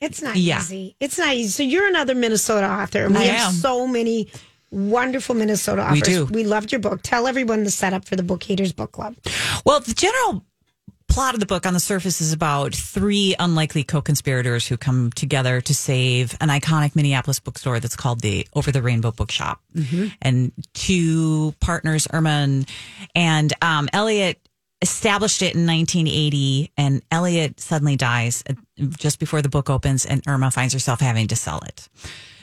It's 0.00 0.20
not 0.22 0.36
Yeah. 0.36 0.60
easy. 0.60 0.96
It's 1.00 1.18
not 1.18 1.34
easy. 1.34 1.48
So 1.48 1.62
you're 1.62 1.88
another 1.88 2.14
Minnesota 2.14 2.68
author, 2.68 3.04
and 3.06 3.14
we 3.14 3.22
I 3.22 3.24
have 3.24 3.48
am. 3.48 3.54
so 3.54 3.86
many 3.86 4.28
wonderful 4.70 5.34
Minnesota 5.34 5.82
authors. 5.82 5.94
We 5.94 6.14
do. 6.14 6.24
We 6.26 6.44
loved 6.44 6.72
your 6.72 6.80
book. 6.80 7.00
Tell 7.02 7.26
everyone 7.26 7.64
the 7.64 7.70
setup 7.70 8.04
for 8.04 8.16
the 8.16 8.22
Book 8.22 8.42
Haters 8.42 8.72
Book 8.72 8.92
Club. 8.92 9.14
Well, 9.64 9.80
the 9.80 9.94
general 9.94 10.44
plot 11.08 11.34
of 11.34 11.40
the 11.40 11.46
book 11.46 11.64
on 11.66 11.72
the 11.72 11.80
surface 11.80 12.20
is 12.20 12.32
about 12.32 12.74
three 12.74 13.34
unlikely 13.38 13.84
co-conspirators 13.84 14.66
who 14.66 14.76
come 14.76 15.10
together 15.12 15.60
to 15.62 15.72
save 15.74 16.36
an 16.40 16.48
iconic 16.48 16.94
Minneapolis 16.96 17.38
bookstore 17.40 17.80
that's 17.80 17.96
called 17.96 18.20
the 18.20 18.46
Over 18.54 18.70
the 18.72 18.82
Rainbow 18.82 19.12
Bookshop. 19.12 19.60
And 20.20 20.52
two 20.74 21.54
partners, 21.60 22.06
Irma 22.12 22.28
and, 22.30 22.68
and 23.14 23.52
um, 23.62 23.88
Elliot, 23.94 24.40
established 24.82 25.40
it 25.40 25.54
in 25.54 25.64
1980, 25.66 26.70
and 26.76 27.02
Elliot 27.10 27.60
suddenly 27.60 27.96
dies 27.96 28.44
uh, 28.50 28.52
just 28.78 29.18
before 29.18 29.42
the 29.42 29.48
book 29.48 29.70
opens, 29.70 30.04
and 30.04 30.22
Irma 30.26 30.50
finds 30.50 30.72
herself 30.74 31.00
having 31.00 31.28
to 31.28 31.36
sell 31.36 31.60
it. 31.66 31.88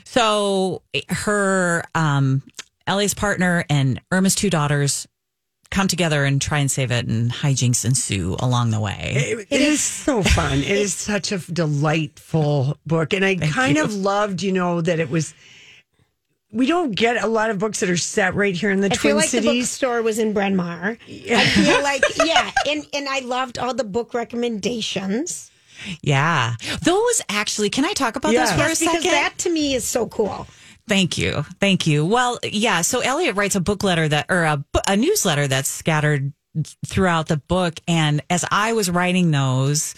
So 0.04 0.82
her, 1.08 1.84
um, 1.94 2.42
Elliot's 2.86 3.14
partner 3.14 3.64
and 3.70 4.00
Irma's 4.12 4.34
two 4.34 4.50
daughters 4.50 5.06
come 5.70 5.88
together 5.88 6.24
and 6.24 6.40
try 6.40 6.58
and 6.58 6.70
save 6.70 6.90
it, 6.92 7.06
and 7.06 7.32
hijinks 7.32 7.84
ensue 7.84 8.36
along 8.38 8.70
the 8.70 8.80
way. 8.80 9.12
It, 9.16 9.48
it 9.50 9.60
is 9.60 9.80
so 9.80 10.22
fun. 10.22 10.58
It 10.58 10.68
is 10.68 10.94
such 11.12 11.32
a 11.32 11.38
delightful 11.38 12.78
book. 12.86 13.12
And 13.12 13.24
I 13.24 13.34
kind 13.36 13.76
you. 13.76 13.84
of 13.84 13.94
loved, 13.94 14.42
you 14.42 14.52
know, 14.52 14.80
that 14.80 15.00
it 15.00 15.10
was. 15.10 15.34
We 16.52 16.66
don't 16.66 16.92
get 16.92 17.20
a 17.20 17.26
lot 17.26 17.50
of 17.50 17.58
books 17.58 17.80
that 17.80 17.90
are 17.90 17.96
set 17.96 18.34
right 18.36 18.54
here 18.54 18.70
in 18.70 18.80
the 18.80 18.86
I 18.86 18.90
Twin 18.90 18.98
feel 18.98 19.16
like 19.16 19.24
the 19.24 19.42
Cities. 19.42 19.64
bookstore 19.70 20.02
was 20.02 20.20
in 20.20 20.32
Bryn 20.32 20.54
Mawr. 20.54 20.96
I 21.08 21.46
feel 21.46 21.82
like, 21.82 22.04
yeah, 22.24 22.52
and, 22.68 22.86
and 22.94 23.08
I 23.08 23.18
loved 23.20 23.58
all 23.58 23.74
the 23.74 23.82
book 23.82 24.14
recommendations. 24.14 25.50
Yeah. 26.02 26.54
Those 26.82 27.22
actually, 27.28 27.70
can 27.70 27.84
I 27.84 27.92
talk 27.92 28.16
about 28.16 28.32
those 28.32 28.50
for 28.52 28.56
a 28.56 28.68
Yes, 28.68 28.80
because 28.80 29.02
second? 29.02 29.10
that 29.10 29.34
to 29.38 29.50
me 29.50 29.74
is 29.74 29.84
so 29.86 30.06
cool. 30.06 30.46
Thank 30.86 31.16
you. 31.16 31.44
Thank 31.60 31.86
you. 31.86 32.04
Well, 32.04 32.38
yeah. 32.42 32.82
So 32.82 33.00
Elliot 33.00 33.36
writes 33.36 33.54
a 33.54 33.60
book 33.60 33.82
letter 33.82 34.06
that, 34.08 34.26
or 34.28 34.42
a, 34.44 34.64
a 34.86 34.96
newsletter 34.96 35.48
that's 35.48 35.68
scattered 35.68 36.32
throughout 36.86 37.28
the 37.28 37.38
book. 37.38 37.74
And 37.88 38.22
as 38.28 38.44
I 38.50 38.74
was 38.74 38.90
writing 38.90 39.30
those, 39.30 39.94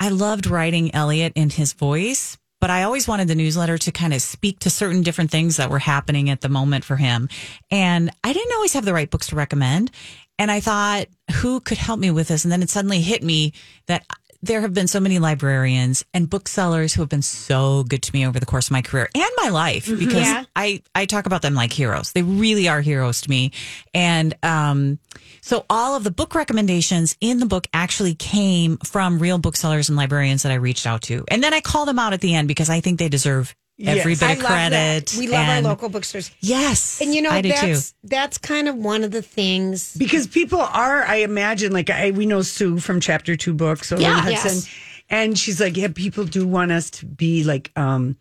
I 0.00 0.08
loved 0.08 0.46
writing 0.46 0.94
Elliot 0.94 1.34
in 1.36 1.50
his 1.50 1.72
voice, 1.74 2.36
but 2.60 2.70
I 2.70 2.82
always 2.84 3.06
wanted 3.06 3.28
the 3.28 3.34
newsletter 3.34 3.76
to 3.78 3.92
kind 3.92 4.14
of 4.14 4.22
speak 4.22 4.60
to 4.60 4.70
certain 4.70 5.02
different 5.02 5.30
things 5.30 5.58
that 5.58 5.70
were 5.70 5.78
happening 5.78 6.30
at 6.30 6.40
the 6.40 6.48
moment 6.48 6.84
for 6.84 6.96
him. 6.96 7.28
And 7.70 8.10
I 8.24 8.32
didn't 8.32 8.54
always 8.54 8.72
have 8.72 8.84
the 8.86 8.94
right 8.94 9.10
books 9.10 9.28
to 9.28 9.36
recommend. 9.36 9.90
And 10.38 10.50
I 10.50 10.58
thought, 10.60 11.06
who 11.36 11.60
could 11.60 11.78
help 11.78 12.00
me 12.00 12.10
with 12.10 12.28
this? 12.28 12.44
And 12.44 12.50
then 12.50 12.62
it 12.62 12.70
suddenly 12.70 13.00
hit 13.02 13.22
me 13.22 13.52
that 13.86 14.04
there 14.46 14.60
have 14.60 14.74
been 14.74 14.86
so 14.88 15.00
many 15.00 15.18
librarians 15.18 16.04
and 16.14 16.28
booksellers 16.28 16.94
who 16.94 17.02
have 17.02 17.08
been 17.08 17.22
so 17.22 17.82
good 17.84 18.02
to 18.02 18.12
me 18.12 18.26
over 18.26 18.38
the 18.38 18.46
course 18.46 18.66
of 18.68 18.72
my 18.72 18.82
career 18.82 19.08
and 19.14 19.30
my 19.42 19.48
life 19.48 19.86
Mm-hmm. 19.86 19.98
because 19.98 20.22
Yeah. 20.26 20.44
I, 20.54 20.82
I 20.94 21.06
talk 21.06 21.26
about 21.26 21.42
them 21.42 21.54
like 21.54 21.72
heroes. 21.72 22.12
They 22.12 22.22
really 22.22 22.68
are 22.68 22.80
heroes 22.80 23.20
to 23.22 23.30
me. 23.30 23.52
And 23.94 24.34
um, 24.42 24.98
so 25.40 25.64
all 25.68 25.96
of 25.96 26.04
the 26.04 26.10
book 26.10 26.34
recommendations 26.34 27.16
in 27.20 27.38
the 27.38 27.46
book 27.46 27.66
actually 27.72 28.14
came 28.14 28.76
from 28.78 29.18
real 29.18 29.38
booksellers 29.38 29.88
and 29.88 29.96
librarians 29.96 30.42
that 30.42 30.52
I 30.52 30.56
reached 30.56 30.86
out 30.86 31.02
to. 31.02 31.24
And 31.28 31.42
then 31.42 31.52
I 31.54 31.60
call 31.60 31.84
them 31.86 31.98
out 31.98 32.12
at 32.12 32.20
the 32.20 32.34
end 32.34 32.48
because 32.48 32.70
I 32.70 32.80
think 32.80 32.98
they 32.98 33.08
deserve 33.08 33.54
every 33.82 34.12
Yes. 34.12 34.20
bit 34.20 34.28
I 34.28 34.32
of 34.32 34.38
love 34.38 34.48
that. 34.48 34.70
credit. 34.70 35.14
We 35.18 35.26
love 35.26 35.40
and- 35.40 35.66
our 35.66 35.72
local 35.72 35.88
bookstores. 35.88 36.30
Yes. 36.40 37.00
And 37.00 37.14
you 37.14 37.22
know, 37.22 37.30
I 37.30 37.40
do 37.42 37.48
too. 37.50 37.54
that's 37.66 37.94
that's 38.04 38.38
kind 38.38 38.68
of 38.68 38.76
one 38.76 39.02
of 39.04 39.10
the 39.10 39.22
things 39.22 39.94
because 39.96 40.26
people 40.26 40.60
are, 40.60 41.04
I 41.04 41.16
imagine, 41.16 41.72
like 41.72 41.90
I, 41.90 42.10
we 42.12 42.26
know 42.26 42.42
Sue 42.42 42.78
from 42.78 43.00
Chapter 43.00 43.36
Two 43.36 43.54
Books, 43.54 43.90
Olin 43.92 44.02
Yeah. 44.02 44.20
Hudson, 44.20 44.54
Yes. 44.54 44.68
and 45.10 45.38
she's 45.38 45.60
like, 45.60 45.76
yeah, 45.76 45.88
people 45.94 46.24
do 46.24 46.46
want 46.46 46.70
us 46.72 46.90
to 46.90 47.06
be 47.06 47.42
like 47.44 47.70
um 47.76 48.16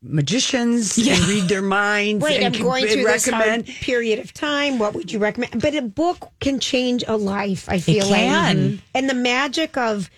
magicians 0.00 0.96
and 0.98 1.18
read 1.26 1.48
their 1.48 1.62
minds. 1.62 2.22
Right, 2.24 2.36
and 2.36 2.46
I'm 2.46 2.52
can 2.52 2.62
going 2.62 2.86
through 2.86 3.02
this 3.04 3.28
hard 3.28 3.66
period 3.66 4.18
of 4.20 4.32
time. 4.32 4.78
What 4.78 4.94
would 4.94 5.10
you 5.12 5.18
recommend? 5.18 5.60
But 5.60 5.74
a 5.74 5.82
book 5.82 6.30
can 6.40 6.60
change 6.60 7.02
a 7.08 7.16
life. 7.16 7.68
I 7.68 7.78
feel 7.80 8.06
like, 8.08 8.20
can. 8.20 8.80
and 8.94 9.08
the 9.10 9.14
magic 9.14 9.76
of 9.76 10.08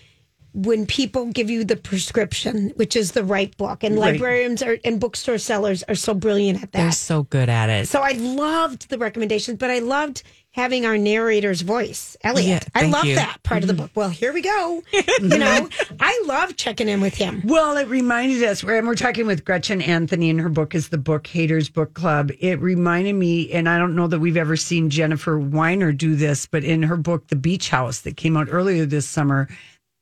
when 0.53 0.85
people 0.85 1.27
give 1.27 1.49
you 1.49 1.63
the 1.63 1.77
prescription, 1.77 2.71
which 2.75 2.95
is 2.95 3.13
the 3.13 3.23
right 3.23 3.55
book, 3.57 3.83
and 3.83 3.95
Right. 3.95 4.13
librarians 4.13 4.61
are, 4.61 4.77
and 4.83 4.99
bookstore 4.99 5.37
sellers 5.37 5.83
are 5.83 5.95
so 5.95 6.13
brilliant 6.13 6.61
at 6.61 6.71
that. 6.73 6.81
They're 6.81 6.91
so 6.91 7.23
good 7.23 7.49
at 7.49 7.69
it. 7.69 7.87
So 7.87 8.01
I 8.01 8.11
loved 8.11 8.89
the 8.89 8.97
recommendations, 8.97 9.57
but 9.57 9.69
I 9.69 9.79
loved 9.79 10.23
having 10.53 10.85
our 10.85 10.97
narrator's 10.97 11.61
voice, 11.61 12.17
Elliot. 12.23 12.67
Yeah, 12.75 12.81
I 12.81 12.85
love 12.87 13.05
you. 13.05 13.15
that 13.15 13.41
part 13.43 13.63
of 13.63 13.67
the 13.67 13.73
mm-hmm. 13.73 13.83
book. 13.83 13.91
Well, 13.95 14.09
here 14.09 14.33
we 14.33 14.41
go. 14.41 14.83
you 15.21 15.37
know, 15.37 15.69
I 15.99 16.23
love 16.25 16.57
checking 16.57 16.89
in 16.89 16.99
with 16.99 17.15
him. 17.15 17.41
Well, 17.45 17.77
it 17.77 17.87
reminded 17.87 18.43
us, 18.43 18.61
and 18.61 18.85
we're 18.85 18.95
talking 18.95 19.25
with 19.25 19.45
Gretchen 19.45 19.81
Anthony, 19.81 20.29
and 20.29 20.41
her 20.41 20.49
book 20.49 20.75
is 20.75 20.89
the 20.89 20.97
Book 20.97 21.25
Haters 21.27 21.69
Book 21.69 21.93
Club. 21.93 22.31
It 22.39 22.59
reminded 22.59 23.13
me, 23.13 23.51
and 23.51 23.69
I 23.69 23.77
don't 23.77 23.95
know 23.95 24.07
that 24.07 24.19
we've 24.19 24.37
ever 24.37 24.57
seen 24.57 24.89
Jennifer 24.89 25.39
Weiner 25.39 25.93
do 25.93 26.15
this, 26.15 26.45
but 26.45 26.65
in 26.65 26.83
her 26.83 26.97
book, 26.97 27.27
The 27.27 27.37
Beach 27.37 27.69
House, 27.69 28.01
that 28.01 28.17
came 28.17 28.35
out 28.35 28.47
earlier 28.51 28.85
this 28.85 29.07
summer, 29.07 29.47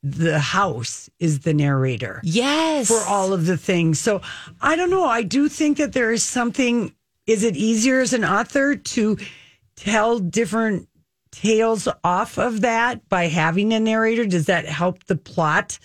the 0.02 0.38
house 0.38 1.10
is 1.18 1.40
the 1.40 1.52
narrator. 1.54 2.20
Yes. 2.24 2.88
For 2.88 3.00
all 3.08 3.32
of 3.32 3.46
the 3.46 3.56
things. 3.56 3.98
So 4.00 4.22
I 4.60 4.76
don't 4.76 4.90
know. 4.90 5.04
I 5.04 5.22
do 5.22 5.48
think 5.48 5.76
that 5.78 5.92
there 5.92 6.10
is 6.12 6.22
something, 6.24 6.94
is 7.26 7.42
it 7.44 7.56
easier 7.56 8.00
as 8.00 8.12
an 8.12 8.24
author 8.24 8.76
to 8.76 9.18
tell 9.76 10.18
different 10.18 10.88
tales 11.32 11.86
off 12.02 12.38
of 12.38 12.62
that 12.62 13.08
by 13.08 13.26
having 13.26 13.72
a 13.72 13.80
narrator? 13.80 14.26
Does 14.26 14.46
that 14.46 14.64
help 14.66 15.04
the 15.04 15.16
plot 15.16 15.78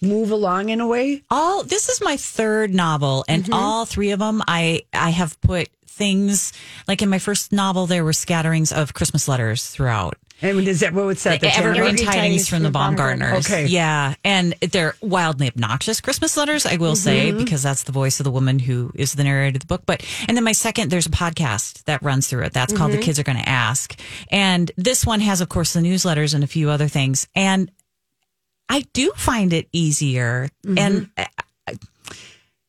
move 0.00 0.30
along 0.30 0.68
in 0.68 0.80
a 0.80 0.86
way? 0.86 1.22
all 1.30 1.62
this 1.62 1.88
is 1.88 2.00
my 2.02 2.16
third 2.16 2.74
novel 2.74 3.24
and 3.28 3.44
Mm-hmm. 3.44 3.54
all 3.54 3.84
three 3.86 4.10
of 4.10 4.18
them 4.18 4.42
i 4.48 4.82
i 4.92 5.10
have 5.10 5.40
put 5.40 5.68
things 5.86 6.52
like 6.88 7.02
in 7.02 7.08
my 7.08 7.20
first 7.20 7.52
novel 7.52 7.86
there 7.86 8.02
were 8.02 8.12
scatterings 8.12 8.72
of 8.72 8.94
christmas 8.94 9.28
letters 9.28 9.68
throughout 9.68 10.16
And 10.42 10.66
is 10.68 10.80
that 10.80 10.92
what 10.92 11.04
what's 11.06 11.22
that? 11.24 11.40
The 11.40 11.54
Evergreen 11.54 11.82
Evergreen 11.84 12.06
tidings, 12.06 12.48
from 12.48 12.62
the 12.64 12.70
Baumgartners. 12.70 13.46
Okay. 13.46 13.66
Yeah. 13.66 14.14
And 14.24 14.54
they're 14.60 14.96
wildly 15.00 15.46
obnoxious 15.48 16.00
Christmas 16.00 16.36
letters, 16.36 16.66
I 16.66 16.76
will 16.76 16.96
say, 16.96 17.30
Mhm. 17.32 17.38
because 17.38 17.62
that's 17.62 17.84
the 17.84 17.92
voice 17.92 18.18
of 18.20 18.24
the 18.24 18.30
woman 18.30 18.58
who 18.58 18.90
is 18.94 19.12
the 19.14 19.24
narrator 19.24 19.56
of 19.56 19.60
the 19.60 19.66
book. 19.66 19.82
But, 19.86 20.04
and 20.26 20.36
then 20.36 20.44
my 20.44 20.52
second, 20.52 20.90
there's 20.90 21.06
a 21.06 21.10
podcast 21.10 21.84
that 21.84 22.02
runs 22.02 22.26
through 22.28 22.42
it. 22.42 22.52
That's 22.52 22.72
called 22.72 22.90
Mm-hmm. 22.90 23.00
The. 23.00 23.06
Kids 23.06 23.18
Are 23.18 23.22
Going 23.24 23.38
to 23.38 23.48
Ask. 23.48 23.98
And 24.30 24.70
this 24.76 25.06
one 25.06 25.20
has, 25.20 25.40
of 25.40 25.48
course, 25.48 25.72
the 25.72 25.80
newsletters 25.80 26.34
and 26.34 26.42
a 26.44 26.46
few 26.48 26.68
other 26.70 26.88
things. 26.88 27.28
And 27.34 27.70
I 28.68 28.84
do 28.92 29.12
find 29.16 29.52
it 29.52 29.68
easier. 29.72 30.48
Mm-hmm. 30.66 30.78
And 30.78 31.10
uh, 31.16 31.74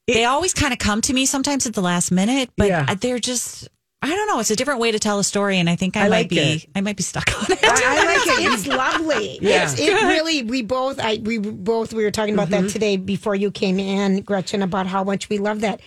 they 0.08 0.26
always 0.26 0.54
kind 0.54 0.74
of 0.74 0.80
come 0.80 1.02
to 1.02 1.14
me 1.14 1.26
sometimes 1.26 1.66
at 1.66 1.74
the 1.74 1.82
last 1.82 2.12
minute, 2.12 2.50
but 2.58 2.68
Yeah. 2.68 2.94
they're 2.96 3.20
just, 3.20 3.70
I 4.04 4.08
don't 4.08 4.28
know. 4.28 4.40
It's 4.40 4.52
a 4.52 4.56
different 4.58 4.82
way 4.82 4.92
to 4.92 5.00
tell 5.00 5.18
a 5.18 5.24
story. 5.24 5.60
And 5.60 5.70
I 5.70 5.78
think 5.78 5.96
I, 5.96 6.02
I 6.02 6.04
might 6.04 6.10
like 6.10 6.30
be, 6.30 6.40
it. 6.40 6.66
I 6.76 6.82
might 6.82 6.98
be 6.98 7.04
stuck 7.04 7.30
on 7.38 7.46
it. 7.50 7.60
I 7.64 8.06
like 8.06 8.38
it. 8.40 8.52
It's 8.52 8.68
lovely. 8.68 9.40
Yeah. 9.42 9.64
It's, 9.64 9.80
it 9.80 9.94
really, 10.08 10.44
we 10.44 10.62
both, 10.62 11.00
I, 11.00 11.20
we 11.24 11.38
both, 11.38 11.94
we 11.94 12.04
were 12.04 12.12
talking 12.12 12.34
about 12.34 12.50
that 12.50 12.66
mm-hmm. 12.66 12.68
today 12.68 12.98
before 12.98 13.34
you 13.34 13.50
came 13.50 13.80
in, 13.80 14.22
Gretchen, 14.22 14.62
about 14.62 14.88
how 14.88 15.06
much 15.06 15.30
we 15.30 15.38
love 15.38 15.62
that. 15.62 15.80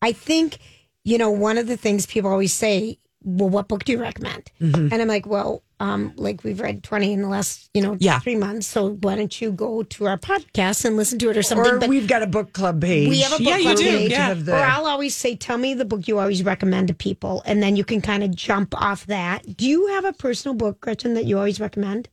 I 0.00 0.12
think, 0.12 0.58
you 1.02 1.18
know, 1.18 1.32
one 1.32 1.58
of 1.58 1.66
the 1.66 1.76
things 1.76 2.06
people 2.06 2.30
always 2.30 2.52
say, 2.52 2.98
well, 3.24 3.48
what 3.48 3.68
book 3.68 3.84
do 3.84 3.92
you 3.92 4.00
recommend? 4.00 4.50
Mm-hmm. 4.60 4.88
And 4.92 5.02
I'm 5.02 5.08
like, 5.08 5.26
well, 5.26 5.62
um, 5.80 6.12
like 6.16 6.44
we've 6.44 6.60
read 6.60 6.82
20 6.84 7.12
in 7.14 7.22
the 7.22 7.28
last, 7.28 7.68
you 7.74 7.82
know, 7.82 7.96
Yeah. 7.98 8.20
three 8.20 8.36
months. 8.36 8.66
So 8.66 8.90
why 9.00 9.16
don't 9.16 9.40
you 9.40 9.50
go 9.50 9.82
to 9.82 10.06
our 10.06 10.16
podcast 10.18 10.84
and 10.84 10.96
listen 10.96 11.18
to 11.20 11.30
it 11.30 11.36
or 11.36 11.42
something? 11.42 11.82
Or 11.84 11.88
we've 11.88 12.06
got 12.06 12.22
a 12.22 12.26
book 12.26 12.52
club 12.52 12.80
page. 12.80 13.08
We 13.08 13.20
have 13.20 13.32
a 13.32 13.38
book 13.38 13.46
yeah, 13.46 13.58
club 13.60 13.78
you 13.78 13.84
do. 13.84 13.98
page. 13.98 14.10
Yeah. 14.12 14.34
The- 14.34 14.52
Or 14.52 14.58
I'll 14.62 14.86
always 14.86 15.14
say, 15.16 15.34
tell 15.36 15.58
me 15.58 15.74
the 15.74 15.84
book 15.84 16.06
you 16.06 16.18
always 16.18 16.42
recommend 16.44 16.88
to 16.88 16.94
people, 16.94 17.42
and 17.44 17.62
then 17.62 17.76
you 17.76 17.84
can 17.84 18.00
kind 18.00 18.22
of 18.22 18.34
jump 18.34 18.74
off 18.80 19.06
that. 19.06 19.56
Do 19.56 19.66
you 19.66 19.88
have 19.88 20.04
a 20.04 20.12
personal 20.12 20.54
book, 20.54 20.80
Gretchen, 20.80 21.14
that 21.14 21.24
you 21.24 21.36
always 21.38 21.58
recommend? 21.60 22.08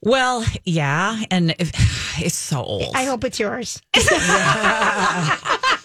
Well, 0.00 0.44
yeah, 0.64 1.22
and 1.30 1.54
if, 1.58 1.70
it's 2.22 2.34
so 2.34 2.62
old. 2.62 2.94
I 2.94 3.04
hope 3.04 3.24
it's 3.24 3.40
yours. 3.40 3.80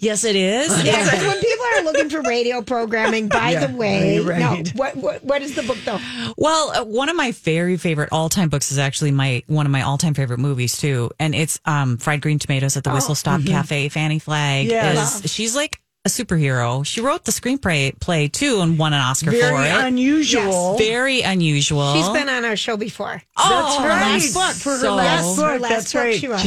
yes, 0.00 0.24
it 0.24 0.36
is. 0.36 0.68
Yes, 0.84 1.12
when 1.12 1.40
people 1.40 1.66
are 1.76 1.82
looking 1.84 2.10
for 2.10 2.22
radio 2.28 2.62
programming, 2.62 3.28
by 3.28 3.50
Yeah, 3.52 3.66
the 3.66 3.76
way, 3.76 4.18
right, 4.20 4.38
no, 4.38 4.62
what, 4.74 4.96
what 4.96 5.24
what 5.24 5.42
is 5.42 5.54
the 5.54 5.62
book 5.62 5.78
though? 5.84 5.98
Well, 6.36 6.70
uh, 6.70 6.84
one 6.84 7.08
of 7.08 7.16
my 7.16 7.32
very 7.32 7.76
favorite 7.76 8.10
all-time 8.12 8.48
books 8.48 8.70
is 8.72 8.78
actually 8.78 9.10
my 9.12 9.42
one 9.46 9.66
of 9.66 9.72
my 9.72 9.82
all-time 9.82 10.14
favorite 10.14 10.38
movies 10.38 10.78
too, 10.78 11.10
and 11.18 11.34
it's 11.34 11.58
um, 11.64 11.96
Fried 11.96 12.20
Green 12.22 12.38
Tomatoes 12.38 12.76
at 12.76 12.84
the 12.84 12.90
Oh, 12.90 12.94
Whistle 12.94 13.14
Stop 13.14 13.40
mhm. 13.40 13.48
Cafe. 13.48 13.88
Fanny 13.88 14.18
Flagg 14.18 14.66
Yes. 14.66 15.24
is 15.24 15.32
she's 15.32 15.54
like 15.56 15.80
a 16.04 16.08
superhero. 16.08 16.86
She 16.86 17.00
wrote 17.00 17.24
the 17.24 17.32
screenplay 17.32 17.98
play 17.98 18.28
too 18.28 18.60
and 18.60 18.78
won 18.78 18.92
an 18.92 19.00
Oscar 19.00 19.32
Very 19.32 19.50
for 19.50 19.60
it. 19.64 19.84
unusual. 19.86 20.76
Very 20.78 21.22
unusual. 21.22 21.94
She's 21.94 22.08
been 22.10 22.28
on 22.28 22.44
our 22.44 22.54
show 22.54 22.76
before. 22.76 23.20
Oh, 23.36 23.48
That's 23.48 23.76
her 23.82 23.88
right. 23.88 24.12
last 24.12 24.32
book 24.34 24.54
For 24.54 24.70
her 24.70 24.78
So- 24.78 24.94
last 24.94 25.36
book. 25.36 25.44
her 25.50 25.58
last 25.58 25.70
That's 25.70 25.92
book 25.92 26.02
right. 26.02 26.14
she 26.14 26.28
wrote. 26.28 26.40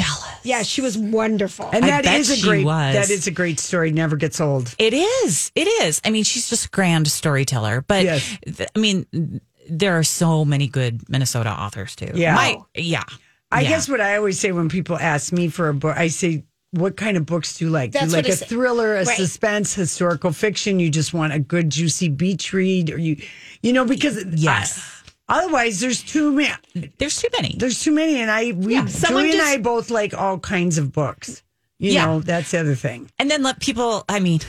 Yeah, 0.44 0.64
she 0.64 0.82
was 0.82 0.98
wonderful. 0.98 1.70
And 1.74 1.84
I 1.86 1.90
that 1.90 2.04
bet 2.04 2.20
is 2.20 2.30
a 2.30 2.36
she 2.36 2.44
great. 2.48 2.66
was. 2.66 2.94
That 2.96 3.10
is 3.10 3.28
a 3.28 3.32
great 3.32 3.60
story. 3.60 3.92
Never 3.92 4.16
gets 4.16 4.40
old. 4.42 4.74
It 4.78 4.94
is. 4.94 5.52
It 5.56 5.68
is. 5.84 6.02
I 6.06 6.10
mean, 6.12 6.24
she's 6.24 6.50
just 6.50 6.66
a 6.68 6.70
grand 6.70 7.08
storyteller. 7.08 7.84
But 7.88 8.04
Yes. 8.06 8.38
th- 8.46 8.70
I 8.76 8.80
mean, 8.80 9.42
there 9.70 9.98
are 9.98 10.04
so 10.04 10.46
many 10.46 10.68
good 10.68 11.08
Minnesota 11.10 11.50
authors 11.52 11.96
too. 11.96 12.12
Yeah. 12.16 12.34
My, 12.36 12.58
yeah. 12.76 13.04
I 13.52 13.62
Yeah. 13.62 13.70
guess 13.70 13.90
what 13.90 14.02
I 14.02 14.16
always 14.18 14.40
say 14.40 14.52
when 14.52 14.70
people 14.70 14.98
ask 14.98 15.32
me 15.34 15.48
for 15.50 15.70
a 15.70 15.74
book, 15.74 15.98
I 15.98 16.08
say, 16.10 16.44
"What 16.72 16.98
kind 16.98 17.18
of 17.18 17.26
books 17.26 17.58
do 17.58 17.66
you 17.66 17.72
like? 17.72 17.92
do 17.92 18.00
you 18.00 18.06
like 18.06 18.26
what 18.26 18.26
I 18.26 18.30
a 18.30 18.38
say. 18.38 18.46
thriller, 18.46 18.96
a 18.96 19.06
Right. 19.06 19.18
suspense, 19.18 19.74
historical 19.74 20.32
fiction? 20.32 20.80
You 20.80 20.90
just 20.92 21.14
want 21.16 21.34
a 21.34 21.40
good, 21.40 21.70
juicy 21.72 22.10
beach 22.10 22.54
read, 22.54 22.92
or 22.92 22.98
you, 23.00 23.18
you 23.64 23.74
know, 23.74 23.86
because 23.86 24.24
Yes. 24.36 24.80
I- 25.30 25.40
otherwise, 25.44 25.80
there's 25.80 26.02
too 26.04 26.32
many. 26.32 26.92
There's 26.98 27.22
too 27.22 27.30
many. 27.40 27.56
There's 27.58 27.82
too 27.82 27.92
many, 27.92 28.20
and 28.20 28.30
I 28.32 28.52
we 28.52 28.74
Yeah, 28.74 28.86
someone 28.88 29.26
Julie 29.26 29.38
and 29.40 29.48
I 29.48 29.58
both 29.58 29.90
like 29.90 30.14
all 30.14 30.40
kinds 30.40 30.78
of 30.78 30.92
books. 30.92 31.44
You 31.78 31.94
Yeah. 31.94 32.06
know, 32.06 32.20
that's 32.20 32.52
the 32.52 32.60
other 32.60 32.76
thing. 32.76 33.10
And 33.20 33.32
then 33.32 33.42
let 33.44 33.60
people, 33.62 34.04
I 34.10 34.20
mean, 34.20 34.42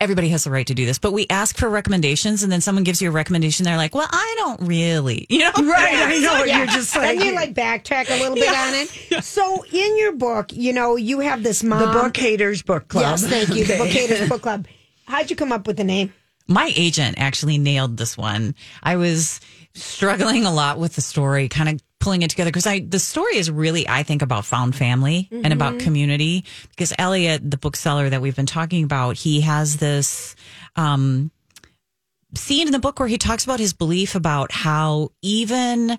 everybody 0.00 0.28
has 0.28 0.44
the 0.44 0.50
right 0.50 0.66
to 0.66 0.74
do 0.74 0.84
this, 0.84 0.98
but 0.98 1.12
we 1.14 1.26
ask 1.30 1.56
for 1.56 1.70
recommendations 1.70 2.42
and 2.42 2.52
then 2.52 2.60
someone 2.60 2.84
gives 2.84 3.00
you 3.00 3.08
a 3.08 3.12
recommendation. 3.12 3.64
They're 3.64 3.78
like, 3.78 3.94
well, 3.94 4.08
I 4.10 4.34
don't 4.36 4.60
really, 4.68 5.24
you 5.30 5.38
know? 5.38 5.52
Right, 5.62 5.94
I 5.94 6.18
know. 6.18 6.44
Yeah. 6.44 6.58
You're 6.58 6.66
just 6.66 6.94
like 6.94 7.16
then 7.18 7.26
you 7.26 7.34
like 7.34 7.54
backtrack 7.54 8.10
a 8.10 8.20
little 8.20 8.34
bit 8.34 8.48
on 8.50 8.74
it. 8.74 9.24
So 9.24 9.64
in 9.72 9.96
your 9.96 10.12
book, 10.12 10.52
you 10.52 10.74
know, 10.74 10.96
you 10.96 11.20
have 11.20 11.42
this 11.42 11.62
mom. 11.64 11.78
the 11.80 11.86
book 11.86 12.14
haters 12.16 12.60
book 12.62 12.88
club. 12.88 13.02
Yes, 13.04 13.24
thank 13.26 13.54
you. 13.54 13.64
The 13.64 13.78
Book 13.78 13.88
Haters 13.88 14.28
Book 14.28 14.42
Club. 14.42 14.66
How'd 15.06 15.30
you 15.30 15.36
come 15.36 15.52
up 15.52 15.66
with 15.66 15.76
the 15.78 15.84
name? 15.84 16.12
My 16.48 16.70
agent 16.76 17.14
actually 17.18 17.56
nailed 17.56 17.96
this 17.96 18.18
one. 18.18 18.54
I 18.82 18.96
was 18.96 19.40
struggling 19.74 20.44
a 20.44 20.52
lot 20.52 20.78
with 20.78 20.94
the 20.94 21.00
story, 21.00 21.48
kind 21.48 21.68
of 21.68 21.80
pulling 22.00 22.22
it 22.22 22.30
together 22.30 22.50
because 22.50 22.66
I 22.66 22.80
the 22.80 22.98
story 22.98 23.36
is 23.36 23.50
really 23.50 23.88
I 23.88 24.02
think 24.02 24.20
about 24.22 24.44
found 24.44 24.76
family 24.76 25.28
and 25.30 25.52
about 25.52 25.78
community. 25.78 26.44
Because 26.70 26.92
Elliot, 26.98 27.50
the 27.50 27.56
bookseller 27.56 28.10
that 28.10 28.20
we've 28.20 28.36
been 28.36 28.46
talking 28.46 28.84
about, 28.84 29.16
he 29.16 29.40
has 29.40 29.76
this 29.78 30.36
um 30.76 31.30
scene 32.34 32.66
in 32.66 32.72
the 32.72 32.78
book 32.78 32.98
where 32.98 33.08
he 33.08 33.18
talks 33.18 33.44
about 33.44 33.60
his 33.60 33.72
belief 33.72 34.14
about 34.14 34.52
how 34.52 35.10
even 35.22 35.96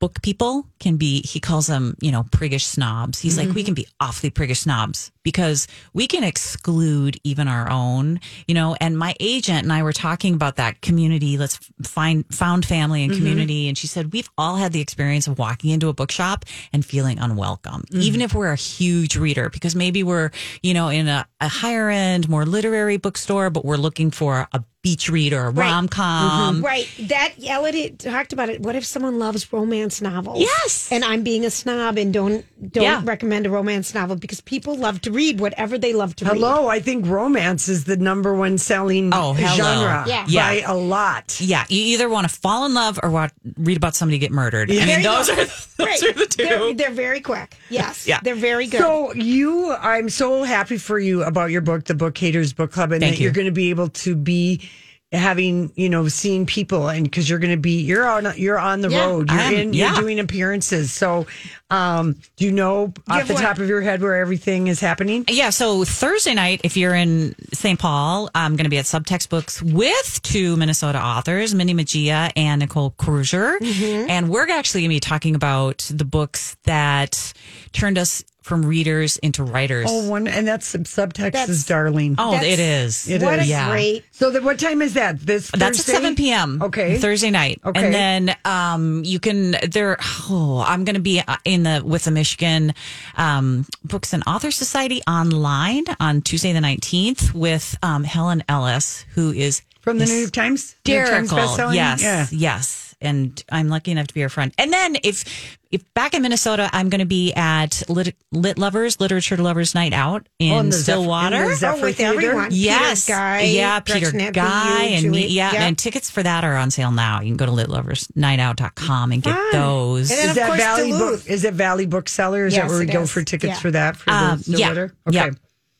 book 0.00 0.22
people 0.22 0.66
can 0.78 0.96
be 0.96 1.22
he 1.22 1.40
calls 1.40 1.66
them 1.66 1.96
you 2.00 2.12
know 2.12 2.22
priggish 2.24 2.64
snobs. 2.64 3.18
He's 3.18 3.36
like 3.36 3.48
mm-hmm. 3.48 3.54
we 3.54 3.64
can 3.64 3.74
be 3.74 3.86
awfully 4.00 4.30
priggish 4.30 4.58
snobs 4.58 5.10
because 5.22 5.66
we 5.92 6.06
can 6.06 6.24
exclude 6.24 7.18
even 7.24 7.48
our 7.48 7.70
own 7.70 8.20
you 8.46 8.54
know? 8.54 8.76
And 8.80 8.96
my 8.96 9.14
agent 9.20 9.62
and 9.62 9.72
i 9.72 9.82
were 9.82 9.92
talking 9.92 10.34
about 10.34 10.56
that 10.56 10.80
community 10.80 11.36
let's 11.36 11.58
find 11.82 12.24
found 12.34 12.64
family 12.64 13.02
and 13.02 13.12
mm-hmm. 13.12 13.20
community. 13.20 13.68
And 13.68 13.76
she 13.76 13.86
said 13.86 14.12
we've 14.12 14.30
all 14.38 14.56
had 14.56 14.72
the 14.72 14.80
experience 14.80 15.26
of 15.26 15.38
walking 15.38 15.70
into 15.70 15.88
a 15.88 15.92
bookshop 15.92 16.44
and 16.72 16.84
feeling 16.84 17.18
unwelcome 17.18 17.82
mm-hmm. 17.82 18.02
even 18.02 18.20
if 18.20 18.34
we're 18.34 18.52
a 18.52 18.56
huge 18.56 19.16
reader 19.16 19.50
because 19.50 19.74
maybe 19.74 20.02
we're 20.02 20.30
you 20.62 20.74
know 20.74 20.88
in 20.88 21.08
a, 21.08 21.26
a 21.40 21.48
higher 21.48 21.88
end 21.88 22.28
more 22.28 22.46
literary 22.46 22.96
bookstore 22.96 23.50
but 23.50 23.64
we're 23.64 23.76
looking 23.76 24.10
for 24.10 24.48
a 24.52 24.62
beach 24.88 25.10
read 25.10 25.32
or 25.34 25.44
a 25.46 25.50
Right. 25.50 25.70
rom-com 25.70 26.56
mm-hmm. 26.56 26.64
right. 26.64 26.88
That 27.08 27.34
Elliot 27.46 27.98
talked 27.98 28.32
about 28.32 28.48
it. 28.48 28.60
What 28.62 28.74
if 28.74 28.84
someone 28.86 29.18
loves 29.18 29.52
romance 29.52 30.00
novels? 30.00 30.40
Yes. 30.40 30.88
And 30.90 31.04
I'm 31.04 31.22
being 31.22 31.44
a 31.44 31.50
snob 31.50 31.98
and 31.98 32.12
don't 32.12 32.44
don't 32.72 32.82
Yeah. 32.84 33.02
recommend 33.04 33.46
a 33.46 33.50
romance 33.50 33.94
novel 33.94 34.16
because 34.16 34.40
people 34.40 34.74
love 34.76 35.00
to 35.02 35.10
read 35.12 35.40
whatever 35.40 35.76
they 35.78 35.92
love 35.92 36.16
to 36.16 36.24
read. 36.24 36.34
Hello, 36.34 36.68
I 36.68 36.80
think 36.80 37.06
romance 37.06 37.68
is 37.68 37.84
the 37.84 37.96
number 37.96 38.34
one 38.34 38.56
selling 38.58 39.10
Oh, 39.12 39.34
hello. 39.34 39.56
genre 39.56 40.04
Yeah. 40.08 40.24
Yeah. 40.26 40.48
by 40.48 40.60
a 40.60 40.74
lot. 40.74 41.38
Yeah, 41.40 41.64
you 41.68 41.80
either 41.94 42.08
want 42.08 42.28
to 42.28 42.34
fall 42.34 42.64
in 42.64 42.72
love 42.74 42.98
or 43.02 43.10
watch, 43.10 43.32
read 43.58 43.76
about 43.76 43.94
somebody 43.94 44.18
get 44.18 44.32
murdered. 44.32 44.70
I 44.70 44.86
mean, 44.86 45.02
those 45.02 45.28
are 45.28 45.36
those 45.36 45.66
Right. 45.78 46.02
are 46.02 46.12
the 46.12 46.26
2 46.26 46.42
They're, 46.44 46.74
they're 46.74 46.90
very 46.90 47.20
quick. 47.20 47.56
Yes. 47.68 48.06
Yeah. 48.06 48.20
They're 48.22 48.34
very 48.34 48.66
good. 48.66 48.80
So 48.80 49.12
you, 49.14 49.72
I'm 49.72 50.08
so 50.08 50.42
happy 50.44 50.78
for 50.78 50.98
you 50.98 51.22
about 51.24 51.50
your 51.50 51.60
book, 51.60 51.84
the 51.84 51.94
Book 51.94 52.16
Haters 52.16 52.52
Book 52.54 52.72
Club, 52.72 52.92
and 52.92 53.00
Thank 53.02 53.14
that 53.16 53.18
you. 53.20 53.24
you're 53.24 53.32
going 53.34 53.46
to 53.46 53.52
be 53.52 53.70
able 53.70 53.88
to 53.88 54.16
be 54.16 54.68
having, 55.10 55.72
you 55.74 55.88
know, 55.88 56.06
seeing 56.08 56.44
people, 56.44 56.88
and 56.88 57.04
because 57.04 57.30
you're 57.30 57.38
going 57.38 57.54
to 57.54 57.60
be, 57.60 57.80
you're 57.80 58.06
on, 58.06 58.30
you're 58.36 58.58
on 58.58 58.82
the 58.82 58.90
Yeah. 58.90 59.06
road, 59.06 59.30
you're 59.30 59.40
am, 59.40 59.54
in, 59.54 59.72
yeah. 59.72 59.92
you're 59.94 60.02
doing 60.02 60.20
appearances. 60.20 60.92
So, 60.92 61.26
um, 61.70 62.16
do 62.36 62.44
you 62.44 62.52
know 62.52 62.92
off 63.08 63.18
Give 63.20 63.28
the 63.28 63.34
one. 63.34 63.42
top 63.42 63.58
of 63.58 63.68
your 63.68 63.80
head 63.80 64.02
where 64.02 64.16
everything 64.16 64.66
is 64.66 64.80
happening? 64.80 65.24
Yeah, 65.28 65.48
so 65.50 65.84
Thursday 65.84 66.34
night, 66.34 66.60
if 66.62 66.76
you're 66.76 66.94
in 66.94 67.34
St. 67.54 67.78
Paul, 67.78 68.28
I'm 68.34 68.56
going 68.56 68.64
to 68.64 68.70
be 68.70 68.76
at 68.78 68.84
Subtext 68.84 69.30
Books 69.30 69.62
with 69.62 70.20
two 70.22 70.56
Minnesota 70.58 70.98
authors, 71.02 71.54
Minnie 71.54 71.74
Magia 71.74 72.30
and 72.36 72.60
Nicole 72.60 72.90
Kruger. 72.98 73.58
Mm-hmm. 73.60 74.10
And 74.10 74.28
we're 74.28 74.48
actually 74.50 74.82
going 74.82 74.90
to 74.90 74.96
be 74.96 75.00
talking 75.00 75.34
about 75.34 75.86
the 75.90 76.04
books 76.04 76.56
that 76.64 77.32
turned 77.72 77.96
us 77.96 78.24
from 78.48 78.64
readers 78.64 79.18
into 79.18 79.44
writers. 79.44 79.86
Oh, 79.88 80.08
one, 80.08 80.26
and 80.26 80.48
that's 80.48 80.74
subtext 80.74 81.16
That's- 81.16 81.48
is 81.50 81.66
darling. 81.66 82.14
Oh, 82.16 82.32
That's- 82.32 82.50
it 82.50 82.58
is. 82.58 83.06
It 83.08 83.20
what 83.22 83.40
is. 83.40 83.44
a 83.44 83.48
yeah. 83.50 83.70
great 83.70 84.04
So, 84.10 84.30
the, 84.30 84.40
what 84.40 84.58
time 84.58 84.80
is 84.80 84.94
that? 84.94 85.20
This 85.20 85.50
Thursday? 85.50 85.58
That's 85.58 85.80
at 85.80 85.94
7 85.94 86.16
p.m. 86.16 86.62
Okay. 86.62 86.96
Thursday 86.96 87.30
night. 87.30 87.60
Okay. 87.62 87.84
And 87.84 87.94
then 87.94 88.36
um, 88.46 89.04
you 89.04 89.20
can, 89.20 89.54
there, 89.70 89.98
oh, 90.30 90.64
I'm 90.66 90.84
going 90.84 90.94
to 90.94 91.00
be 91.00 91.22
in 91.44 91.64
the, 91.64 91.82
with 91.84 92.04
the 92.04 92.10
Michigan 92.10 92.72
um, 93.18 93.66
Books 93.84 94.14
and 94.14 94.22
Author 94.26 94.50
Society 94.50 95.02
online 95.06 95.84
on 96.00 96.22
Tuesday 96.22 96.54
the 96.54 96.60
19th 96.60 97.34
with 97.34 97.76
um, 97.82 98.02
Helen 98.02 98.42
Ellis, 98.48 99.04
who 99.14 99.30
is 99.30 99.60
from 99.80 99.98
the 99.98 100.06
New 100.06 100.12
York 100.14 100.32
Times. 100.32 100.74
New 100.86 100.94
York 100.94 101.10
Times 101.10 101.30
bestselling? 101.30 101.74
Yes. 101.74 102.02
Yeah. 102.02 102.26
Yes. 102.30 102.87
And 103.00 103.42
I'm 103.50 103.68
lucky 103.68 103.92
enough 103.92 104.08
to 104.08 104.14
be 104.14 104.22
her 104.22 104.28
friend. 104.28 104.52
And 104.58 104.72
then 104.72 104.96
if, 105.04 105.56
if 105.70 105.82
back 105.94 106.14
in 106.14 106.22
Minnesota, 106.22 106.68
I'm 106.72 106.88
going 106.88 106.98
to 106.98 107.06
be 107.06 107.32
at 107.34 107.82
Lit, 107.88 108.16
Lit 108.32 108.58
Lovers, 108.58 108.98
Literature 108.98 109.36
Lovers 109.36 109.72
Night 109.72 109.92
Out 109.92 110.26
in 110.40 110.52
Oh, 110.52 110.58
in 110.58 110.66
the 110.70 110.72
Zephyr- 110.72 110.98
in 110.98 111.02
Stillwater. 111.02 111.48
the 111.48 111.54
Zephyr 111.54 111.78
Oh, 111.78 111.82
with 111.82 111.96
Theater? 111.96 112.14
everyone. 112.14 112.48
Yes. 112.50 113.06
Peter 113.06 113.16
Geye. 113.18 113.42
Yeah, 113.54 113.78
Peter 113.80 114.10
Gretchen 114.10 114.32
Geye 114.32 114.86
you, 114.88 114.96
and 114.96 115.10
me. 115.12 115.26
Yeah, 115.28 115.52
Yep. 115.52 115.60
and 115.62 115.78
tickets 115.78 116.10
for 116.10 116.24
that 116.24 116.42
are 116.42 116.56
on 116.56 116.72
sale 116.72 116.90
now. 116.90 117.20
You 117.20 117.28
can 117.28 117.36
go 117.36 117.46
to 117.46 117.52
litloversnightout.com 117.52 119.12
and 119.12 119.22
get 119.22 119.34
Fun. 119.34 119.52
those. 119.52 120.10
And 120.10 120.18
then, 120.18 120.24
Is 120.24 120.30
of 120.30 120.34
that 120.36 120.46
course, 120.48 120.60
Valley 120.60 120.90
Duluth. 120.90 121.22
Book? 121.24 121.30
Is 121.30 121.44
it 121.44 121.54
Valley 121.54 121.86
Bookseller? 121.86 122.46
Is 122.46 122.54
Yes, 122.54 122.62
that 122.64 122.68
where 122.70 122.78
we 122.80 122.88
it 122.88 122.92
go 122.92 123.02
is. 123.02 123.10
for 123.12 123.22
tickets 123.22 123.54
Yeah. 123.54 123.60
for 123.60 123.70
that 123.70 123.96
for 123.96 124.10
Um, 124.10 124.38
the 124.40 124.50
yeah. 124.50 124.56
Stillwater? 124.56 124.94
Okay. 125.06 125.16
Yeah. 125.16 125.30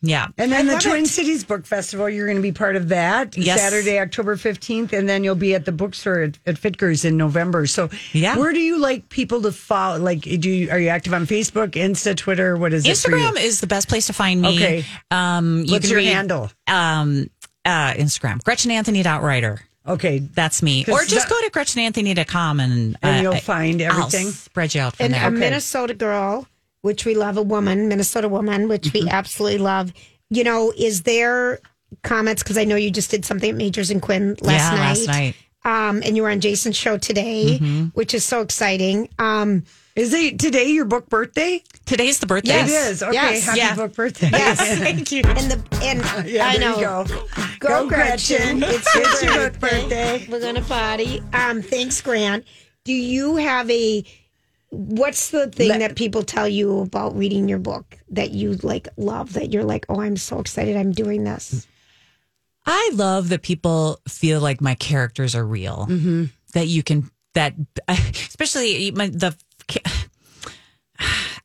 Yeah. 0.00 0.28
And 0.38 0.52
then 0.52 0.68
I 0.70 0.74
the 0.74 0.80
Twin 0.80 1.02
it. 1.04 1.08
Cities 1.08 1.42
Book 1.42 1.66
Festival, 1.66 2.08
you're 2.08 2.26
going 2.26 2.36
to 2.36 2.42
be 2.42 2.52
part 2.52 2.76
of 2.76 2.88
that 2.90 3.36
Yes. 3.36 3.60
Saturday, 3.60 3.98
October 3.98 4.36
15th. 4.36 4.92
And 4.92 5.08
then 5.08 5.24
you'll 5.24 5.34
be 5.34 5.54
at 5.56 5.64
the 5.64 5.72
bookstore 5.72 6.20
at, 6.20 6.38
at 6.46 6.56
Fitger's 6.56 7.04
in 7.04 7.16
November. 7.16 7.66
So, 7.66 7.90
Yeah. 8.12 8.36
where 8.36 8.52
do 8.52 8.60
you 8.60 8.78
like 8.78 9.08
people 9.08 9.42
to 9.42 9.50
follow? 9.50 9.98
Like, 9.98 10.20
do 10.20 10.48
you, 10.50 10.70
are 10.70 10.78
you 10.78 10.88
active 10.88 11.12
on 11.14 11.26
Facebook, 11.26 11.70
Insta, 11.72 12.16
Twitter? 12.16 12.56
What 12.56 12.72
is 12.72 12.86
it 12.86 12.90
Instagram 12.90 13.36
is 13.40 13.60
the 13.60 13.66
best 13.66 13.88
place 13.88 14.06
to 14.06 14.12
find 14.12 14.40
me. 14.40 14.54
Okay. 14.56 14.84
Um, 15.10 15.64
you 15.64 15.72
What's 15.72 15.86
can 15.86 15.90
your 15.90 15.98
read, 15.98 16.12
handle? 16.12 16.50
Um, 16.68 17.28
uh, 17.64 17.94
Instagram. 17.94 18.40
GretchenAnthony.writer. 18.44 19.60
Okay. 19.86 20.18
That's 20.20 20.62
me. 20.62 20.84
Or 20.86 21.04
just 21.04 21.28
that- 21.28 21.30
go 21.30 21.40
to 21.40 21.50
GretchenAnthony.com 21.50 22.60
and, 22.60 22.94
uh, 22.96 22.98
And 23.02 23.22
you'll 23.22 23.34
I- 23.34 23.40
find 23.40 23.82
I'll 23.82 23.90
everything? 24.04 24.30
spread 24.30 24.74
you 24.74 24.80
out 24.82 24.96
from 24.96 25.06
and 25.06 25.14
there. 25.14 25.26
a 25.26 25.30
Minnesota 25.30 25.94
girl, 25.94 26.46
which 26.82 27.04
we 27.04 27.14
love, 27.14 27.36
a 27.36 27.42
woman, 27.42 27.88
Minnesota 27.88 28.28
woman, 28.28 28.68
which 28.68 28.82
Mm-hmm. 28.92 29.06
we 29.06 29.10
absolutely 29.10 29.58
love. 29.58 29.92
You 30.30 30.44
know, 30.44 30.72
is 30.76 31.02
there 31.02 31.58
comments? 32.02 32.42
Because 32.42 32.58
I 32.58 32.64
know 32.64 32.76
you 32.76 32.90
just 32.90 33.10
did 33.10 33.24
something 33.24 33.50
at 33.50 33.56
Magers 33.56 33.90
and 33.90 34.02
Quinn 34.02 34.36
last 34.42 34.72
Yeah, 34.72 34.78
night. 34.78 34.88
last 34.88 35.06
night. 35.06 35.34
Um, 35.64 36.02
and 36.04 36.16
you 36.16 36.22
were 36.22 36.30
on 36.30 36.40
Jason's 36.40 36.76
show 36.76 36.98
today, 36.98 37.58
Mm-hmm. 37.60 37.84
which 37.94 38.14
is 38.14 38.24
so 38.24 38.40
exciting. 38.40 39.08
Um, 39.18 39.64
Is 39.96 40.14
it 40.14 40.38
today 40.38 40.68
your 40.70 40.84
book 40.84 41.08
birthday? 41.08 41.62
Today's 41.84 42.20
the 42.20 42.26
birthday. 42.26 42.60
It 42.60 42.68
is. 42.68 43.02
Okay. 43.02 43.12
Yes. 43.14 43.44
Happy 43.44 43.58
Yeah. 43.58 43.74
book 43.74 43.94
birthday. 43.94 44.28
yes, 44.30 44.58
Thank 44.78 45.10
you. 45.10 45.22
And 45.26 45.50
the 45.50 45.60
and 45.82 46.28
Yeah, 46.28 46.46
I 46.46 46.56
know. 46.58 46.76
go. 46.76 47.04
Go, 47.58 47.68
Go, 47.68 47.88
Gretchen. 47.88 48.60
Gretchen. 48.60 48.62
It's 48.62 48.94
your 48.94 49.04
It's 49.04 49.22
your 49.24 49.50
birthday. 49.50 49.58
birthday. 49.58 50.26
We're 50.30 50.40
gonna 50.40 50.62
party. 50.62 51.20
Um, 51.32 51.60
thanks, 51.62 52.00
Grant. 52.00 52.44
Do 52.84 52.92
you 52.92 53.36
have 53.36 53.68
a 53.70 54.04
what's 54.70 55.30
the 55.30 55.48
thing 55.48 55.68
Let- 55.68 55.80
that 55.80 55.96
people 55.96 56.22
tell 56.22 56.48
you 56.48 56.80
about 56.80 57.16
reading 57.16 57.48
your 57.48 57.58
book 57.58 57.98
that 58.10 58.32
you 58.32 58.54
like 58.62 58.88
love 58.96 59.34
that 59.34 59.52
you're 59.52 59.64
like, 59.64 59.86
oh, 59.88 60.00
I'm 60.00 60.16
so 60.16 60.40
excited 60.40 60.76
I'm 60.76 60.92
doing 60.92 61.24
this? 61.24 61.66
I 62.66 62.90
love 62.94 63.30
that 63.30 63.42
people 63.42 64.00
feel 64.06 64.40
like 64.40 64.60
my 64.60 64.74
characters 64.74 65.34
are 65.34 65.44
real. 65.44 65.86
Mm-hmm. 65.88 66.24
That 66.52 66.66
you 66.66 66.82
can 66.82 67.10
that 67.34 67.54
especially 67.88 68.90
my, 68.90 69.08
the. 69.08 69.36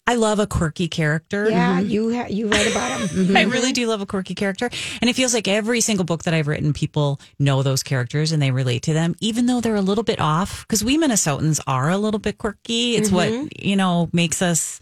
I 0.06 0.16
love 0.16 0.40
a 0.40 0.48
quirky 0.48 0.90
character. 0.90 1.50
Yeah, 1.50 1.80
mm-hmm. 1.80 1.90
you 1.90 2.14
ha- 2.14 2.28
you 2.30 2.50
write 2.50 2.70
about 2.70 3.10
them. 3.10 3.38
I 3.38 3.44
really 3.44 3.68
mm-hmm. 3.68 3.74
do 3.74 3.88
love 3.88 4.02
a 4.02 4.06
quirky 4.06 4.36
character. 4.36 4.70
And 5.02 5.10
it 5.10 5.16
feels 5.16 5.34
like 5.34 5.48
every 5.48 5.80
single 5.80 6.04
book 6.04 6.24
that 6.24 6.34
I've 6.34 6.48
written, 6.48 6.74
people 6.74 7.22
know 7.40 7.64
those 7.64 7.84
characters 7.84 8.34
and 8.34 8.42
they 8.42 8.52
relate 8.52 8.84
to 8.84 8.94
them, 8.94 9.16
even 9.22 9.46
though 9.46 9.62
they're 9.62 9.76
a 9.76 9.82
little 9.82 10.04
bit 10.04 10.20
off. 10.20 10.68
Because 10.68 10.84
we 10.84 10.98
Minnesotans 10.98 11.62
are 11.68 11.90
a 11.90 11.98
little 11.98 12.20
bit 12.20 12.38
quirky. 12.38 12.98
It's 12.98 13.12
what, 13.12 13.30
mm-hmm. 13.30 13.48
you 13.58 13.78
know, 13.78 14.10
makes 14.12 14.42
us, 14.42 14.82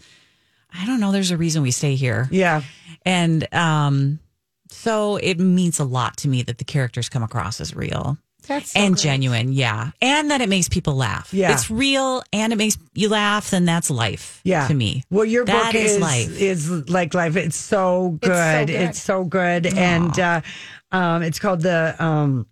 I 0.74 0.86
don't 0.86 0.98
know, 0.98 1.12
there's 1.12 1.30
a 1.30 1.36
reason 1.36 1.62
we 1.62 1.70
stay 1.70 1.94
here. 1.94 2.28
Yeah. 2.32 2.62
And 3.04 3.46
um, 3.54 4.18
so 4.70 5.16
it 5.16 5.38
means 5.38 5.78
a 5.78 5.84
lot 5.84 6.16
to 6.18 6.28
me 6.28 6.42
that 6.42 6.58
the 6.58 6.64
characters 6.64 7.08
come 7.08 7.22
across 7.22 7.60
as 7.60 7.76
real. 7.76 8.18
That's 8.46 8.72
so 8.72 8.80
and 8.80 8.94
great. 8.94 9.02
genuine, 9.02 9.52
yeah. 9.52 9.90
And 10.00 10.30
that 10.30 10.40
it 10.40 10.48
makes 10.48 10.68
people 10.68 10.94
laugh. 10.96 11.32
Yeah. 11.32 11.52
It's 11.52 11.70
real 11.70 12.22
and 12.32 12.52
it 12.52 12.56
makes 12.56 12.76
you 12.94 13.08
laugh, 13.08 13.50
then 13.50 13.64
that's 13.64 13.90
life 13.90 14.40
Yeah. 14.44 14.66
to 14.68 14.74
me. 14.74 15.04
Well, 15.10 15.24
your 15.24 15.44
That 15.44 15.72
book 15.72 15.74
is 15.74 15.92
is 15.92 16.00
life. 16.00 16.40
is 16.40 16.70
like 16.90 17.14
life. 17.14 17.36
It's 17.36 17.56
so 17.56 18.18
It's 18.20 18.26
so 18.26 18.32
good. 18.34 18.66
good. 18.66 18.70
It's 18.74 19.00
so 19.02 19.24
good. 19.24 19.66
And 19.66 20.18
uh, 20.18 20.40
um, 20.90 21.22
it's 21.22 21.38
called 21.38 21.60
the 21.62 21.94
um, 22.02 22.46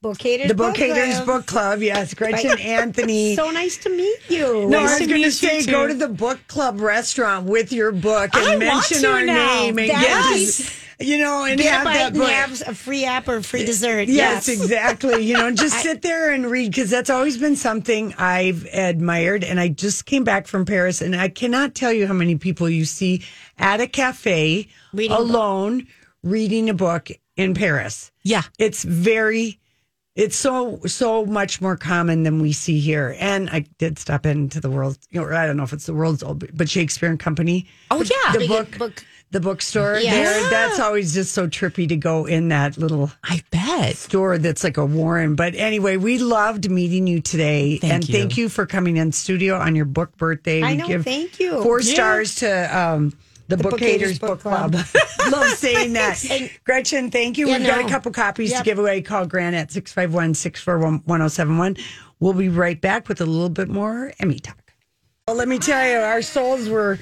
Book 0.00 0.20
Haters 0.20 0.48
the 0.48 0.54
Book 0.54 0.74
Club. 0.74 1.26
Book 1.26 1.46
Club. 1.46 1.80
Yes, 1.80 2.12
Gretchen 2.14 2.50
Right. 2.50 2.60
Anthony. 2.64 3.36
So 3.36 3.50
nice 3.52 3.76
to 3.78 3.88
meet 3.90 4.18
you. 4.28 4.66
no, 4.68 4.80
Nice 4.80 4.88
I 4.96 4.98
was 4.98 5.08
going 5.08 5.22
to 5.22 5.30
say 5.30 5.64
go 5.64 5.86
to 5.86 5.94
the 5.94 6.08
book 6.08 6.40
club 6.48 6.80
restaurant 6.80 7.46
with 7.46 7.72
your 7.72 7.92
book 7.92 8.34
and 8.34 8.44
I 8.44 8.48
want 8.56 8.58
mention 8.60 9.02
to 9.02 9.12
our 9.12 9.24
now. 9.24 9.34
name 9.60 9.78
and 9.78 9.90
That's 9.90 10.02
get 10.02 10.10
nice. 10.30 10.56
this- 10.58 10.81
you 11.02 11.18
know 11.18 11.44
and 11.44 11.58
Get 11.58 11.66
a 11.66 11.70
have 11.70 11.84
that 11.84 12.06
and 12.08 12.16
book. 12.18 12.28
have 12.30 12.62
a 12.68 12.74
free 12.74 13.04
app 13.04 13.28
or 13.28 13.36
a 13.36 13.42
free 13.42 13.64
dessert. 13.64 14.08
Yes, 14.08 14.48
Yes, 14.48 14.48
exactly. 14.48 15.22
You 15.24 15.34
know, 15.34 15.50
just 15.52 15.78
sit 15.82 16.02
there 16.02 16.32
and 16.32 16.50
read 16.50 16.70
because 16.72 16.90
that's 16.90 17.10
always 17.10 17.36
been 17.38 17.56
something 17.56 18.14
I've 18.18 18.66
admired. 18.72 19.44
And 19.44 19.58
I 19.60 19.68
just 19.68 20.06
came 20.06 20.24
back 20.24 20.46
from 20.46 20.64
Paris, 20.64 21.00
and 21.00 21.14
I 21.16 21.28
cannot 21.28 21.74
tell 21.74 21.92
you 21.92 22.06
how 22.06 22.14
many 22.14 22.36
people 22.36 22.68
you 22.68 22.84
see 22.84 23.22
at 23.58 23.80
a 23.80 23.86
cafe 23.86 24.68
Reading 24.92 25.16
book. 25.16 25.28
alone 25.28 25.86
reading 26.22 26.70
a 26.70 26.74
book 26.74 27.10
in 27.36 27.54
Paris. 27.54 28.10
Yeah. 28.22 28.42
It's 28.58 28.84
very. 28.84 29.58
It's 30.14 30.36
so 30.36 30.78
so 30.84 31.24
much 31.24 31.62
more 31.62 31.74
common 31.78 32.22
than 32.22 32.42
we 32.42 32.52
see 32.52 32.80
here. 32.80 33.16
And 33.18 33.48
I 33.48 33.60
did 33.78 33.98
stop 33.98 34.26
into 34.26 34.60
the 34.60 34.68
world. 34.68 34.98
You 35.10 35.22
know, 35.22 35.34
I 35.34 35.46
don't 35.46 35.56
know 35.56 35.62
if 35.62 35.72
it's 35.72 35.86
the 35.86 35.94
world's 35.94 36.22
old, 36.22 36.44
but 36.54 36.68
Shakespeare 36.68 37.08
and 37.08 37.18
Company. 37.18 37.66
Oh, 37.90 38.02
yeah. 38.02 38.32
the 38.34 38.40
Big 38.40 38.48
book, 38.50 38.76
book. 38.78 39.04
The 39.32 39.40
bookstore 39.40 39.96
Yeah. 39.98 40.12
there. 40.12 40.50
That's 40.50 40.78
always 40.78 41.12
just 41.14 41.32
so 41.32 41.48
trippy 41.48 41.88
to 41.88 41.96
go 41.96 42.26
in 42.26 42.48
that 42.48 42.76
little 42.78 43.10
I 43.24 43.42
bet. 43.50 43.96
store 43.96 44.38
that's 44.38 44.62
like 44.62 44.76
a 44.76 44.84
Warren. 44.86 45.34
But 45.34 45.54
anyway, 45.54 45.96
we 45.96 46.18
loved 46.18 46.70
meeting 46.70 47.06
you 47.06 47.20
today. 47.20 47.78
Thank 47.78 47.92
and 47.92 48.08
you. 48.08 48.14
thank 48.14 48.36
you 48.36 48.48
for 48.48 48.66
coming 48.66 48.98
in 48.98 49.10
studio 49.12 49.56
on 49.58 49.74
your 49.74 49.86
book 49.86 50.16
birthday. 50.16 50.62
I 50.62 50.72
We 50.72 50.76
know, 50.76 50.86
give 50.86 51.04
thank 51.04 51.40
you. 51.40 51.62
Four 51.62 51.80
Yeah. 51.80 51.94
stars 51.94 52.34
to 52.36 52.78
um, 52.78 53.12
The, 53.48 53.56
Book, 53.56 53.80
Haters 53.80 54.18
Book 54.18 54.40
Club. 54.40 54.74
Love 55.30 55.48
saying 55.56 55.94
that. 55.94 56.22
Gretchen, 56.64 57.10
thank 57.10 57.36
you. 57.38 57.48
Yeah, 57.48 57.58
We've 57.58 57.66
got 57.66 57.84
a 57.84 57.88
couple 57.88 58.12
copies 58.12 58.50
Yep. 58.50 58.58
to 58.58 58.64
give 58.64 58.78
away. 58.78 59.02
Call 59.02 59.26
Grant 59.26 59.56
at 59.56 59.70
651 59.72 60.34
641 60.34 61.02
1071. 61.04 61.76
We'll 62.20 62.32
be 62.34 62.48
right 62.48 62.80
back 62.80 63.08
with 63.08 63.20
a 63.20 63.26
little 63.26 63.48
bit 63.48 63.68
more 63.68 64.12
Emmy 64.20 64.38
talk. 64.38 64.56
Well, 65.28 65.36
let 65.36 65.46
me 65.46 65.60
tell 65.60 65.86
you, 65.88 65.98
our 65.98 66.20
souls 66.20 66.68
were 66.68 66.98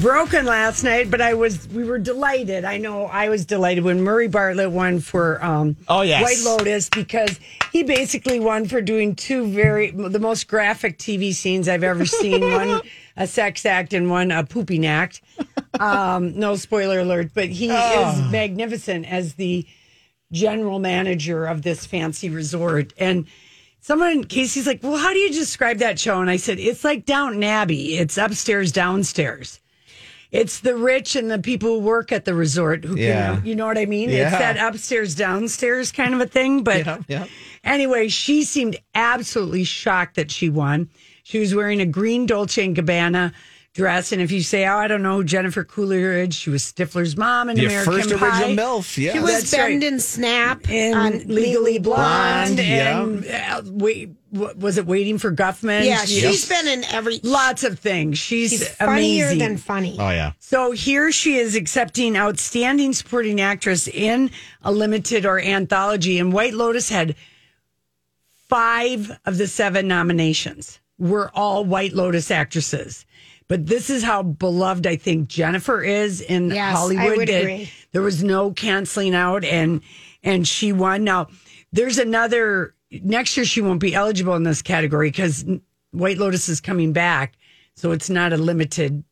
broken 0.00 0.46
last 0.46 0.84
night, 0.84 1.10
but 1.10 1.20
I 1.20 1.34
was 1.34 1.68
we 1.68 1.84
were 1.84 1.98
delighted. 1.98 2.64
I 2.64 2.78
know 2.78 3.04
I 3.04 3.28
was 3.28 3.44
delighted 3.44 3.84
when 3.84 4.00
Murray 4.00 4.26
Bartlett 4.26 4.70
won 4.70 5.00
for 5.00 5.44
um, 5.44 5.76
Oh, 5.86 6.00
yes. 6.00 6.22
White 6.22 6.50
Lotus 6.50 6.88
because 6.88 7.38
he 7.70 7.82
basically 7.82 8.40
won 8.40 8.66
for 8.66 8.80
doing 8.80 9.14
two 9.14 9.46
very 9.48 9.90
the 9.90 10.18
most 10.18 10.48
graphic 10.48 10.96
TV 10.96 11.34
scenes 11.34 11.68
I've 11.68 11.84
ever 11.84 12.06
seen. 12.06 12.40
one 12.54 12.80
a 13.18 13.26
sex 13.26 13.66
act 13.66 13.92
and 13.92 14.08
one 14.08 14.30
a 14.30 14.44
pooping 14.44 14.86
act. 14.86 15.20
Um, 15.78 16.38
no 16.38 16.56
spoiler 16.56 17.00
alert, 17.00 17.32
but 17.34 17.50
he 17.50 17.68
Oh. 17.70 18.12
is 18.24 18.32
magnificent 18.32 19.04
as 19.04 19.34
the 19.34 19.66
general 20.32 20.78
manager 20.78 21.44
of 21.44 21.60
this 21.60 21.84
fancy 21.84 22.30
resort 22.30 22.94
and. 22.96 23.26
Someone, 23.80 24.24
Casey's 24.24 24.66
like, 24.66 24.82
well, 24.82 24.96
how 24.98 25.12
do 25.12 25.18
you 25.18 25.30
describe 25.32 25.78
that 25.78 25.98
show? 25.98 26.20
And 26.20 26.28
I 26.28 26.36
said, 26.36 26.58
it's 26.58 26.84
like 26.84 27.06
Downton 27.06 27.42
Abbey. 27.44 27.96
It's 27.96 28.18
upstairs, 28.18 28.72
downstairs. 28.72 29.60
It's 30.30 30.60
the 30.60 30.76
rich 30.76 31.16
and 31.16 31.30
the 31.30 31.38
people 31.38 31.70
who 31.80 31.86
work 31.86 32.12
at 32.12 32.26
the 32.26 32.34
resort 32.34 32.84
who 32.84 32.96
Yeah. 32.96 33.36
can, 33.36 33.46
you 33.46 33.54
know 33.54 33.64
what 33.66 33.78
I 33.78 33.86
mean? 33.86 34.10
Yeah. 34.10 34.28
It's 34.28 34.38
that 34.38 34.58
upstairs, 34.58 35.14
downstairs 35.14 35.90
kind 35.90 36.12
of 36.12 36.20
a 36.20 36.26
thing. 36.26 36.62
But 36.64 36.84
Yeah, 36.84 36.98
yeah. 37.08 37.26
anyway, 37.64 38.08
she 38.08 38.42
seemed 38.44 38.76
absolutely 38.94 39.64
shocked 39.64 40.16
that 40.16 40.30
she 40.30 40.50
won. 40.50 40.90
She 41.22 41.38
was 41.38 41.54
wearing 41.54 41.80
a 41.80 41.86
green 41.86 42.26
Dolce 42.26 42.62
and 42.62 42.76
Gabbana 42.76 43.32
dress. 43.78 44.12
And 44.12 44.20
if 44.20 44.30
you 44.30 44.42
say, 44.42 44.66
oh, 44.66 44.76
I 44.76 44.88
don't 44.88 45.02
know 45.02 45.16
who 45.16 45.24
Jennifer 45.24 45.64
Coolidge, 45.64 46.34
she 46.34 46.50
was 46.50 46.62
Stifler's 46.62 47.16
mom 47.16 47.48
in 47.48 47.56
The 47.56 47.64
American 47.66 47.92
first 47.94 48.10
Pie. 48.16 48.42
original 48.42 48.64
MILF, 48.64 48.98
yeah. 48.98 49.12
She 49.12 49.20
was 49.20 49.30
That's 49.32 49.52
right. 49.54 49.68
Bend 49.70 49.84
and 49.84 50.02
Snap 50.02 50.68
And 50.68 50.94
on 50.94 51.18
Legally 51.28 51.78
Blonde, 51.78 52.56
Blonde, 52.56 52.68
yeah. 52.68 53.00
and 53.02 53.26
uh, 53.26 53.62
wait, 53.72 54.10
what, 54.30 54.58
was 54.58 54.76
it 54.76 54.84
Waiting 54.86 55.16
for 55.16 55.32
Guffman? 55.32 55.86
Yeah, 55.86 56.04
She- 56.04 56.20
she's 56.20 56.46
been 56.48 56.66
in 56.68 56.84
every. 56.84 57.20
lots 57.22 57.64
of 57.64 57.78
things. 57.78 58.18
She's, 58.18 58.50
She's 58.50 58.68
funnier 58.68 59.26
amazing. 59.26 59.38
than 59.38 59.56
funny. 59.56 59.96
Oh 59.98 60.10
yeah. 60.10 60.32
So 60.40 60.72
here 60.72 61.10
she 61.12 61.36
is 61.36 61.54
accepting 61.56 62.16
Outstanding 62.16 62.92
Supporting 62.92 63.40
Actress 63.40 63.88
in 63.88 64.30
a 64.62 64.70
limited 64.72 65.24
or 65.24 65.38
anthology, 65.40 66.18
and 66.18 66.32
White 66.32 66.52
Lotus 66.54 66.88
had 66.90 67.14
five 68.48 69.10
of 69.24 69.38
the 69.38 69.46
seven 69.46 69.86
nominations 69.88 70.80
were 70.98 71.30
all 71.34 71.64
White 71.64 71.92
Lotus 71.92 72.30
actresses. 72.30 73.06
But 73.48 73.66
this 73.66 73.88
is 73.88 74.02
how 74.02 74.22
beloved 74.22 74.86
I 74.86 74.96
think 74.96 75.28
Jennifer 75.28 75.82
is 75.82 76.20
in 76.20 76.50
Yes, 76.50 76.58
I 76.74 76.78
Hollywood. 76.78 77.16
would 77.16 77.28
that 77.28 77.40
agree. 77.42 77.70
There 77.92 78.02
was 78.02 78.22
no 78.22 78.52
canceling 78.52 79.14
out, 79.14 79.42
and 79.44 79.80
and 80.22 80.46
she 80.46 80.72
won. 80.72 81.04
Now 81.04 81.28
there's 81.72 81.98
another 81.98 82.74
next 82.90 83.36
year. 83.36 83.46
She 83.46 83.60
won't 83.62 83.80
be 83.80 83.94
eligible 83.94 84.34
in 84.34 84.42
this 84.42 84.60
category 84.60 85.10
because 85.10 85.44
White 85.92 86.18
Lotus 86.18 86.48
is 86.50 86.60
coming 86.60 86.92
back, 86.92 87.34
so 87.74 87.92
it's 87.92 88.10
not 88.10 88.32
a 88.34 88.36
limited 88.36 89.02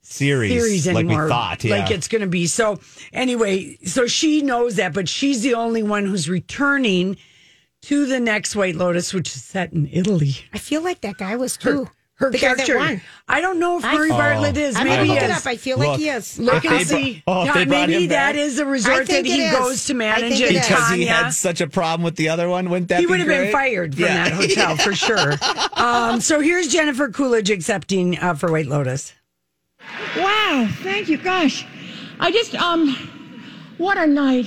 Series, 0.00 0.52
series 0.52 0.86
like 0.86 1.04
anymore. 1.04 1.24
we 1.24 1.28
thought. 1.30 1.64
Yeah. 1.64 1.78
Like 1.78 1.90
it's 1.90 2.08
going 2.08 2.22
to 2.22 2.28
be. 2.28 2.46
So 2.46 2.78
anyway, 3.12 3.76
so 3.84 4.06
she 4.06 4.40
knows 4.40 4.76
that, 4.76 4.94
but 4.94 5.08
she's 5.08 5.42
the 5.42 5.54
only 5.54 5.82
one 5.82 6.06
who's 6.06 6.30
returning 6.30 7.16
to 7.82 8.06
the 8.06 8.18
next 8.20 8.56
White 8.56 8.76
Lotus, 8.76 9.12
which 9.12 9.34
is 9.34 9.42
set 9.44 9.72
in 9.72 9.86
Italy. 9.92 10.36
I 10.54 10.58
feel 10.58 10.82
like 10.82 11.00
that 11.02 11.18
guy 11.18 11.36
was 11.36 11.56
too. 11.58 11.84
Her 11.84 11.90
the 12.20 12.30
guy 12.38 12.54
that 12.54 12.66
character. 12.66 12.76
won. 12.78 13.00
I 13.28 13.40
don't 13.40 13.58
know 13.60 13.78
if 13.78 13.84
I- 13.84 13.94
Murray 13.94 14.10
Oh. 14.10 14.16
Bartlett 14.16 14.56
is. 14.56 14.74
I'm 14.76 14.84
Maybe 14.84 14.96
gonna 14.96 15.08
look 15.08 15.18
he 15.18 15.24
it 15.24 15.30
is. 15.30 15.36
up. 15.38 15.46
I 15.46 15.56
feel 15.56 15.78
Look, 15.78 15.88
like 15.88 15.98
he 16.00 16.08
is. 16.08 16.38
Look 16.38 16.64
If 16.64 16.70
and 16.72 16.86
see. 16.86 17.22
oh, 17.26 17.42
if 17.42 17.46
they 17.54 17.60
Todd, 17.60 17.68
brought 17.68 17.88
maybe 17.88 18.02
him 18.04 18.08
that 18.08 18.32
back. 18.32 18.34
is 18.34 18.58
a 18.58 18.64
I 18.64 18.68
resort 18.68 19.06
that 19.06 19.24
he 19.26 19.32
it 19.34 19.52
is. 19.52 19.52
goes 19.58 19.84
to 19.86 19.94
manage 19.94 20.32
it. 20.40 20.50
it 20.50 20.56
is. 20.56 20.66
because 20.68 20.90
he 20.90 21.04
had 21.06 21.30
such 21.30 21.60
a 21.60 21.66
problem 21.68 22.02
with 22.04 22.16
the 22.16 22.28
other 22.28 22.48
one. 22.48 22.70
Wouldn't 22.70 22.88
that 22.88 23.00
he 23.00 23.06
be 23.06 23.10
would 23.10 23.20
have 23.20 23.28
been 23.28 23.52
fired 23.52 23.94
from 23.94 24.04
Yeah. 24.04 24.28
that 24.28 24.32
hotel 24.32 24.76
for 24.76 24.94
sure. 24.94 25.34
Um, 25.74 26.20
so 26.20 26.40
here's 26.40 26.68
Jennifer 26.68 27.08
Coolidge 27.08 27.50
accepting 27.50 28.18
uh, 28.18 28.34
for 28.34 28.50
White 28.50 28.66
Lotus. 28.66 29.12
Wow, 30.16 30.68
thank 30.82 31.08
you. 31.08 31.18
Gosh, 31.18 31.64
I 32.18 32.30
just 32.32 32.54
um, 32.56 32.96
what 33.78 33.96
a 33.96 34.06
night. 34.06 34.46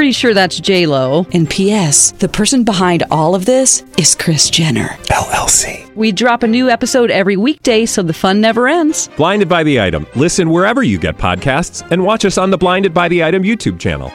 Pretty 0.00 0.12
sure 0.12 0.32
that's 0.32 0.58
J 0.58 0.86
Lo. 0.86 1.26
And 1.34 1.46
P.S. 1.50 2.12
The 2.12 2.28
person 2.30 2.64
behind 2.64 3.02
all 3.10 3.34
of 3.34 3.44
this 3.44 3.84
is 3.98 4.14
Kris 4.14 4.48
Jenner 4.48 4.96
LLC. 5.08 5.94
We 5.94 6.10
drop 6.10 6.42
a 6.42 6.46
new 6.46 6.70
episode 6.70 7.10
every 7.10 7.36
weekday, 7.36 7.84
so 7.84 8.02
the 8.02 8.14
fun 8.14 8.40
never 8.40 8.66
ends. 8.66 9.10
Blinded 9.18 9.46
by 9.46 9.62
the 9.62 9.78
item. 9.78 10.06
Listen 10.16 10.48
wherever 10.48 10.82
you 10.82 10.98
get 10.98 11.18
podcasts, 11.18 11.86
and 11.90 12.02
watch 12.02 12.24
us 12.24 12.38
on 12.38 12.48
the 12.48 12.56
Blinded 12.56 12.94
by 12.94 13.08
the 13.08 13.22
Item 13.22 13.42
YouTube 13.42 13.78
channel. 13.78 14.10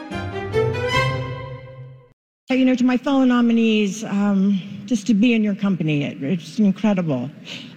you 2.49 2.65
know, 2.65 2.73
to 2.73 2.83
my 2.83 2.97
fellow 2.97 3.23
nominees, 3.23 4.03
um, 4.05 4.59
just 4.87 5.05
to 5.05 5.13
be 5.13 5.35
in 5.35 5.43
your 5.43 5.53
company, 5.53 6.03
it, 6.03 6.23
it's 6.23 6.57
incredible. 6.57 7.29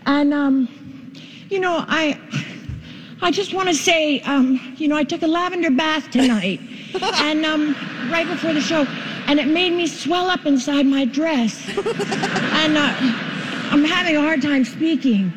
And, 0.06 0.32
um, 0.32 1.12
you 1.50 1.60
know, 1.60 1.84
I, 1.86 2.18
I 3.20 3.30
just 3.30 3.52
want 3.52 3.68
to 3.68 3.74
say, 3.74 4.20
um, 4.20 4.74
you 4.76 4.86
know, 4.86 4.96
I 4.96 5.04
took 5.04 5.22
a 5.22 5.26
lavender 5.26 5.70
bath 5.70 6.10
tonight, 6.10 6.60
and 7.02 7.44
um, 7.44 7.74
right 8.10 8.26
before 8.26 8.52
the 8.52 8.60
show, 8.60 8.86
and 9.26 9.40
it 9.40 9.48
made 9.48 9.72
me 9.72 9.86
swell 9.86 10.30
up 10.30 10.46
inside 10.46 10.86
my 10.86 11.04
dress, 11.04 11.68
and 11.76 12.76
uh, 12.78 12.94
I'm 13.70 13.84
having 13.84 14.16
a 14.16 14.20
hard 14.20 14.40
time 14.40 14.64
speaking. 14.64 15.32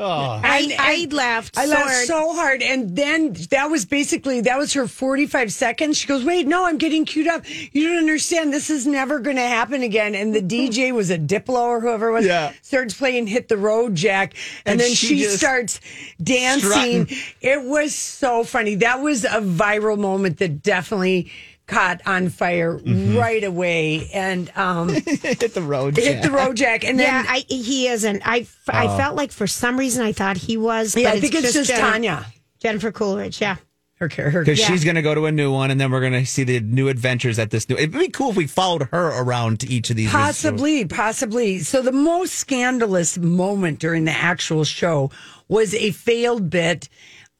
Oh. 0.00 0.40
I, 0.42 0.74
I 0.78 1.08
laughed. 1.10 1.58
I 1.58 1.66
so 1.66 1.70
laughed 1.72 1.88
hard. 1.90 2.06
so 2.06 2.34
hard. 2.34 2.62
And 2.62 2.96
then 2.96 3.34
that 3.50 3.66
was 3.66 3.84
basically, 3.84 4.40
that 4.42 4.56
was 4.58 4.72
her 4.72 4.86
45 4.88 5.52
seconds. 5.52 5.98
She 5.98 6.06
goes, 6.08 6.24
wait, 6.24 6.46
no, 6.46 6.64
I'm 6.66 6.78
getting 6.78 7.04
cued 7.04 7.26
up. 7.28 7.44
You 7.72 7.88
don't 7.88 7.98
understand. 7.98 8.52
This 8.52 8.70
is 8.70 8.86
never 8.86 9.18
going 9.18 9.36
to 9.36 9.42
happen 9.42 9.82
again. 9.82 10.14
And 10.14 10.34
the 10.34 10.40
DJ 10.42 10.92
was 10.92 11.10
a 11.10 11.18
Diplo 11.18 11.60
or 11.60 11.80
whoever 11.80 12.08
it 12.08 12.12
was. 12.12 12.26
Yeah. 12.26 12.52
Starts 12.62 12.94
playing 12.96 13.26
Hit 13.26 13.48
the 13.48 13.56
Road 13.58 13.94
Jack. 13.94 14.34
And, 14.64 14.72
And 14.72 14.80
then 14.80 14.94
she 14.94 15.18
she, 15.18 15.24
starts 15.24 15.80
dancing. 16.22 17.06
strutting. 17.06 17.16
It 17.40 17.62
was 17.64 17.94
so 17.94 18.44
funny. 18.44 18.76
That 18.76 19.00
was 19.00 19.24
a 19.24 19.40
viral 19.40 19.98
moment 19.98 20.38
that 20.38 20.62
definitely 20.62 21.30
caught 21.70 22.00
on 22.06 22.28
fire 22.28 22.78
Mm-hmm. 22.78 23.16
right 23.16 23.44
away. 23.44 24.10
And, 24.12 24.50
um, 24.56 24.88
hit 25.06 25.54
the 25.54 25.62
road. 25.62 25.94
Jack. 25.94 26.04
Hit 26.04 26.22
the 26.22 26.30
road 26.30 26.56
jack. 26.56 26.84
And 26.84 26.98
then, 26.98 27.06
yeah, 27.24 27.24
I, 27.26 27.44
he 27.48 27.88
isn't. 27.88 28.22
I, 28.26 28.46
I 28.68 28.86
Oh. 28.88 28.96
felt 28.96 29.16
like 29.16 29.32
for 29.32 29.46
some 29.46 29.78
reason 29.78 30.04
I 30.04 30.12
thought 30.12 30.36
he 30.36 30.56
was. 30.56 30.96
Yeah, 30.96 31.10
I 31.10 31.20
think 31.20 31.34
it's 31.34 31.52
just 31.52 31.70
Jennifer- 31.70 31.90
Tanya. 31.90 32.26
Jennifer 32.60 32.92
Coolidge. 32.92 33.40
Yeah. 33.40 33.56
her, 34.00 34.08
her, 34.08 34.40
Because 34.40 34.58
Yeah. 34.58 34.66
she's 34.68 34.82
going 34.84 34.96
to 34.96 35.02
go 35.02 35.14
to 35.14 35.26
a 35.26 35.32
new 35.32 35.52
one, 35.52 35.70
and 35.70 35.78
then 35.80 35.90
we're 35.90 36.00
going 36.00 36.12
to 36.14 36.24
see 36.26 36.42
the 36.44 36.60
new 36.60 36.88
adventures 36.88 37.38
at 37.38 37.50
this 37.50 37.68
new. 37.68 37.76
It'd 37.76 37.92
be 37.92 38.08
cool 38.08 38.30
if 38.30 38.36
we 38.36 38.46
followed 38.46 38.88
her 38.92 39.08
around 39.08 39.60
to 39.60 39.68
each 39.70 39.90
of 39.90 39.96
these. 39.96 40.10
Possibly, 40.10 40.84
possibly. 40.86 41.58
So 41.60 41.82
the 41.82 41.92
most 41.92 42.34
scandalous 42.34 43.18
moment 43.18 43.78
during 43.78 44.04
the 44.06 44.12
actual 44.12 44.64
show 44.64 45.10
was 45.48 45.74
a 45.74 45.90
failed 45.92 46.48
bit 46.50 46.88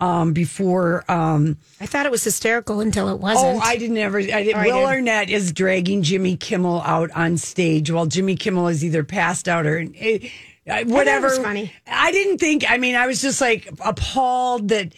um, 0.01 0.33
before. 0.33 1.05
Um, 1.11 1.57
I 1.81 1.87
thought 1.87 2.07
it 2.07 2.13
was 2.13 2.25
hysterical 2.25 2.81
until 2.81 3.09
it 3.09 3.19
wasn't. 3.19 3.57
oh, 3.57 3.61
I 3.63 3.77
didn't 3.77 3.99
ever. 3.99 4.19
I 4.19 4.23
did, 4.43 4.55
Oh, 4.55 4.59
I 4.59 4.67
Will 4.67 4.77
did. 4.81 4.87
Arnett 4.87 5.31
is 5.31 5.53
dragging 5.53 6.03
Jimmy 6.03 6.37
Kimmel 6.37 6.81
out 6.83 7.11
on 7.13 7.37
stage 7.37 7.91
while 7.91 8.07
Jimmy 8.07 8.37
Kimmel 8.37 8.69
is 8.69 8.85
either 8.85 9.05
passed 9.05 9.49
out 9.49 9.67
or. 9.67 9.85
eh, 9.99 10.29
uh, 10.69 10.85
whatever. 10.85 11.29
was 11.29 11.39
funny. 11.39 11.73
I 11.87 12.13
didn't 12.13 12.39
think. 12.39 12.65
I 12.71 12.77
mean, 12.79 12.95
I 12.95 13.07
was 13.07 13.21
just 13.23 13.41
like 13.41 13.69
appalled 13.85 14.69
that 14.69 14.93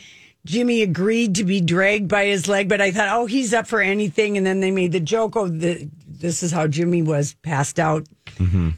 Jimmy 0.44 0.82
agreed 0.82 1.36
to 1.36 1.44
be 1.44 1.60
dragged 1.60 2.08
by 2.08 2.26
his 2.26 2.48
leg, 2.48 2.68
but 2.68 2.80
I 2.80 2.90
thought, 2.90 3.08
oh, 3.10 3.26
he's 3.26 3.54
up 3.54 3.66
for 3.66 3.80
anything. 3.80 4.36
And 4.36 4.44
then 4.46 4.60
they 4.60 4.70
made 4.72 4.90
the 4.92 5.00
joke, 5.00 5.36
oh, 5.36 5.48
the, 5.48 5.88
this 6.22 6.42
is 6.42 6.50
how 6.52 6.66
Jimmy 6.66 7.02
was 7.02 7.34
passed 7.42 7.78
out 7.78 8.06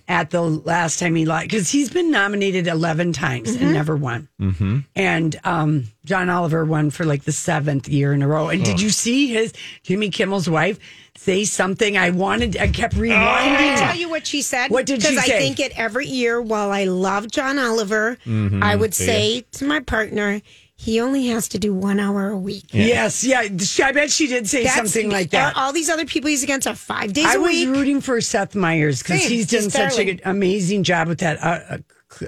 at 0.09 0.31
the 0.31 0.43
last 0.43 0.99
time 0.99 1.15
he 1.15 1.25
lied 1.25 1.49
because 1.49 1.71
he's 1.71 1.89
been 1.91 2.11
nominated 2.11 2.67
11 2.67 3.13
times 3.13 3.55
and 3.55 3.73
never 3.73 3.95
won. 3.97 4.29
Mm-hmm. 4.41 4.79
And 4.97 5.37
um, 5.45 5.85
John 6.05 6.29
Oliver 6.29 6.65
won 6.65 6.91
for 6.91 7.05
like 7.05 7.23
the 7.25 7.33
seventh 7.33 7.89
year 7.89 8.13
in 8.13 8.21
a 8.23 8.29
row. 8.29 8.49
And 8.49 8.65
did 8.65 8.77
Oh. 8.79 8.83
you 8.83 8.91
see 8.91 9.29
his 9.29 9.53
Jimmy 9.85 10.11
Kimmel's 10.11 10.51
wife 10.51 10.79
say 11.17 11.45
something? 11.45 11.97
I 11.97 12.11
wanted, 12.11 12.57
I 12.59 12.69
kept 12.69 12.95
rewinding. 12.95 13.13
Can 13.57 13.79
I 13.79 13.81
tell 13.87 13.97
you 13.97 14.09
what 14.11 14.27
she 14.27 14.43
said? 14.43 14.71
What 14.71 14.87
did 14.87 15.01
she 15.03 15.09
say? 15.09 15.15
Because 15.15 15.31
I 15.31 15.39
think 15.39 15.61
it 15.61 15.73
every 15.79 16.07
year, 16.09 16.43
while 16.43 16.71
I 16.73 16.85
love 16.85 17.31
John 17.31 17.59
Oliver, 17.59 18.19
Mhm. 18.27 18.63
I 18.63 18.75
would 18.77 18.93
say 18.95 19.45
to 19.53 19.65
my 19.65 19.81
partner, 19.81 20.43
he 20.85 21.01
only 21.01 21.29
has 21.29 21.49
to 21.49 21.59
do 21.59 21.73
one 21.73 21.99
hour 21.99 22.29
a 22.29 22.37
week. 22.37 22.67
Yes, 22.71 23.25
yeah. 23.25 23.41
I 23.41 23.93
bet 23.93 24.11
she 24.11 24.27
did 24.27 24.47
say 24.49 24.65
That's- 24.65 24.77
something 24.77 25.11
like 25.11 25.31
that. 25.31 25.57
All 25.57 25.73
these 25.73 25.89
other 25.89 26.05
people 26.05 26.29
he's 26.29 26.43
against 26.43 26.67
are 26.67 26.75
five 26.75 27.15
days 27.15 27.25
I 27.27 27.35
a 27.37 27.41
week. 27.41 27.67
I 27.67 27.71
was 27.71 27.79
rooting 27.79 28.01
for 28.03 28.21
Seth 28.21 28.55
Meyers 28.55 29.03
because 29.03 29.25
he's 29.25 29.47
done 29.47 29.63
just 29.71 29.77
such 29.77 29.99
an 29.99 30.21
amazing 30.27 30.83
job 30.83 31.09
with 31.09 31.21
that 31.21 31.43
uh, 31.43 31.79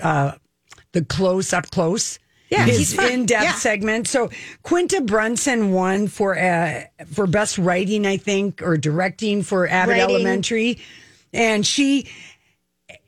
uh, 0.03 0.07
uh, 0.07 0.33
the 0.93 1.05
close 1.05 1.53
up 1.53 1.71
close. 1.71 2.19
Yeah, 2.49 2.65
his 2.65 2.79
he's 2.93 2.99
in-depth 2.99 3.43
Yeah. 3.45 3.53
segment. 3.55 4.07
So 4.09 4.31
Quinta 4.63 5.01
Brunson 5.03 5.73
won 5.73 6.07
for 6.09 6.39
uh, 6.39 6.85
for 7.13 7.27
best 7.27 7.59
writing, 7.59 8.07
I 8.07 8.17
think, 8.17 8.63
or 8.63 8.77
directing 8.77 9.43
for 9.43 9.67
Abbott 9.69 9.99
Writing. 9.99 10.15
Elementary, 10.15 10.79
and 11.33 11.67
she 11.67 12.09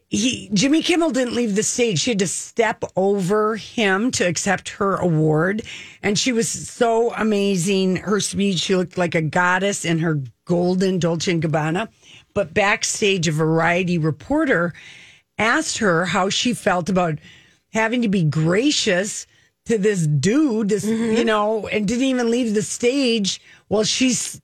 he 0.09 0.49
Jimmy 0.55 0.83
Kimmel 0.83 1.11
didn't 1.11 1.35
leave 1.35 1.55
the 1.55 1.63
stage. 1.63 2.01
She 2.01 2.13
had 2.13 2.19
to 2.21 2.27
step 2.27 2.83
over 2.97 3.57
him 3.57 4.11
to 4.13 4.25
accept 4.25 4.71
her 4.71 4.97
award, 4.97 5.63
and 6.03 6.19
she 6.19 6.33
was 6.33 6.49
so 6.49 7.13
amazing. 7.15 7.97
Her 7.97 8.21
speech, 8.21 8.61
she 8.61 8.77
looked 8.77 8.97
like 8.97 9.15
a 9.15 9.23
goddess 9.23 9.85
in 9.85 9.99
her 9.99 10.21
golden 10.47 10.99
Dolce 10.99 11.31
and 11.31 11.43
Gabbana. 11.43 11.89
But 12.33 12.55
backstage, 12.55 13.29
a 13.29 13.33
Variety 13.33 13.99
reporter 13.99 14.73
asked 15.37 15.79
her 15.79 16.07
how 16.07 16.31
she 16.31 16.55
felt 16.55 16.89
about 16.89 17.19
having 17.73 18.03
to 18.03 18.09
be 18.09 18.25
gracious 18.25 19.27
to 19.67 19.77
this 19.77 20.07
dude, 20.07 20.71
this 20.71 20.85
you 20.85 20.97
mm-hmm. 20.97 21.27
know, 21.27 21.69
and 21.69 21.87
didn't 21.87 22.05
even 22.05 22.31
leave 22.31 22.55
the 22.55 22.63
stage. 22.63 23.41
Well, 23.69 23.85
she's. 23.85 24.41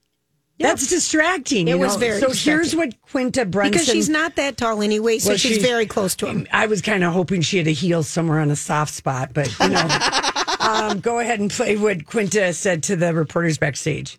That's 0.59 0.87
distracting. 0.87 1.67
It 1.69 1.73
you 1.73 1.79
was 1.79 1.97
very 1.97 2.21
So 2.21 2.29
here's 2.29 2.71
distracting. 2.71 2.79
what 2.79 3.03
Quinta 3.11 3.45
Brunson 3.45 3.73
Because 3.73 3.87
she's 3.87 4.09
not 4.09 4.37
that 4.37 4.57
tall 4.57 4.83
anyway, 4.83 5.19
so 5.19 5.31
Well, 5.31 5.39
she's, 5.39 5.59
very 5.59 5.87
close 5.87 6.15
to 6.17 6.27
him. 6.27 6.47
I 6.53 6.67
was 6.67 6.81
kind 6.81 7.03
of 7.03 7.13
hoping 7.13 7.41
she 7.43 7.59
had 7.59 7.67
a 7.67 7.73
heel 7.73 8.03
somewhere 8.03 8.39
on 8.39 8.51
a 8.51 8.57
soft 8.57 8.95
spot, 8.95 9.31
but 9.35 9.49
you 9.59 9.69
know, 9.69 9.89
um, 10.61 11.01
go 11.01 11.19
ahead 11.19 11.41
and 11.41 11.51
play 11.51 11.77
what 11.77 12.07
Quinta 12.07 12.53
said 12.53 12.83
to 12.85 12.97
the 12.97 13.13
reporters 13.15 13.59
backstage. 13.59 14.19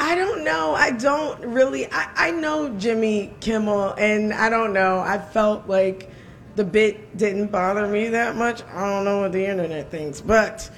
I 0.00 0.16
don't 0.16 0.42
know. 0.42 0.74
I 0.74 0.90
don't 0.90 1.40
really. 1.46 1.86
I, 1.92 2.10
I 2.16 2.30
know 2.32 2.76
Jimmy 2.76 3.32
Kimmel, 3.40 3.94
and 3.96 4.32
I 4.34 4.50
don't 4.50 4.72
know. 4.72 4.98
I 4.98 5.18
felt 5.18 5.68
like 5.68 6.10
the 6.56 6.64
bit 6.64 7.16
didn't 7.16 7.52
bother 7.52 7.86
me 7.86 8.08
that 8.08 8.34
much. 8.34 8.64
I 8.64 8.84
don't 8.84 9.04
know 9.04 9.20
what 9.20 9.30
the 9.32 9.46
internet 9.46 9.92
thinks, 9.92 10.20
but 10.20 10.68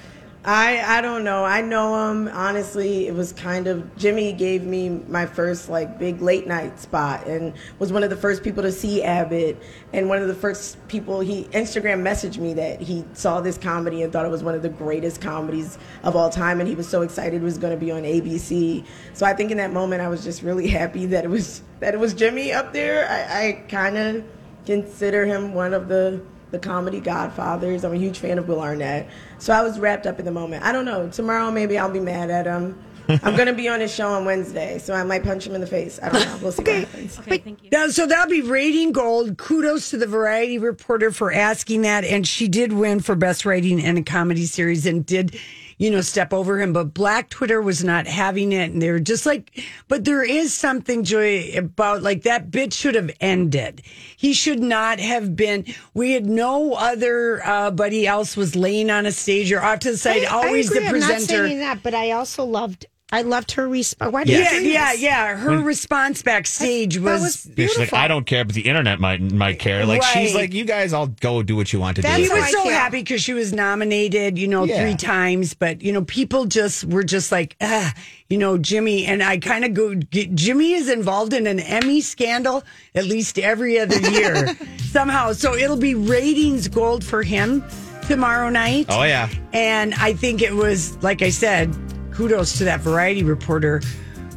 I 0.47 0.99
I 0.99 1.01
don't 1.01 1.23
know. 1.23 1.43
I 1.43 1.61
know 1.61 2.11
him. 2.11 2.27
Honestly, 2.27 3.07
it 3.07 3.15
was 3.15 3.33
kind 3.33 3.65
of 3.65 3.97
Jimmy 3.97 4.31
gave 4.31 4.63
me 4.63 4.89
my 4.89 5.25
first 5.25 5.69
like 5.69 5.97
big 5.97 6.21
late 6.21 6.45
night 6.45 6.79
spot, 6.79 7.25
and 7.25 7.51
was 7.79 7.91
one 7.91 8.03
of 8.03 8.11
the 8.11 8.15
first 8.15 8.43
people 8.43 8.61
to 8.61 8.71
see 8.71 9.01
Abbott, 9.01 9.59
and 9.91 10.07
one 10.07 10.21
of 10.21 10.27
the 10.27 10.35
first 10.35 10.87
people 10.87 11.19
he 11.19 11.45
Instagram 11.45 12.03
messaged 12.03 12.37
me 12.37 12.53
that 12.53 12.79
he 12.79 13.03
saw 13.13 13.41
this 13.41 13.57
comedy 13.57 14.03
and 14.03 14.13
thought 14.13 14.23
it 14.23 14.29
was 14.29 14.43
one 14.43 14.53
of 14.53 14.61
the 14.61 14.69
greatest 14.69 15.19
comedies 15.19 15.79
of 16.03 16.15
all 16.15 16.29
time, 16.29 16.59
and 16.59 16.69
he 16.69 16.75
was 16.75 16.87
so 16.87 17.01
excited 17.01 17.41
it 17.41 17.43
was 17.43 17.57
going 17.57 17.73
to 17.73 17.83
be 17.83 17.91
on 17.91 18.03
ABC. 18.03 18.85
So 19.13 19.25
I 19.25 19.33
think 19.33 19.49
in 19.49 19.57
that 19.57 19.73
moment 19.73 20.03
I 20.03 20.09
was 20.09 20.23
just 20.23 20.43
really 20.43 20.67
happy 20.67 21.07
that 21.07 21.25
it 21.25 21.29
was 21.29 21.63
that 21.79 21.95
it 21.95 21.99
was 21.99 22.13
Jimmy 22.13 22.53
up 22.53 22.71
there. 22.71 23.09
I, 23.09 23.47
I 23.47 23.51
kind 23.67 23.97
of 23.97 24.23
consider 24.67 25.25
him 25.25 25.55
one 25.55 25.73
of 25.73 25.87
the 25.87 26.21
the 26.51 26.59
comedy 26.59 26.99
godfathers. 26.99 27.83
I'm 27.83 27.93
a 27.93 27.97
huge 27.97 28.19
fan 28.19 28.37
of 28.37 28.47
Will 28.47 28.61
Arnett. 28.61 29.09
So 29.39 29.53
I 29.53 29.61
was 29.61 29.79
wrapped 29.79 30.05
up 30.05 30.19
in 30.19 30.25
the 30.25 30.31
moment. 30.31 30.63
I 30.63 30.71
don't 30.71 30.85
know. 30.85 31.09
Tomorrow 31.09 31.51
maybe 31.51 31.77
I'll 31.77 31.91
be 31.91 31.99
mad 31.99 32.29
at 32.29 32.45
him. 32.45 32.77
I'm 33.07 33.35
going 33.35 33.47
to 33.47 33.53
be 33.53 33.67
on 33.69 33.79
his 33.79 33.93
show 33.93 34.09
on 34.09 34.25
Wednesday, 34.25 34.79
so 34.79 34.93
I 34.93 35.03
might 35.03 35.23
punch 35.23 35.45
him 35.45 35.53
in 35.53 35.61
the 35.61 35.67
face. 35.67 35.99
I 36.01 36.09
don't 36.09 36.25
know. 36.25 36.39
We'll 36.41 36.51
see 36.51 36.63
what 36.63 36.73
happens. 36.73 37.19
Okay, 37.19 37.37
thank 37.37 37.71
Now, 37.71 37.87
so 37.87 38.07
that'll 38.07 38.29
be 38.29 38.41
rating 38.41 38.93
gold. 38.93 39.37
Kudos 39.37 39.91
to 39.91 39.97
the 39.97 40.07
Variety 40.07 40.57
reporter 40.57 41.11
for 41.11 41.31
asking 41.31 41.83
that, 41.83 42.03
and 42.03 42.27
she 42.27 42.47
did 42.47 42.73
win 42.73 42.99
for 42.99 43.15
best 43.15 43.45
writing 43.45 43.79
in 43.79 43.97
a 43.97 44.03
comedy 44.03 44.45
series 44.45 44.85
and 44.85 45.05
did. 45.05 45.39
You 45.77 45.91
know, 45.91 45.99
step 46.01 46.31
over 46.33 46.61
him, 46.61 46.71
but 46.71 46.93
Black 46.93 47.29
Twitter 47.29 47.61
was 47.61 47.83
not 47.83 48.07
having 48.07 48.53
it, 48.53 48.71
and 48.71 48.81
they're 48.81 48.99
just 48.99 49.25
like, 49.25 49.61
but 49.89 50.05
there 50.05 50.23
is 50.23 50.53
something, 50.53 51.03
Joy, 51.03 51.51
about 51.55 52.01
like 52.01 52.23
that 52.23 52.49
bit 52.49 52.71
should 52.73 52.95
have 52.95 53.11
ended. 53.19 53.81
He 54.15 54.33
should 54.33 54.61
not 54.61 54.99
have 54.99 55.35
been. 55.35 55.65
We 55.93 56.13
had 56.13 56.25
no 56.25 56.75
other 56.75 57.45
uh, 57.45 57.71
buddy 57.71 58.07
else 58.07 58.37
was 58.37 58.55
laying 58.55 58.89
on 58.89 59.05
a 59.05 59.11
stage 59.11 59.51
or 59.51 59.61
off 59.61 59.79
to 59.79 59.91
the 59.91 59.97
side. 59.97 60.23
I- 60.23 60.27
always 60.27 60.71
I 60.71 60.75
the 60.75 60.87
I'm 60.87 60.99
not 60.99 61.09
presenter. 61.09 61.47
saying 61.47 61.59
that, 61.59 61.83
but 61.83 61.93
I 61.93 62.11
also 62.11 62.45
loved. 62.45 62.85
I 63.15 63.21
loved 63.21 63.51
her 63.51 63.65
response. 63.69 64.11
Why 64.11 64.25
did 64.25 64.37
yeah, 64.37 64.51
you 64.55 64.59
do 64.59 64.69
yeah, 64.69 64.91
this? 64.91 65.01
yeah. 65.01 65.37
Her 65.37 65.57
response 65.59 66.21
backstage 66.21 66.99
was, 66.99 67.49
Yeah, 67.55 67.67
she's 67.67 67.77
like, 67.79 67.93
I 67.93 68.09
don't 68.09 68.25
care, 68.25 68.43
but 68.43 68.53
the 68.55 68.63
internet 68.63 68.99
might 68.99 69.21
might 69.21 69.57
care. 69.57 69.85
Like 69.85 70.03
she's 70.03 70.35
like, 70.35 70.53
you 70.53 70.65
guys 70.65 70.91
all 70.91 71.07
go 71.07 71.41
do 71.41 71.55
what 71.55 71.71
you 71.71 71.79
want 71.79 71.95
to 71.95 72.01
do. 72.01 72.09
She 72.09 72.27
was 72.29 72.51
so 72.51 72.65
happy 72.67 72.99
because 72.99 73.21
she 73.23 73.31
was 73.33 73.53
nominated, 73.53 74.37
you 74.37 74.49
know, 74.49 74.65
Yeah. 74.65 74.81
three 74.81 74.95
times. 74.95 75.53
But 75.53 75.81
you 75.81 75.93
know, 75.93 76.03
people 76.03 76.43
just 76.43 76.83
were 76.83 77.05
just 77.05 77.31
like, 77.31 77.55
ah, 77.61 77.93
you 78.27 78.37
know, 78.37 78.57
Jimmy. 78.57 79.05
And 79.05 79.23
I 79.23 79.37
kind 79.37 79.63
of 79.63 79.73
go, 79.73 79.95
get, 79.95 80.35
Jimmy 80.35 80.73
is 80.73 80.89
involved 80.89 81.31
in 81.31 81.47
an 81.47 81.61
Emmy 81.61 82.01
scandal 82.01 82.63
at 82.95 83.05
least 83.05 83.39
every 83.39 83.79
other 83.79 83.97
year 84.11 84.57
somehow. 84.91 85.31
So 85.31 85.55
it'll 85.55 85.77
be 85.77 85.95
ratings 85.95 86.67
gold 86.67 87.01
for 87.01 87.23
him 87.23 87.63
tomorrow 88.07 88.49
night. 88.49 88.87
Oh 88.89 89.03
yeah. 89.03 89.29
And 89.53 89.93
I 89.93 90.11
think 90.13 90.41
it 90.41 90.53
was, 90.53 91.01
like 91.01 91.21
I 91.21 91.29
said, 91.29 91.73
kudos 92.15 92.57
to 92.57 92.63
that 92.63 92.79
variety 92.79 93.23
reporter 93.23 93.81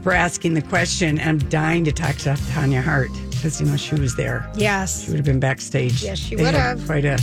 for 0.03 0.13
asking 0.13 0.55
the 0.55 0.63
question. 0.63 1.19
I'm 1.21 1.39
dying 1.39 1.85
to 1.85 1.93
talk 1.93 2.17
to 2.17 2.37
Tanya 2.51 2.83
Hart 2.83 3.11
because, 3.31 3.61
you 3.61 3.67
know, 3.67 3.77
she 3.77 3.95
was 3.95 4.17
there. 4.17 4.51
Yes. 4.55 5.05
She 5.05 5.11
would 5.11 5.17
have 5.17 5.27
been 5.27 5.41
backstage. 5.41 6.03
Yes, 6.03 6.19
she 6.19 6.37
would 6.37 6.55
have. 6.55 6.85
Quite 6.87 7.05
a, 7.05 7.19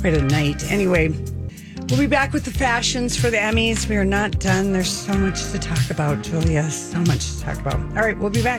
quite 0.00 0.14
a 0.14 0.22
night. 0.22 0.70
Anyway, 0.70 1.08
we'll 1.88 1.98
be 1.98 2.06
back 2.06 2.32
with 2.32 2.44
the 2.44 2.50
fashions 2.50 3.18
for 3.18 3.30
the 3.30 3.36
Emmys. 3.36 3.88
We 3.88 3.96
are 3.96 4.04
not 4.04 4.38
done. 4.38 4.72
There's 4.72 4.90
so 4.90 5.12
much 5.14 5.50
to 5.50 5.58
talk 5.58 5.90
about, 5.90 6.22
Julia. 6.22 6.70
So 6.70 6.98
much 7.00 7.32
to 7.32 7.40
talk 7.40 7.58
about. 7.58 7.78
All 7.80 8.02
right, 8.02 8.16
we'll 8.16 8.30
be 8.30 8.42
back. 8.42 8.48